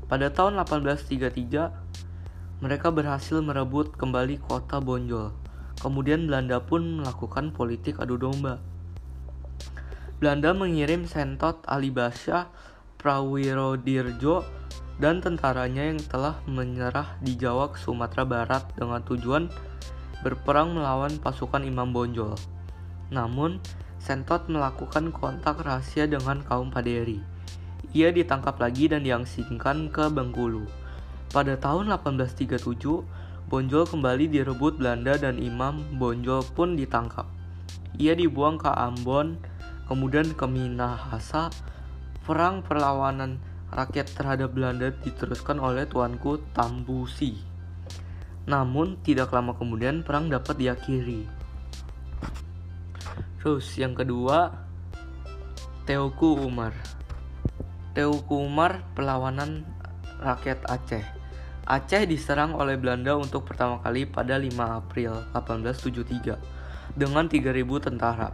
Pada 0.08 0.32
tahun 0.32 0.62
1833, 0.64 1.87
mereka 2.58 2.90
berhasil 2.90 3.38
merebut 3.38 3.94
kembali 3.94 4.42
kota 4.42 4.82
Bonjol. 4.82 5.30
Kemudian 5.78 6.26
Belanda 6.26 6.58
pun 6.58 7.02
melakukan 7.02 7.54
politik 7.54 8.02
adu 8.02 8.18
domba. 8.18 8.58
Belanda 10.18 10.58
mengirim 10.58 11.06
Sentot 11.06 11.62
Alibasya 11.70 12.50
Prawirodirjo 12.98 14.42
dan 14.98 15.22
tentaranya 15.22 15.86
yang 15.86 16.02
telah 16.02 16.42
menyerah 16.50 17.22
di 17.22 17.38
Jawa 17.38 17.70
ke 17.70 17.78
Sumatera 17.78 18.26
Barat 18.26 18.66
dengan 18.74 19.06
tujuan 19.06 19.54
berperang 20.26 20.74
melawan 20.74 21.14
pasukan 21.22 21.62
Imam 21.62 21.94
Bonjol. 21.94 22.34
Namun, 23.14 23.62
Sentot 24.02 24.50
melakukan 24.50 25.14
kontak 25.14 25.62
rahasia 25.62 26.10
dengan 26.10 26.42
kaum 26.42 26.74
Paderi. 26.74 27.22
Ia 27.94 28.10
ditangkap 28.10 28.58
lagi 28.58 28.90
dan 28.90 29.06
diangsingkan 29.06 29.94
ke 29.94 30.10
Bengkulu. 30.10 30.87
Pada 31.28 31.60
tahun 31.60 31.92
1837, 31.92 33.04
Bonjol 33.48 33.84
kembali 33.84 34.32
direbut 34.32 34.80
Belanda 34.80 35.20
dan 35.20 35.40
Imam 35.40 35.84
Bonjol 36.00 36.44
pun 36.56 36.80
ditangkap. 36.80 37.28
Ia 38.00 38.16
dibuang 38.16 38.56
ke 38.56 38.72
Ambon, 38.72 39.36
kemudian 39.92 40.32
ke 40.36 40.48
Minahasa. 40.48 41.52
Perang 42.24 42.64
perlawanan 42.64 43.40
rakyat 43.72 44.08
terhadap 44.16 44.56
Belanda 44.56 44.92
diteruskan 44.92 45.60
oleh 45.60 45.88
tuanku 45.88 46.44
Tambusi. 46.56 47.40
Namun 48.48 49.00
tidak 49.04 49.36
lama 49.36 49.52
kemudian 49.56 50.08
perang 50.08 50.32
dapat 50.32 50.56
diakhiri. 50.56 51.28
Terus 53.44 53.68
yang 53.80 53.96
kedua, 53.96 54.52
Teuku 55.84 56.40
Umar. 56.40 56.76
Teuku 57.96 58.44
Umar 58.44 58.84
perlawanan 58.92 59.64
rakyat 60.20 60.64
Aceh. 60.68 61.17
Aceh 61.68 62.08
diserang 62.08 62.56
oleh 62.56 62.80
Belanda 62.80 63.20
untuk 63.20 63.44
pertama 63.44 63.84
kali 63.84 64.08
pada 64.08 64.40
5 64.40 64.56
April 64.56 65.20
1873 65.36 66.96
dengan 66.96 67.28
3.000 67.28 67.44
tentara. 67.84 68.32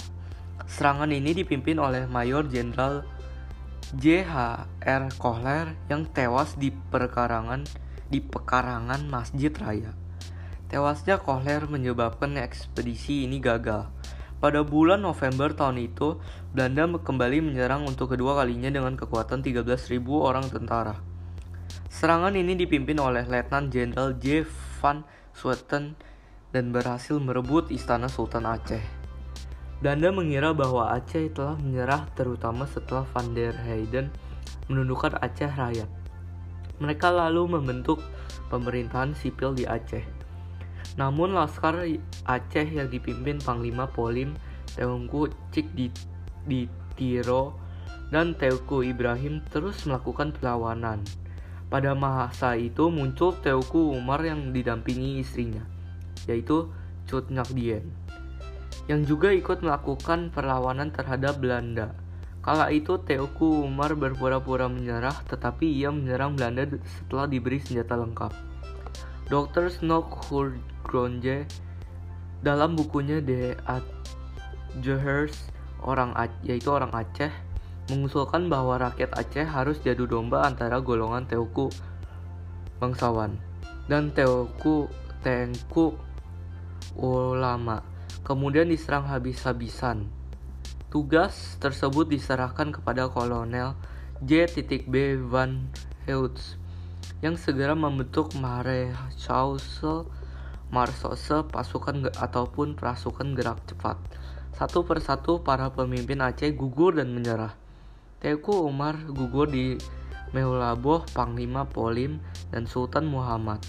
Serangan 0.69 1.09
ini 1.09 1.33
dipimpin 1.33 1.81
oleh 1.81 2.05
Mayor 2.05 2.45
Jenderal 2.45 3.01
J.H.R. 3.97 5.09
Kohler 5.17 5.73
yang 5.89 6.05
tewas 6.13 6.53
di 6.61 6.69
perkarangan 6.69 7.65
di 8.13 8.21
pekarangan 8.21 9.09
Masjid 9.09 9.49
Raya. 9.49 9.97
Tewasnya 10.69 11.17
Kohler 11.17 11.65
menyebabkan 11.65 12.37
ekspedisi 12.37 13.25
ini 13.25 13.41
gagal. 13.41 13.89
Pada 14.37 14.61
bulan 14.61 15.01
November 15.01 15.49
tahun 15.57 15.81
itu, 15.81 16.21
Belanda 16.53 16.85
kembali 17.01 17.49
menyerang 17.49 17.89
untuk 17.89 18.13
kedua 18.13 18.37
kalinya 18.37 18.69
dengan 18.69 18.93
kekuatan 18.93 19.41
13.000 19.41 19.97
orang 20.21 20.45
tentara. 20.53 21.12
Serangan 21.93 22.33
ini 22.33 22.57
dipimpin 22.57 22.97
oleh 22.97 23.21
Letnan 23.29 23.69
Jenderal 23.69 24.17
J. 24.17 24.49
van 24.81 25.05
Swetten 25.29 25.93
dan 26.49 26.73
berhasil 26.73 27.21
merebut 27.21 27.69
istana 27.69 28.09
Sultan 28.09 28.49
Aceh. 28.49 28.81
Belanda 29.77 30.09
mengira 30.09 30.57
bahwa 30.57 30.89
Aceh 30.89 31.29
telah 31.37 31.53
menyerah 31.61 32.09
terutama 32.17 32.65
setelah 32.65 33.05
Van 33.13 33.37
der 33.37 33.53
Heyden 33.53 34.09
menundukkan 34.73 35.21
Aceh 35.21 35.53
Raya. 35.53 35.85
Mereka 36.81 37.13
lalu 37.13 37.61
membentuk 37.61 38.01
pemerintahan 38.49 39.13
sipil 39.13 39.53
di 39.53 39.69
Aceh. 39.69 40.01
Namun 40.97 41.37
Laskar 41.37 41.77
Aceh 42.25 42.67
yang 42.73 42.89
dipimpin 42.89 43.37
Panglima 43.37 43.85
Polim 43.85 44.33
Teungku 44.73 45.29
Cik 45.53 45.77
di, 45.77 45.93
di 46.49 46.65
Tiro 46.97 47.53
dan 48.09 48.33
Teuku 48.33 48.81
Ibrahim 48.81 49.45
terus 49.45 49.85
melakukan 49.85 50.33
perlawanan. 50.33 51.22
Pada 51.73 51.97
masa 51.97 52.53
itu 52.53 52.93
muncul 52.93 53.33
Teuku 53.33 53.97
Umar 53.97 54.21
yang 54.21 54.53
didampingi 54.53 55.25
istrinya, 55.25 55.65
yaitu 56.29 56.69
Cut 57.09 57.33
Dien, 57.33 57.89
yang 58.85 59.01
juga 59.01 59.33
ikut 59.33 59.65
melakukan 59.65 60.29
perlawanan 60.29 60.93
terhadap 60.93 61.41
Belanda. 61.41 61.97
Kala 62.45 62.69
itu 62.69 63.01
Teuku 63.01 63.65
Umar 63.65 63.97
berpura-pura 63.97 64.69
menyerah, 64.69 65.25
tetapi 65.25 65.65
ia 65.65 65.89
menyerang 65.89 66.37
Belanda 66.37 66.69
setelah 66.85 67.25
diberi 67.25 67.57
senjata 67.57 67.97
lengkap. 67.97 68.29
Dr. 69.33 69.73
Snook 69.73 70.29
Hurgronje 70.29 71.49
dalam 72.45 72.77
bukunya 72.77 73.17
The 73.17 73.57
Adjehers 74.77 75.49
orang 75.81 76.13
yaitu 76.45 76.69
orang 76.69 76.93
Aceh 76.93 77.33
mengusulkan 77.91 78.47
bahwa 78.47 78.79
rakyat 78.79 79.11
Aceh 79.15 79.43
harus 79.43 79.79
jadu 79.83 80.07
domba 80.07 80.47
antara 80.47 80.79
golongan 80.79 81.27
Teuku 81.27 81.67
bangsawan 82.79 83.35
dan 83.91 84.11
Teuku 84.15 84.87
Tengku 85.23 85.95
ulama. 86.99 87.83
Kemudian 88.23 88.71
diserang 88.71 89.07
habis-habisan. 89.07 90.07
Tugas 90.87 91.57
tersebut 91.57 92.07
diserahkan 92.07 92.69
kepada 92.69 93.09
Kolonel 93.09 93.73
J.B. 94.23 95.25
Van 95.27 95.67
Heutz 96.05 96.55
yang 97.23 97.39
segera 97.39 97.73
membentuk 97.73 98.35
Marechausel 98.35 100.07
Marsose 100.73 101.45
pasukan 101.47 102.11
ataupun 102.13 102.75
pasukan 102.75 103.31
gerak 103.37 103.63
cepat. 103.69 103.95
Satu 104.53 104.85
persatu 104.85 105.41
para 105.41 105.71
pemimpin 105.71 106.19
Aceh 106.19 106.51
gugur 106.53 106.97
dan 106.97 107.15
menyerah. 107.15 107.62
Teuku 108.23 108.55
Umar 108.55 108.95
gugur 109.11 109.51
di 109.51 109.75
Meulaboh 110.31 111.03
Panglima 111.11 111.67
Polim 111.67 112.23
dan 112.55 112.63
Sultan 112.63 113.03
Muhammad. 113.03 113.59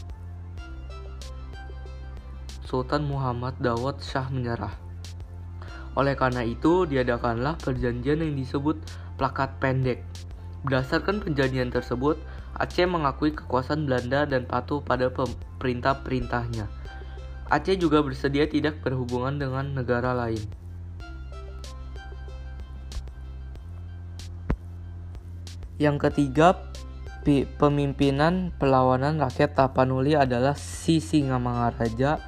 Sultan 2.62 3.02
Muhammad 3.10 3.58
Dawud 3.58 3.98
Shah 3.98 4.30
menyerah. 4.30 4.78
Oleh 5.98 6.14
karena 6.14 6.46
itu, 6.46 6.86
diadakanlah 6.86 7.58
perjanjian 7.58 8.22
yang 8.22 8.38
disebut 8.38 8.78
Plakat 9.18 9.58
Pendek. 9.58 10.06
Berdasarkan 10.62 11.18
perjanjian 11.18 11.74
tersebut, 11.74 12.14
Aceh 12.54 12.86
mengakui 12.86 13.34
kekuasaan 13.34 13.90
Belanda 13.90 14.22
dan 14.22 14.46
patuh 14.46 14.78
pada 14.78 15.10
perintah-perintahnya. 15.58 16.70
Aceh 17.50 17.74
juga 17.74 18.06
bersedia 18.06 18.46
tidak 18.46 18.78
berhubungan 18.86 19.34
dengan 19.34 19.74
negara 19.74 20.14
lain. 20.14 20.38
Yang 25.74 26.06
ketiga, 26.06 26.54
pemimpinan 27.58 28.54
perlawanan 28.54 29.18
rakyat 29.18 29.58
Tapanuli 29.58 30.14
adalah 30.14 30.54
Si 30.54 31.00
Singamangaraja 31.00 32.20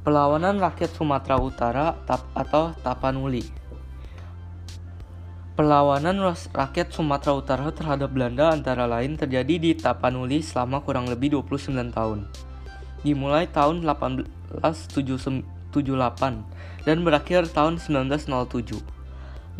Perlawanan 0.00 0.56
rakyat 0.58 0.90
Sumatera 0.96 1.36
Utara 1.38 1.94
atau 2.34 2.72
Tapanuli 2.80 3.44
Perlawanan 5.54 6.32
rakyat 6.56 6.88
Sumatera 6.88 7.36
Utara 7.36 7.68
terhadap 7.70 8.10
Belanda 8.10 8.50
antara 8.50 8.88
lain 8.88 9.20
terjadi 9.20 9.60
di 9.60 9.70
Tapanuli 9.76 10.40
selama 10.40 10.80
kurang 10.80 11.04
lebih 11.06 11.36
29 11.36 11.92
tahun. 11.92 12.24
Dimulai 13.04 13.44
tahun 13.52 13.84
1878 13.84 15.76
dan 16.88 16.96
berakhir 17.04 17.52
tahun 17.52 17.76
1907. 17.76 18.99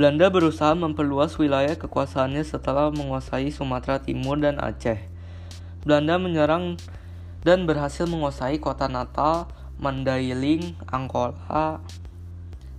Belanda 0.01 0.33
berusaha 0.33 0.73
memperluas 0.73 1.37
wilayah 1.37 1.77
kekuasaannya 1.77 2.41
setelah 2.41 2.89
menguasai 2.89 3.53
Sumatera 3.53 4.01
Timur 4.01 4.41
dan 4.41 4.57
Aceh. 4.57 4.97
Belanda 5.85 6.17
menyerang 6.17 6.81
dan 7.45 7.69
berhasil 7.69 8.09
menguasai 8.09 8.57
kota 8.65 8.89
Natal, 8.89 9.53
Mandailing, 9.77 10.73
Angkola, 10.89 11.85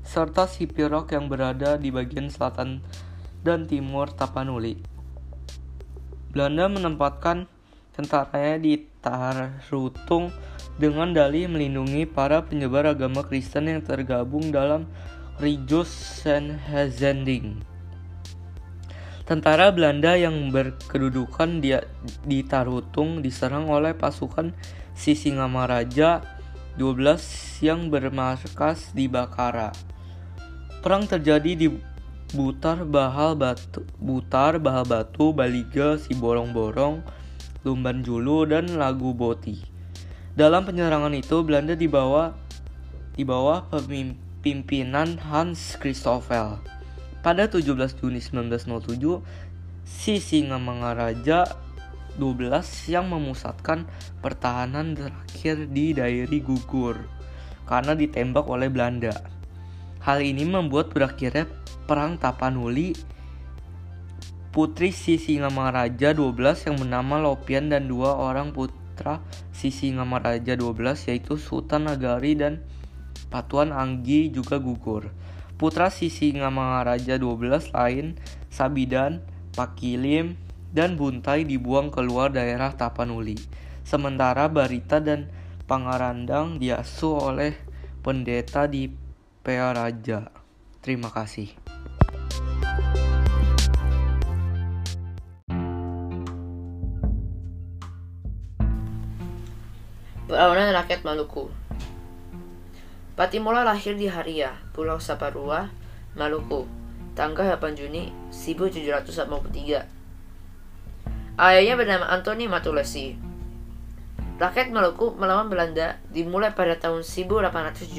serta 0.01 0.49
Sipirok 0.49 1.13
yang 1.13 1.29
berada 1.29 1.77
di 1.77 1.93
bagian 1.93 2.25
selatan 2.33 2.81
dan 3.45 3.69
timur 3.69 4.09
Tapanuli. 4.09 4.81
Belanda 6.33 6.73
menempatkan 6.73 7.45
tentaranya 7.93 8.57
di 8.57 8.89
Tarutung 8.97 10.33
dengan 10.81 11.13
dalih 11.13 11.45
melindungi 11.45 12.09
para 12.09 12.41
penyebar 12.41 12.89
agama 12.89 13.21
Kristen 13.21 13.69
yang 13.69 13.85
tergabung 13.85 14.49
dalam 14.49 14.89
Rijus 15.39 15.87
Senhezending. 16.19 17.63
Tentara 19.23 19.71
Belanda 19.71 20.19
yang 20.19 20.51
berkedudukan 20.51 21.63
di, 21.63 21.71
di 22.27 22.43
Tarutung 22.43 23.23
diserang 23.23 23.71
oleh 23.71 23.95
pasukan 23.95 24.51
Sisingamaraja 24.91 26.19
12 26.75 27.63
yang 27.63 27.87
bermarkas 27.87 28.91
di 28.91 29.07
Bakara. 29.07 29.71
Perang 30.83 31.07
terjadi 31.07 31.55
di 31.55 31.67
Butar 32.35 32.83
Bahal 32.83 33.39
Batu, 33.39 33.87
Butar 34.03 34.59
Bahal 34.59 34.83
Batu, 34.83 35.31
Baliga, 35.31 35.95
Siborong-borong, 35.95 36.99
Lumban 37.63 38.03
Julu, 38.03 38.51
dan 38.51 38.67
Lagu 38.75 39.15
Boti. 39.15 39.63
Dalam 40.35 40.67
penyerangan 40.67 41.15
itu, 41.15 41.39
Belanda 41.43 41.75
dibawa 41.75 42.35
di 43.15 43.23
bawah 43.27 43.67
pimpinan 44.41 45.21
Hans 45.21 45.77
Christoffel. 45.77 46.57
Pada 47.21 47.45
17 47.45 48.01
Juni 48.01 48.17
1907, 48.17 49.21
Sisingamangaraja 49.85 51.45
12 52.17 52.91
yang 52.91 53.07
memusatkan 53.07 53.85
pertahanan 54.19 54.97
terakhir 54.97 55.69
di 55.69 55.93
daerah 55.93 56.41
gugur 56.41 56.97
karena 57.69 57.93
ditembak 57.95 58.49
oleh 58.49 58.67
Belanda. 58.67 59.13
Hal 60.01 60.25
ini 60.25 60.43
membuat 60.43 60.91
berakhirnya 60.91 61.45
Perang 61.85 62.17
Tapanuli, 62.17 62.97
putri 64.49 64.89
Sisingamaraja 64.89 66.17
12 66.17 66.67
yang 66.67 66.75
bernama 66.81 67.15
Lopian 67.21 67.69
dan 67.69 67.85
dua 67.85 68.17
orang 68.17 68.51
putra 68.51 69.21
Sisingamaraja 69.53 70.57
12 70.57 71.07
yaitu 71.13 71.37
Sultan 71.37 71.85
Nagari 71.85 72.33
dan 72.33 72.65
Patuan 73.31 73.71
Anggi 73.71 74.27
juga 74.27 74.59
gugur. 74.59 75.07
Putra 75.55 75.87
Sisingamaraja 75.87 77.15
12 77.15 77.71
lain, 77.71 78.19
Sabidan, 78.51 79.23
Pakilim, 79.55 80.35
dan 80.75 80.99
Buntai 80.99 81.47
dibuang 81.47 81.87
keluar 81.87 82.27
daerah 82.27 82.75
Tapanuli. 82.75 83.39
Sementara 83.87 84.51
Barita 84.51 84.99
dan 84.99 85.31
Pangarandang 85.63 86.59
diasuh 86.59 87.31
oleh 87.31 87.55
pendeta 88.03 88.67
di 88.67 88.91
Pearaja. 89.39 90.27
Terima 90.83 91.07
kasih. 91.07 91.55
Perlawanan 100.27 100.75
rakyat 100.75 101.03
Maluku 101.07 101.60
Patimola 103.21 103.61
lahir 103.61 103.93
di 104.01 104.09
Haria, 104.09 104.57
Pulau 104.73 104.97
Saparua, 104.97 105.69
Maluku, 106.17 106.65
tanggal 107.13 107.53
8 107.53 107.77
Juni 107.77 108.09
1783. 108.33 109.85
Ayahnya 111.37 111.77
bernama 111.77 112.09
Anthony 112.09 112.49
Matulesi. 112.49 113.13
Rakyat 114.41 114.73
Maluku 114.73 115.13
melawan 115.21 115.53
Belanda 115.53 116.01
dimulai 116.09 116.49
pada 116.57 116.73
tahun 116.81 117.05
1817 117.05 117.93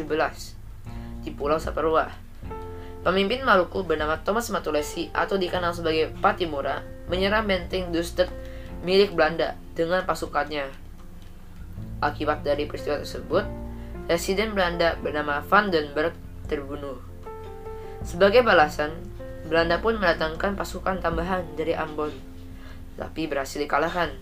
di 1.22 1.30
Pulau 1.30 1.62
Saparua. 1.62 2.10
Pemimpin 3.06 3.46
Maluku 3.46 3.86
bernama 3.86 4.18
Thomas 4.26 4.50
Matulesi 4.50 5.06
atau 5.14 5.38
dikenal 5.38 5.70
sebagai 5.70 6.10
Patimura 6.18 6.82
menyerang 7.06 7.46
benteng 7.46 7.94
Dustet 7.94 8.26
milik 8.82 9.14
Belanda 9.14 9.54
dengan 9.78 10.02
pasukannya. 10.02 10.66
Akibat 12.02 12.42
dari 12.42 12.66
peristiwa 12.66 12.98
tersebut, 12.98 13.62
Presiden 14.12 14.52
Belanda 14.52 14.92
bernama 15.00 15.40
Van 15.40 15.72
den 15.72 15.96
Berg 15.96 16.12
terbunuh. 16.44 17.00
Sebagai 18.04 18.44
balasan, 18.44 18.92
Belanda 19.48 19.80
pun 19.80 19.96
mendatangkan 19.96 20.52
pasukan 20.52 21.00
tambahan 21.00 21.56
dari 21.56 21.72
Ambon, 21.72 22.12
tapi 23.00 23.24
berhasil 23.24 23.56
dikalahkan. 23.56 24.12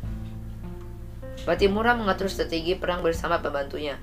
Batimura 1.42 1.98
mengatur 1.98 2.30
strategi 2.30 2.78
perang 2.78 3.02
bersama 3.02 3.42
pembantunya. 3.42 3.98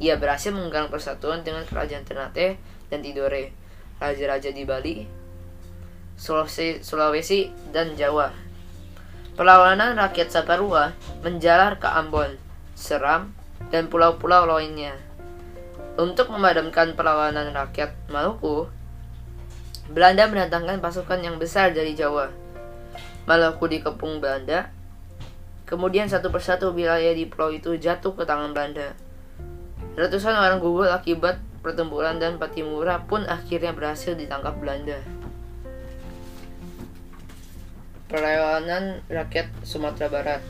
Ia 0.00 0.16
berhasil 0.16 0.56
menggalang 0.56 0.88
persatuan 0.88 1.44
dengan 1.44 1.68
kerajaan 1.68 2.08
Ternate 2.08 2.56
dan 2.88 3.04
Tidore, 3.04 3.52
raja-raja 4.00 4.48
di 4.56 4.64
Bali, 4.64 5.04
Sulawesi, 6.16 6.80
Sulawesi, 6.80 7.52
dan 7.76 7.92
Jawa. 7.92 8.32
Perlawanan 9.36 10.00
rakyat 10.00 10.32
Saparua 10.32 10.96
menjalar 11.20 11.76
ke 11.76 11.92
Ambon, 11.92 12.40
Seram, 12.72 13.36
dan 13.68 13.92
pulau-pulau 13.92 14.48
lainnya. 14.48 15.05
Untuk 15.96 16.28
memadamkan 16.28 16.92
perlawanan 16.92 17.56
rakyat 17.56 17.96
Maluku, 18.12 18.68
Belanda 19.88 20.28
mendatangkan 20.28 20.84
pasukan 20.84 21.24
yang 21.24 21.40
besar 21.40 21.72
dari 21.72 21.96
Jawa. 21.96 22.28
Maluku 23.24 23.64
dikepung 23.64 24.20
Belanda, 24.20 24.68
kemudian 25.64 26.04
satu 26.04 26.28
persatu 26.28 26.76
wilayah 26.76 27.16
di 27.16 27.24
pulau 27.24 27.48
itu 27.48 27.80
jatuh 27.80 28.12
ke 28.12 28.28
tangan 28.28 28.52
Belanda. 28.52 28.92
Ratusan 29.96 30.36
orang 30.36 30.60
gugur 30.60 30.92
akibat 30.92 31.40
pertempuran 31.64 32.20
dan 32.20 32.36
Patimura 32.36 33.00
pun 33.08 33.24
akhirnya 33.24 33.72
berhasil 33.72 34.12
ditangkap 34.12 34.52
Belanda. 34.60 35.00
Perlawanan 38.12 39.00
rakyat 39.08 39.48
Sumatera 39.64 40.12
Barat 40.12 40.44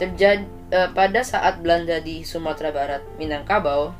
terjadi 0.00 0.42
eh, 0.74 0.90
pada 0.90 1.22
saat 1.22 1.62
Belanda 1.62 2.02
di 2.02 2.26
Sumatera 2.26 2.74
Barat, 2.74 3.06
Minangkabau, 3.14 3.94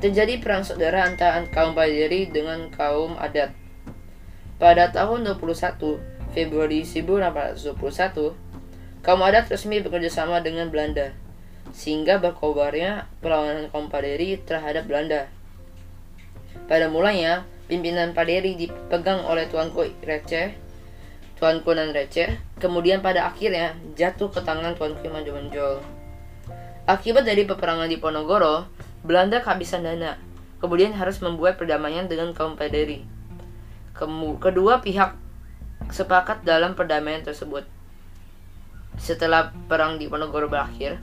terjadi 0.00 0.40
perang 0.40 0.64
saudara 0.64 1.04
antara 1.04 1.44
kaum 1.52 1.76
Paderi 1.76 2.32
dengan 2.32 2.72
kaum 2.72 3.20
adat. 3.20 3.52
Pada 4.56 4.88
tahun 4.88 5.28
21 5.28 6.00
Februari 6.32 6.88
1821, 6.88 9.04
kaum 9.04 9.20
adat 9.20 9.52
resmi 9.52 9.84
bekerjasama 9.84 10.40
dengan 10.40 10.72
Belanda, 10.72 11.12
sehingga 11.76 12.16
berkobarnya 12.16 13.12
perlawanan 13.20 13.68
kaum 13.68 13.92
Paderi 13.92 14.40
terhadap 14.40 14.88
Belanda. 14.88 15.28
Pada 16.72 16.88
mulanya, 16.88 17.44
pimpinan 17.68 18.16
Paderi 18.16 18.56
dipegang 18.56 19.28
oleh 19.28 19.44
Tuanku 19.52 19.92
Receh 20.00 20.61
Tuanku 21.42 21.74
nan 21.74 21.90
receh, 21.90 22.38
kemudian 22.62 23.02
pada 23.02 23.26
akhirnya 23.26 23.74
jatuh 23.98 24.30
ke 24.30 24.46
tangan 24.46 24.78
Tuanku 24.78 25.02
yang 25.02 25.18
menonjol. 25.18 25.82
Akibat 26.86 27.26
dari 27.26 27.42
peperangan 27.42 27.90
di 27.90 27.98
Ponorogo, 27.98 28.70
Belanda 29.02 29.42
kehabisan 29.42 29.82
dana, 29.82 30.22
kemudian 30.62 30.94
harus 30.94 31.18
membuat 31.18 31.58
perdamaian 31.58 32.06
dengan 32.06 32.30
kaum 32.30 32.54
Paderi. 32.54 33.02
Kedua 34.38 34.86
pihak 34.86 35.18
sepakat 35.90 36.46
dalam 36.46 36.78
perdamaian 36.78 37.26
tersebut. 37.26 37.66
Setelah 38.94 39.50
perang 39.66 39.98
di 39.98 40.06
Ponorogo 40.06 40.46
berakhir, 40.46 41.02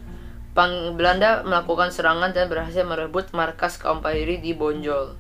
Pang 0.56 0.96
Belanda 0.96 1.44
melakukan 1.44 1.92
serangan 1.92 2.32
dan 2.32 2.48
berhasil 2.48 2.88
merebut 2.88 3.36
markas 3.36 3.76
kaum 3.76 4.00
Paderi 4.00 4.40
di 4.40 4.56
Bonjol. 4.56 5.20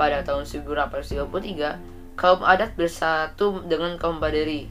Pada 0.00 0.24
tahun 0.24 0.48
1833, 0.48 1.92
kaum 2.14 2.46
adat 2.46 2.78
bersatu 2.78 3.62
dengan 3.66 3.98
kaum 3.98 4.22
Baderi. 4.22 4.70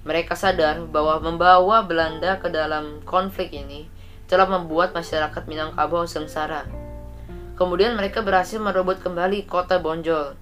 Mereka 0.00 0.32
sadar 0.32 0.80
bahwa 0.88 1.20
membawa 1.20 1.84
Belanda 1.84 2.40
ke 2.40 2.48
dalam 2.48 3.04
konflik 3.04 3.52
ini 3.52 3.84
telah 4.24 4.48
membuat 4.48 4.96
masyarakat 4.96 5.44
Minangkabau 5.44 6.08
sengsara. 6.08 6.64
Kemudian 7.60 7.92
mereka 8.00 8.24
berhasil 8.24 8.56
merebut 8.56 9.04
kembali 9.04 9.44
kota 9.44 9.76
Bonjol. 9.76 10.32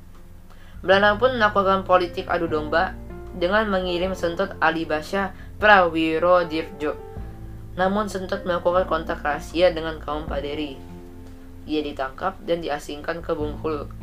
Belanda 0.79 1.19
pun 1.19 1.35
melakukan 1.35 1.83
politik 1.83 2.31
adu 2.31 2.47
domba 2.47 2.95
dengan 3.35 3.67
mengirim 3.67 4.15
Sentut 4.15 4.55
Ali 4.63 4.87
Basya 4.87 5.35
Prawiro 5.59 6.47
Dirjo. 6.47 6.95
Namun 7.75 8.07
Sentut 8.07 8.47
melakukan 8.47 8.87
kontak 8.87 9.27
rahasia 9.27 9.75
dengan 9.75 9.99
kaum 9.99 10.31
Paderi. 10.31 10.79
ia 11.69 11.85
ditangkap 11.85 12.41
dan 12.49 12.65
diasingkan 12.65 13.21
ke 13.21 13.37
Bengkulu. 13.37 13.98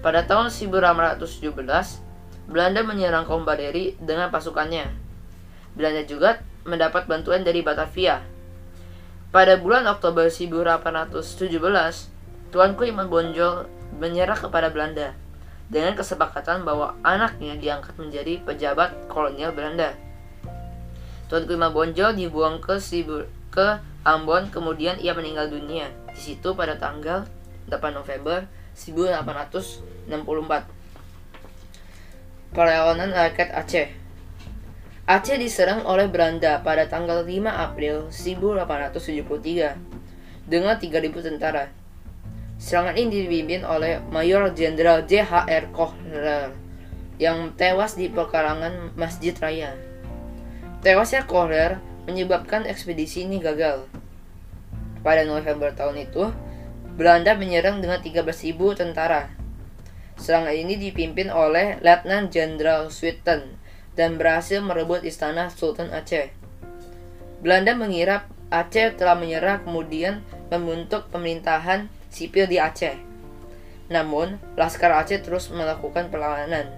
Pada 0.00 0.24
tahun 0.24 0.48
1817, 0.48 1.52
Belanda 2.48 2.80
menyerang 2.80 3.28
Kompaderi 3.28 4.00
dengan 4.00 4.32
pasukannya. 4.32 4.88
Belanda 5.76 6.02
juga 6.08 6.40
mendapat 6.64 7.04
bantuan 7.04 7.44
dari 7.44 7.60
Batavia. 7.60 8.24
Pada 9.28 9.60
bulan 9.60 9.84
Oktober 9.86 10.32
1817, 10.32 11.12
Tuanku 12.50 12.82
Imam 12.88 13.06
Bonjol 13.06 13.68
menyerah 14.00 14.40
kepada 14.40 14.72
Belanda 14.72 15.12
dengan 15.70 15.94
kesepakatan 15.94 16.66
bahwa 16.66 16.98
anaknya 17.06 17.54
diangkat 17.60 17.94
menjadi 17.94 18.42
pejabat 18.42 19.06
kolonial 19.06 19.54
Belanda. 19.54 19.94
Tuanku 21.30 21.54
Imam 21.54 21.70
Bonjol 21.70 22.18
dibuang 22.18 22.58
ke 22.58 22.82
Sibur 22.82 23.30
ke 23.54 23.78
Ambon 24.02 24.48
kemudian 24.48 24.96
ia 24.98 25.12
meninggal 25.12 25.52
dunia 25.52 25.92
di 26.10 26.18
situ 26.18 26.56
pada 26.56 26.80
tanggal 26.80 27.28
8 27.68 27.76
November 27.94 28.48
1864. 28.76 30.12
Perlawanan 32.50 33.14
rakyat 33.14 33.50
Aceh 33.54 34.00
Aceh 35.10 35.42
diserang 35.42 35.82
oleh 35.90 36.06
Belanda 36.06 36.62
pada 36.62 36.86
tanggal 36.86 37.26
5 37.26 37.50
April 37.50 38.14
1873 38.14 39.74
dengan 40.46 40.78
3.000 40.78 41.26
tentara. 41.26 41.66
Serangan 42.62 42.94
ini 42.94 43.26
dipimpin 43.26 43.66
oleh 43.66 43.98
Mayor 44.06 44.54
Jenderal 44.54 45.02
J.H.R. 45.10 45.74
Kohler 45.74 46.54
yang 47.18 47.58
tewas 47.58 47.98
di 47.98 48.06
pekarangan 48.06 48.94
Masjid 48.94 49.34
Raya. 49.34 49.74
Tewasnya 50.86 51.26
Kohler 51.26 51.82
menyebabkan 52.06 52.62
ekspedisi 52.62 53.26
ini 53.26 53.42
gagal. 53.42 53.90
Pada 55.02 55.26
November 55.26 55.74
tahun 55.74 56.06
itu, 56.06 56.30
Belanda 57.00 57.32
menyerang 57.32 57.80
dengan 57.80 57.96
13.000 58.04 58.60
tentara. 58.76 59.32
Serangan 60.20 60.52
ini 60.52 60.76
dipimpin 60.76 61.32
oleh 61.32 61.80
Letnan 61.80 62.28
Jenderal 62.28 62.92
Sweeten 62.92 63.56
dan 63.96 64.20
berhasil 64.20 64.60
merebut 64.60 65.00
istana 65.00 65.48
Sultan 65.48 65.88
Aceh. 65.96 66.28
Belanda 67.40 67.72
mengira 67.72 68.28
Aceh 68.52 69.00
telah 69.00 69.16
menyerah 69.16 69.64
kemudian 69.64 70.20
membentuk 70.52 71.08
pemerintahan 71.08 71.88
sipil 72.12 72.44
di 72.44 72.60
Aceh. 72.60 73.00
Namun, 73.88 74.36
Laskar 74.60 74.92
Aceh 74.92 75.24
terus 75.24 75.48
melakukan 75.48 76.12
perlawanan. 76.12 76.68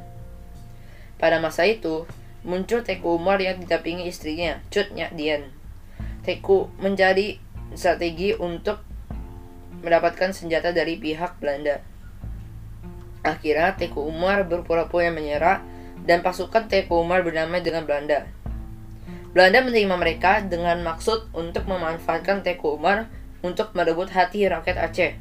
Pada 1.18 1.42
masa 1.42 1.66
itu, 1.66 2.06
muncul 2.46 2.86
Teku 2.86 3.18
Umar 3.18 3.42
yang 3.42 3.58
didampingi 3.58 4.06
istrinya, 4.06 4.62
Cut 4.70 4.94
Nyak 4.94 5.18
Dien. 5.18 5.50
Teku 6.22 6.70
menjadi 6.78 7.42
strategi 7.74 8.38
untuk 8.38 8.91
mendapatkan 9.82 10.30
senjata 10.30 10.70
dari 10.70 10.96
pihak 10.96 11.42
Belanda. 11.42 11.82
Akhirnya 13.22 13.74
Teku 13.78 14.02
Umar 14.02 14.46
berpura-pura 14.46 15.10
menyerah 15.14 15.62
dan 16.02 16.26
pasukan 16.26 16.66
Teku 16.66 17.02
Umar 17.02 17.22
berdamai 17.22 17.62
dengan 17.62 17.86
Belanda. 17.86 18.26
Belanda 19.32 19.64
menerima 19.64 19.96
mereka 19.96 20.42
dengan 20.42 20.82
maksud 20.82 21.30
untuk 21.34 21.70
memanfaatkan 21.70 22.42
Teku 22.42 22.78
Umar 22.78 23.06
untuk 23.42 23.74
merebut 23.74 24.10
hati 24.10 24.46
rakyat 24.46 24.78
Aceh. 24.78 25.12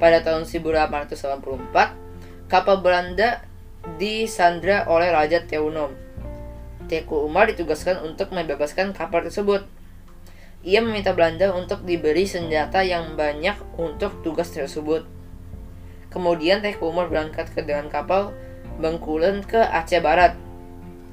Pada 0.00 0.24
tahun 0.24 0.48
1884, 0.48 2.48
kapal 2.48 2.76
Belanda 2.80 3.44
disandra 3.98 4.86
oleh 4.88 5.10
Raja 5.10 5.42
Teunom. 5.44 5.92
Teku 6.86 7.26
Umar 7.26 7.50
ditugaskan 7.50 8.04
untuk 8.04 8.30
membebaskan 8.30 8.92
kapal 8.92 9.26
tersebut. 9.26 9.64
Ia 10.62 10.78
meminta 10.78 11.10
Belanda 11.10 11.50
untuk 11.54 11.82
diberi 11.82 12.22
senjata 12.26 12.86
yang 12.86 13.18
banyak 13.18 13.58
untuk 13.74 14.22
tugas 14.22 14.54
tersebut. 14.54 15.04
Kemudian 16.10 16.62
Teku 16.62 16.90
Umar 16.90 17.10
berangkat 17.10 17.50
ke 17.50 17.66
dengan 17.66 17.90
kapal 17.90 18.30
Bengkulen 18.78 19.42
ke 19.42 19.58
Aceh 19.58 19.98
Barat. 19.98 20.38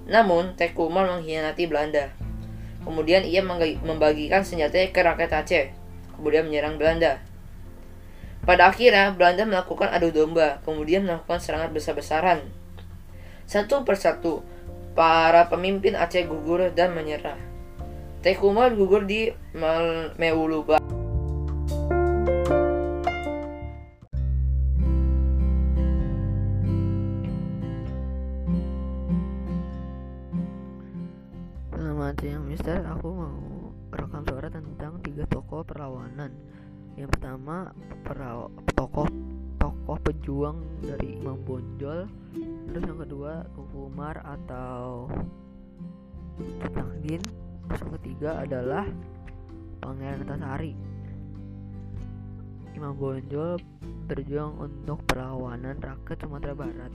Namun, 0.05 0.53
Teku 0.53 0.87
Umar 0.87 1.09
mengkhianati 1.09 1.65
Belanda. 1.65 2.13
Kemudian 2.85 3.25
ia 3.25 3.43
membagikan 3.83 4.45
senjata 4.45 4.79
ke 4.89 5.01
rakyat 5.01 5.33
Aceh 5.43 5.79
kemudian 6.19 6.51
menyerang 6.51 6.75
Belanda. 6.75 7.23
Pada 8.43 8.67
akhirnya, 8.67 9.15
Belanda 9.15 9.47
melakukan 9.47 9.87
adu 9.87 10.11
domba, 10.11 10.59
kemudian 10.67 11.07
melakukan 11.07 11.39
serangan 11.39 11.71
besar-besaran. 11.71 12.43
Satu 13.47 13.87
persatu, 13.87 14.43
para 14.99 15.47
pemimpin 15.47 15.95
Aceh 15.95 16.27
gugur 16.27 16.67
dan 16.75 16.91
menyerah. 16.91 17.39
Tekumar 18.19 18.75
gugur 18.75 19.07
di 19.07 19.31
Meuluba. 20.19 20.75
Selamat 31.71 32.19
siang, 32.19 32.43
Mister. 32.43 32.83
Aku 32.91 33.07
mau 33.07 33.39
rekam 33.95 34.27
suara 34.27 34.51
tentang 34.51 34.99
tiga 34.99 35.23
tokoh 35.31 35.63
perlawanan. 35.63 36.35
Yang 36.99 37.15
pertama 37.15 37.71
tokoh 38.75 39.07
tokoh 39.63 39.95
pejuang 40.03 40.59
dari 40.83 41.23
Imam 41.23 41.39
Bonjol. 41.47 42.11
Terus 42.67 42.83
yang 42.83 42.99
kedua 42.99 43.47
Umar 43.71 44.19
atau 44.27 45.07
Tutangdin. 46.35 47.23
Yang 47.69 47.89
ketiga 48.01 48.41
adalah 48.41 48.85
Pangeran 49.79 50.25
Antasari. 50.25 50.73
Imam 52.73 52.97
Bonjol 52.97 53.61
berjuang 54.09 54.57
untuk 54.57 55.05
perlawanan 55.05 55.77
rakyat 55.77 56.17
Sumatera 56.25 56.57
Barat 56.57 56.91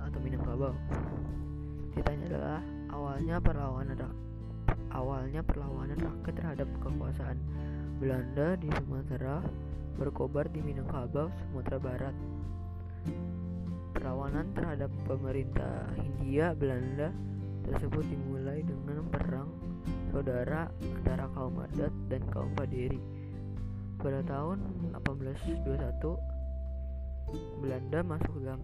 atau 0.00 0.18
Minangkabau. 0.24 0.72
Ceritanya 1.92 2.24
adalah 2.32 2.60
awalnya 2.88 3.36
perlawanan 3.42 3.98
awalnya 4.90 5.40
perlawanan 5.44 5.98
rakyat 6.00 6.34
terhadap 6.40 6.68
kekuasaan 6.80 7.38
Belanda 8.00 8.56
di 8.56 8.68
Sumatera 8.72 9.44
berkobar 10.00 10.48
di 10.48 10.64
Minangkabau, 10.64 11.28
Sumatera 11.28 11.76
Barat. 11.76 12.14
Perlawanan 13.92 14.48
terhadap 14.56 14.88
pemerintah 15.04 15.92
Hindia 16.00 16.56
Belanda 16.56 17.12
tersebut 17.66 18.04
dimulai 18.08 18.64
dengan 18.64 19.04
perang 19.10 19.50
saudara 20.10 20.70
antara 20.82 21.28
kaum 21.32 21.62
adat 21.62 21.92
dan 22.10 22.22
kaum 22.32 22.50
Paderi. 22.56 23.00
Pada 24.00 24.24
tahun 24.24 24.58
1821, 24.96 26.16
Belanda 27.62 27.98
masuk 28.02 28.32
ke 28.36 28.40
dalam 28.42 28.60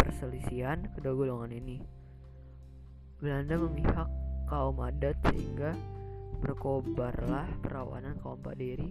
perselisihan 0.00 0.78
kedua 0.96 1.14
golongan 1.14 1.52
ini. 1.52 1.78
Belanda 3.20 3.54
memihak 3.60 4.08
kaum 4.50 4.80
adat 4.82 5.16
sehingga 5.30 5.76
berkobarlah 6.42 7.46
perlawanan 7.62 8.18
kaum 8.20 8.40
Paderi 8.42 8.90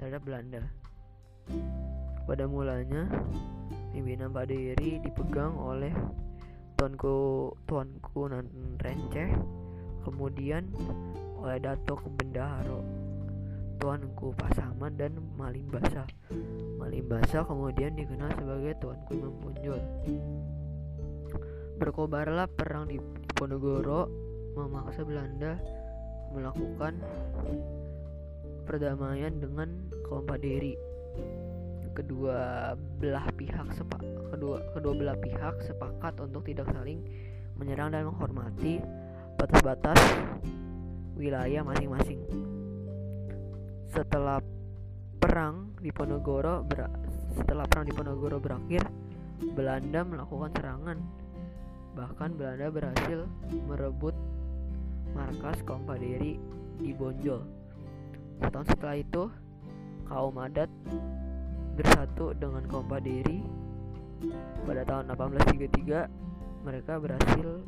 terhadap 0.00 0.24
Belanda. 0.26 0.62
Pada 2.26 2.46
mulanya, 2.46 3.08
pimpinan 3.94 4.34
Paderi 4.34 4.98
dipegang 5.02 5.56
oleh 5.56 5.92
Tuanku 6.80 7.52
Tuanku 7.68 8.32
Nan 8.32 8.48
Renceh, 8.80 9.28
kemudian 10.00 10.64
oleh 11.36 11.60
Dato 11.60 12.00
Bendaharo, 12.16 12.80
Tuanku 13.76 14.32
Pasaman 14.32 14.96
dan 14.96 15.12
Malimbasa. 15.36 16.08
Malimbasa 16.80 17.44
kemudian 17.44 17.92
dikenal 18.00 18.32
sebagai 18.32 18.80
Tuanku 18.80 19.12
Imam 19.12 19.36
Punjul. 19.44 19.76
Berkobarlah 21.76 22.48
perang 22.48 22.88
di 22.88 22.96
Ponorogo 23.36 24.08
memaksa 24.56 25.04
Belanda 25.04 25.60
melakukan 26.32 26.96
perdamaian 28.64 29.36
dengan 29.36 29.68
kaum 30.08 30.24
Paderi. 30.24 30.89
Kedua 31.90 32.70
belah 32.76 33.26
pihak 33.34 33.74
sepak 33.74 34.00
kedua 34.30 34.62
kedua 34.72 34.94
belah 34.94 35.18
pihak 35.18 35.58
sepakat 35.66 36.14
untuk 36.22 36.46
tidak 36.46 36.70
saling 36.70 37.02
menyerang 37.58 37.92
dan 37.92 38.06
menghormati 38.06 38.78
batas-batas 39.36 39.98
wilayah 41.18 41.60
masing-masing. 41.66 42.24
Setelah 43.90 44.40
perang 45.20 45.76
di 45.82 45.92
Ponorogo 45.92 46.64
setelah 47.36 47.68
perang 47.68 47.84
di 47.84 47.92
Ponorogo 47.92 48.40
berakhir, 48.40 48.86
Belanda 49.52 50.00
melakukan 50.06 50.50
serangan. 50.56 50.98
Bahkan 51.96 52.30
Belanda 52.38 52.66
berhasil 52.72 53.28
merebut 53.68 54.16
markas 55.12 55.60
kaum 55.66 55.84
Paderi 55.84 56.38
di 56.80 56.90
Bonjol. 56.96 57.42
Setahun 58.40 58.66
setelah 58.72 58.96
itu, 58.96 59.22
kaum 60.08 60.36
adat 60.40 60.70
bersatu 61.80 62.36
dengan 62.36 62.60
kaum 62.68 62.84
Paderi. 62.84 63.40
Pada 64.68 64.84
tahun 64.84 65.16
1833, 65.16 66.12
mereka 66.60 67.00
berhasil 67.00 67.64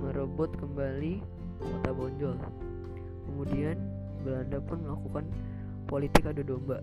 merebut 0.00 0.48
kembali 0.56 1.20
kota 1.60 1.90
Bonjol. 1.92 2.40
Kemudian, 3.28 3.76
Belanda 4.24 4.58
pun 4.64 4.80
melakukan 4.80 5.24
politik 5.84 6.24
adu 6.24 6.40
domba. 6.40 6.80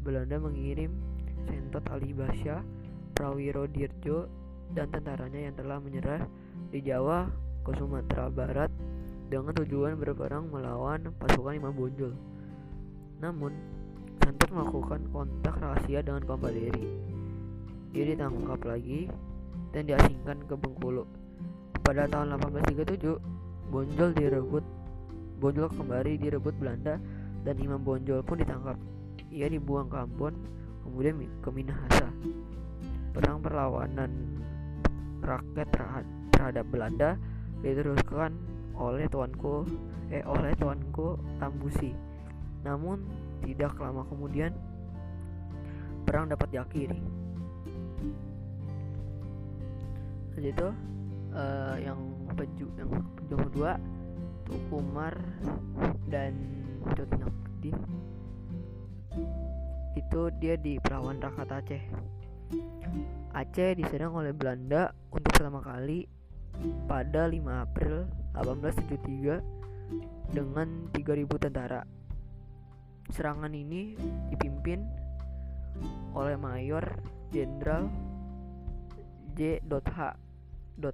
Belanda 0.00 0.40
mengirim 0.40 0.96
Sentot 1.44 1.84
Ali 1.92 2.16
Basya, 2.16 2.64
Prawiro 3.12 3.68
Dirjo, 3.68 4.24
dan 4.72 4.88
tentaranya 4.88 5.52
yang 5.52 5.54
telah 5.60 5.76
menyerah 5.84 6.24
di 6.72 6.80
Jawa 6.80 7.28
ke 7.60 7.76
Sumatera 7.76 8.32
Barat 8.32 8.72
dengan 9.28 9.52
tujuan 9.52 10.00
berperang 10.00 10.48
melawan 10.48 11.12
pasukan 11.20 11.60
Imam 11.60 11.76
Bonjol. 11.76 12.16
Namun, 13.20 13.52
Sentot 14.24 14.48
melakukan 14.56 15.04
kontak 15.12 15.60
rahasia 15.60 16.00
dengan 16.00 16.24
Kompaderi. 16.24 16.88
Dia 17.92 18.08
ditangkap 18.08 18.56
lagi 18.64 19.12
dan 19.76 19.84
diasingkan 19.84 20.48
ke 20.48 20.56
Bengkulu. 20.56 21.04
Pada 21.84 22.08
tahun 22.08 22.40
1837, 22.40 23.20
Bonjol 23.68 24.16
direbut 24.16 24.64
Bonjol 25.44 25.68
kembali 25.76 26.16
direbut 26.16 26.56
Belanda 26.56 26.96
dan 27.44 27.54
Imam 27.60 27.84
Bonjol 27.84 28.24
pun 28.24 28.40
ditangkap. 28.40 28.80
Ia 29.28 29.52
dibuang 29.52 29.92
ke 29.92 30.00
Ambon, 30.00 30.32
kemudian 30.88 31.20
ke 31.44 31.48
Minahasa. 31.52 32.08
Perang 33.12 33.44
perlawanan 33.44 34.40
rakyat 35.20 35.68
terhadap 36.32 36.64
Belanda 36.72 37.20
diteruskan 37.60 38.32
oleh 38.72 39.04
tuanku 39.12 39.68
eh 40.08 40.24
oleh 40.24 40.56
tuanku 40.56 41.20
Tambusi. 41.36 41.92
Namun 42.64 43.04
tidak 43.44 43.76
lama 43.78 44.02
kemudian 44.08 44.56
perang 46.08 46.28
dapat 46.28 46.48
diakhiri. 46.52 47.00
Jadi 50.34 50.48
itu 50.50 50.68
uh, 51.34 51.76
yang 51.78 52.00
peju 52.34 52.66
yang 52.74 52.90
pejuang 53.18 53.44
kedua 53.50 53.72
Tuku 54.44 54.76
Umar 54.76 55.14
dan 56.10 56.34
Cut 56.94 57.08
Nakdin 57.16 57.76
itu 59.94 60.20
dia 60.42 60.58
di 60.58 60.76
perawan 60.82 61.22
Rakat 61.22 61.50
Aceh 61.54 61.82
Aceh 63.34 63.70
diserang 63.78 64.14
oleh 64.14 64.34
Belanda 64.34 64.90
untuk 65.10 65.30
pertama 65.34 65.62
kali 65.62 66.06
pada 66.86 67.26
5 67.26 67.40
April 67.50 68.06
1873 68.38 70.34
dengan 70.34 70.90
3000 70.94 71.42
tentara 71.42 71.82
serangan 73.12 73.52
ini 73.52 73.98
dipimpin 74.32 74.84
oleh 76.14 76.38
Mayor 76.38 76.84
Jenderal 77.34 77.90
J.H. 79.34 79.98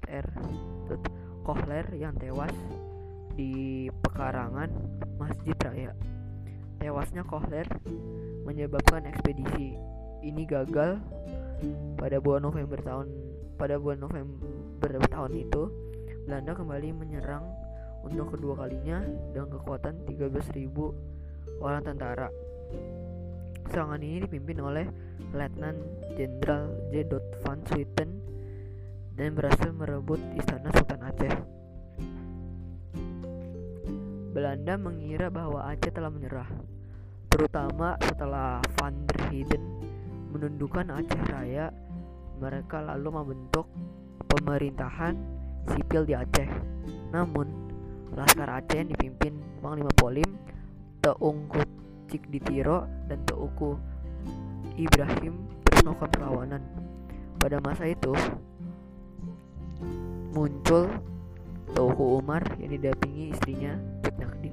R. 0.09 0.27
Kohler 1.45 1.87
yang 1.97 2.17
tewas 2.17 2.53
di 3.37 3.89
pekarangan 4.05 4.69
Masjid 5.21 5.57
Raya. 5.61 5.93
Tewasnya 6.81 7.23
Kohler 7.29 7.69
menyebabkan 8.49 9.05
ekspedisi 9.05 9.77
ini 10.25 10.43
gagal 10.49 11.01
pada 12.01 12.17
bulan 12.21 12.49
November 12.49 12.81
tahun 12.81 13.07
pada 13.61 13.77
bulan 13.77 14.01
November 14.01 15.05
tahun 15.13 15.33
itu 15.37 15.69
Belanda 16.25 16.57
kembali 16.57 16.89
menyerang 16.97 17.45
untuk 18.01 18.33
kedua 18.33 18.65
kalinya 18.65 19.05
dengan 19.37 19.61
kekuatan 19.61 20.09
13.000 20.09 21.20
orang 21.61 21.85
tentara. 21.85 22.29
Serangan 23.71 24.03
ini 24.03 24.27
dipimpin 24.27 24.59
oleh 24.59 24.87
Letnan 25.31 25.79
Jenderal 26.19 26.75
J. 26.91 27.07
van 27.45 27.63
Swieten 27.71 28.19
dan 29.15 29.37
berhasil 29.37 29.71
merebut 29.71 30.19
istana 30.35 30.73
Sultan 30.75 31.01
Aceh. 31.07 31.35
Belanda 34.35 34.75
mengira 34.81 35.29
bahwa 35.29 35.69
Aceh 35.71 35.93
telah 35.93 36.11
menyerah, 36.11 36.49
terutama 37.31 37.95
setelah 38.03 38.59
Van 38.81 38.95
der 39.07 39.19
Heyden 39.29 39.63
menundukkan 40.35 40.89
Aceh 40.91 41.23
Raya. 41.31 41.71
Mereka 42.41 42.81
lalu 42.81 43.13
membentuk 43.13 43.69
pemerintahan 44.25 45.13
sipil 45.69 46.09
di 46.09 46.17
Aceh. 46.17 46.49
Namun, 47.13 47.47
Laskar 48.17 48.49
Aceh 48.49 48.81
yang 48.81 48.91
dipimpin 48.91 49.37
Panglima 49.61 49.93
Polim 49.95 50.50
Teungku 51.01 51.61
Ditiro 52.11 52.85
dan 53.07 53.23
Teuku 53.25 53.79
Ibrahim 54.77 55.35
terus 55.65 55.81
melakukan 55.87 56.11
perlawanan. 56.13 56.63
Pada 57.41 57.57
masa 57.65 57.89
itu, 57.89 58.13
muncul 60.37 60.91
Tauhu 61.73 62.19
Umar 62.19 62.43
yang 62.59 62.75
didampingi 62.75 63.33
istrinya 63.33 63.79
Nakdin 64.21 64.53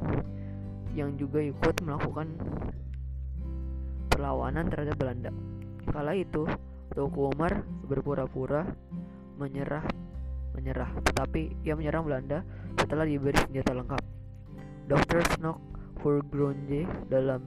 yang 0.95 1.13
juga 1.19 1.43
ikut 1.43 1.75
melakukan 1.83 2.31
perlawanan 4.07 4.71
terhadap 4.71 4.95
Belanda. 4.95 5.31
Kala 5.91 6.15
itu, 6.15 6.47
Tauhu 6.95 7.33
Umar 7.33 7.65
berpura-pura 7.85 8.63
menyerah 9.37 9.85
menyerah, 10.57 10.89
tetapi 11.05 11.53
ia 11.61 11.77
menyerang 11.77 12.09
Belanda 12.09 12.41
setelah 12.81 13.05
diberi 13.05 13.37
senjata 13.37 13.77
lengkap. 13.77 14.03
Dr. 14.89 15.21
Snock 15.37 15.76
Furgronje 15.99 16.85
dalam 17.09 17.41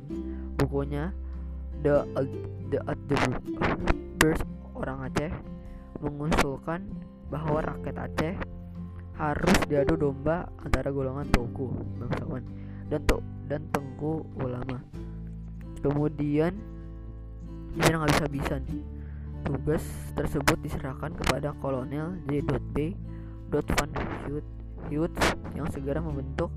bukunya 0.58 1.14
The 1.80 2.04
The, 2.68 3.18
Birth 4.20 4.44
Orang 4.76 5.08
Aceh 5.08 5.32
mengusulkan 6.00 6.84
bahwa 7.32 7.64
rakyat 7.64 7.96
Aceh 8.10 8.34
harus 9.20 9.58
diadu 9.68 10.00
domba 10.00 10.48
antara 10.64 10.88
golongan 10.88 11.28
Toku 11.28 11.68
bangsawan 12.00 12.44
dan 12.88 13.00
to 13.04 13.20
dan 13.48 13.62
Tengku 13.68 14.24
ulama. 14.40 14.80
Kemudian 15.80 16.56
ini 17.76 17.90
bisa 18.28 18.58
nih. 18.60 18.82
Tugas 19.40 19.80
tersebut 20.12 20.60
diserahkan 20.60 21.16
kepada 21.16 21.56
Kolonel 21.64 22.20
J.B. 22.28 22.92
Van 23.48 23.90
Hughes 24.92 25.16
yang 25.56 25.64
segera 25.72 25.96
membentuk 26.04 26.52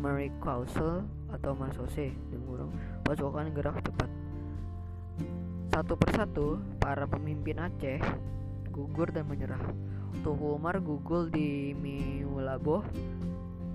Mary 0.00 0.32
Council 0.40 1.04
atau 1.32 1.56
dengan 1.56 2.68
pasukan 3.02 3.48
gerak 3.56 3.76
cepat. 3.80 4.10
Satu 5.72 5.96
persatu, 5.96 6.46
para 6.76 7.08
pemimpin 7.08 7.56
Aceh 7.56 8.00
gugur 8.68 9.08
dan 9.08 9.24
menyerah. 9.28 9.60
Tuku 10.20 10.60
Umar 10.60 10.80
gugur 10.84 11.32
di 11.32 11.72
Miulaboh, 11.72 12.84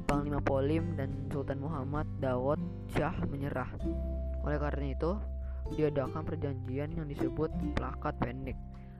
Panglima 0.05 0.37
Polim 0.41 0.93
dan 0.93 1.09
Sultan 1.33 1.57
Muhammad 1.57 2.05
Dawud 2.21 2.61
Syah 2.93 3.17
menyerah. 3.25 3.69
Oleh 4.45 4.61
karena 4.61 4.93
itu, 4.93 5.17
diadakan 5.73 6.23
perjanjian 6.23 6.93
yang 6.93 7.09
disebut 7.09 7.49
plakat 7.73 8.13
pendek. 8.21 8.55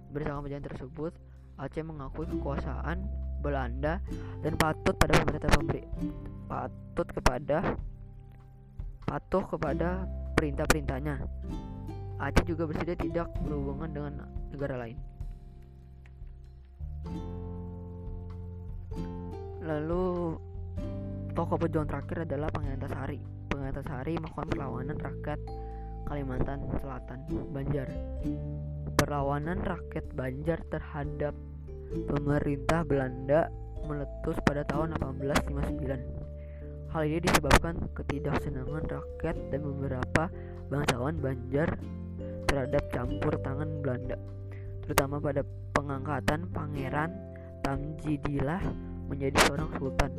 Bersama 0.09 0.41
perjanjian 0.45 0.69
tersebut, 0.73 1.13
Aceh 1.61 1.85
mengakui 1.85 2.25
kekuasaan 2.25 3.05
Belanda 3.41 4.01
dan 4.41 4.57
patut 4.57 4.97
pada 4.97 5.21
pemerintah 5.21 5.53
pemberi 5.53 5.85
patut 6.47 7.07
kepada 7.11 7.77
patuh 9.07 9.43
kepada 9.47 10.03
perintah-perintahnya. 10.35 11.23
Aceh 12.19 12.43
juga 12.43 12.67
bersedia 12.67 12.99
tidak 12.99 13.31
berhubungan 13.39 13.89
dengan 13.95 14.13
negara 14.51 14.75
lain. 14.83 14.97
Lalu 19.63 20.35
tokoh 21.31 21.57
pejuang 21.59 21.87
terakhir 21.87 22.27
adalah 22.27 22.51
Pangeran 22.51 22.83
Tasari. 22.83 23.19
Pangeran 23.47 23.75
Tasari 23.79 24.13
melakukan 24.19 24.47
perlawanan 24.51 24.97
rakyat 24.99 25.39
Kalimantan 26.07 26.59
Selatan, 26.83 27.19
Banjar. 27.51 27.87
Perlawanan 28.97 29.59
rakyat 29.63 30.05
Banjar 30.15 30.59
terhadap 30.67 31.35
pemerintah 32.11 32.83
Belanda 32.83 33.47
meletus 33.87 34.35
pada 34.43 34.67
tahun 34.67 34.99
1859. 34.99 36.26
Hal 36.87 37.03
ini 37.03 37.19
disebabkan 37.19 37.75
ketidaksenangan 37.99 38.87
rakyat 38.87 39.35
dan 39.51 39.59
beberapa 39.59 40.23
bangsawan 40.71 41.19
Banjar 41.19 41.75
terhadap 42.47 42.83
campur 42.95 43.35
tangan 43.43 43.83
Belanda, 43.83 44.15
terutama 44.87 45.19
pada 45.19 45.43
pengangkatan 45.75 46.47
Pangeran 46.55 47.11
Tamjidillah 47.67 48.63
menjadi 49.11 49.35
seorang 49.45 49.69
sultan. 49.75 50.11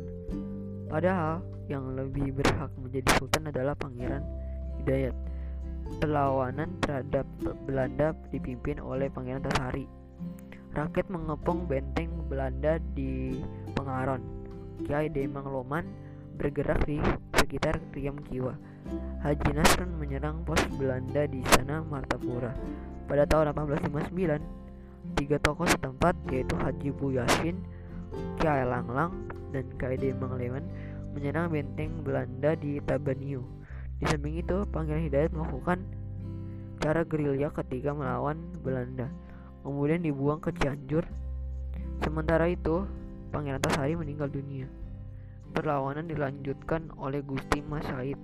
Padahal 0.85 1.41
yang 1.65 1.89
lebih 1.97 2.37
berhak 2.37 2.69
menjadi 2.77 3.09
sultan 3.17 3.49
adalah 3.49 3.73
Pangeran 3.73 4.21
Hidayat. 4.81 5.17
Perlawanan 5.97 6.69
terhadap 6.85 7.25
Belanda 7.65 8.13
dipimpin 8.29 8.77
oleh 8.77 9.09
Pangeran 9.09 9.41
Tasari. 9.41 9.89
Rakyat 10.77 11.09
mengepung 11.09 11.65
benteng 11.65 12.13
Belanda 12.29 12.77
di 12.93 13.41
Pengaron. 13.73 14.21
Kiai 14.85 15.09
Demang 15.09 15.49
Loman 15.49 16.08
bergerak 16.39 16.87
di 16.87 17.03
sekitar 17.35 17.75
Riam 17.91 18.15
Kiwa. 18.23 18.55
Haji 19.19 19.51
Nasrun 19.51 19.99
menyerang 19.99 20.47
pos 20.47 20.63
Belanda 20.79 21.27
di 21.27 21.43
sana 21.51 21.83
Martapura. 21.83 22.55
Pada 23.11 23.27
tahun 23.27 23.51
1859, 23.51 24.59
Tiga 25.15 25.39
tokoh 25.41 25.65
setempat 25.65 26.13
yaitu 26.29 26.53
Haji 26.59 26.89
Bu 26.93 27.15
Yasin, 27.15 27.57
Kiai 28.37 28.67
Langlang, 28.67 29.31
dan 29.49 29.65
KD 29.79 30.13
Mangleman 30.19 30.65
menyerang 31.15 31.49
benteng 31.49 32.05
Belanda 32.05 32.53
di 32.53 32.77
Tabaniu. 32.83 33.41
Di 33.97 34.05
samping 34.07 34.37
itu, 34.39 34.63
Pangeran 34.69 35.03
Hidayat 35.09 35.33
melakukan 35.33 35.81
cara 36.79 37.03
gerilya 37.03 37.51
ketika 37.51 37.91
melawan 37.91 38.39
Belanda, 38.63 39.09
kemudian 39.65 40.05
dibuang 40.05 40.39
ke 40.39 40.53
Cianjur. 40.55 41.03
Sementara 41.99 42.47
itu, 42.47 42.87
Pangeran 43.33 43.59
Tasari 43.59 43.97
meninggal 43.97 44.31
dunia. 44.31 44.69
Perlawanan 45.51 46.07
dilanjutkan 46.07 46.93
oleh 46.95 47.25
Gusti 47.25 47.59
Mas 47.65 47.83
Said, 47.89 48.19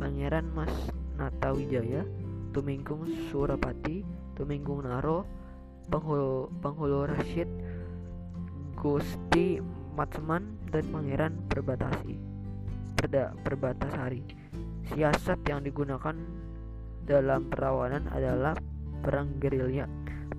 Pangeran 0.00 0.48
Mas 0.52 0.72
Natawijaya, 1.20 2.02
Tumenggung 2.50 3.06
Surapati, 3.30 4.02
Tumenggung 4.34 4.82
Naro, 4.82 5.28
Penghulu, 5.92 6.48
Penghulu 6.64 7.06
Rashid, 7.10 7.46
Gusti 8.74 9.60
Matsman, 9.94 10.58
dan 10.72 10.84
Pangeran 10.90 11.38
Perbatasi. 11.46 12.16
Perda, 12.98 13.36
Perbatasari. 13.44 14.24
Siasat 14.90 15.44
yang 15.48 15.62
digunakan 15.62 16.16
dalam 17.04 17.52
perlawanan 17.52 18.08
adalah 18.08 18.56
perang 19.04 19.36
gerilya. 19.38 19.84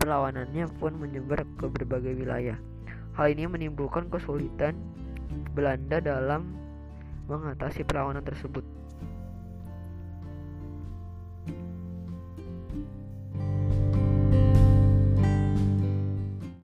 Perlawanannya 0.02 0.66
pun 0.82 0.98
menyebar 0.98 1.46
ke 1.62 1.70
berbagai 1.70 2.18
wilayah. 2.18 2.58
Hal 3.16 3.32
ini 3.32 3.48
menimbulkan 3.48 4.10
kesulitan 4.12 4.76
Belanda 5.56 5.98
dalam 6.00 6.56
mengatasi 7.26 7.84
perlawanan 7.84 8.24
tersebut. 8.24 8.64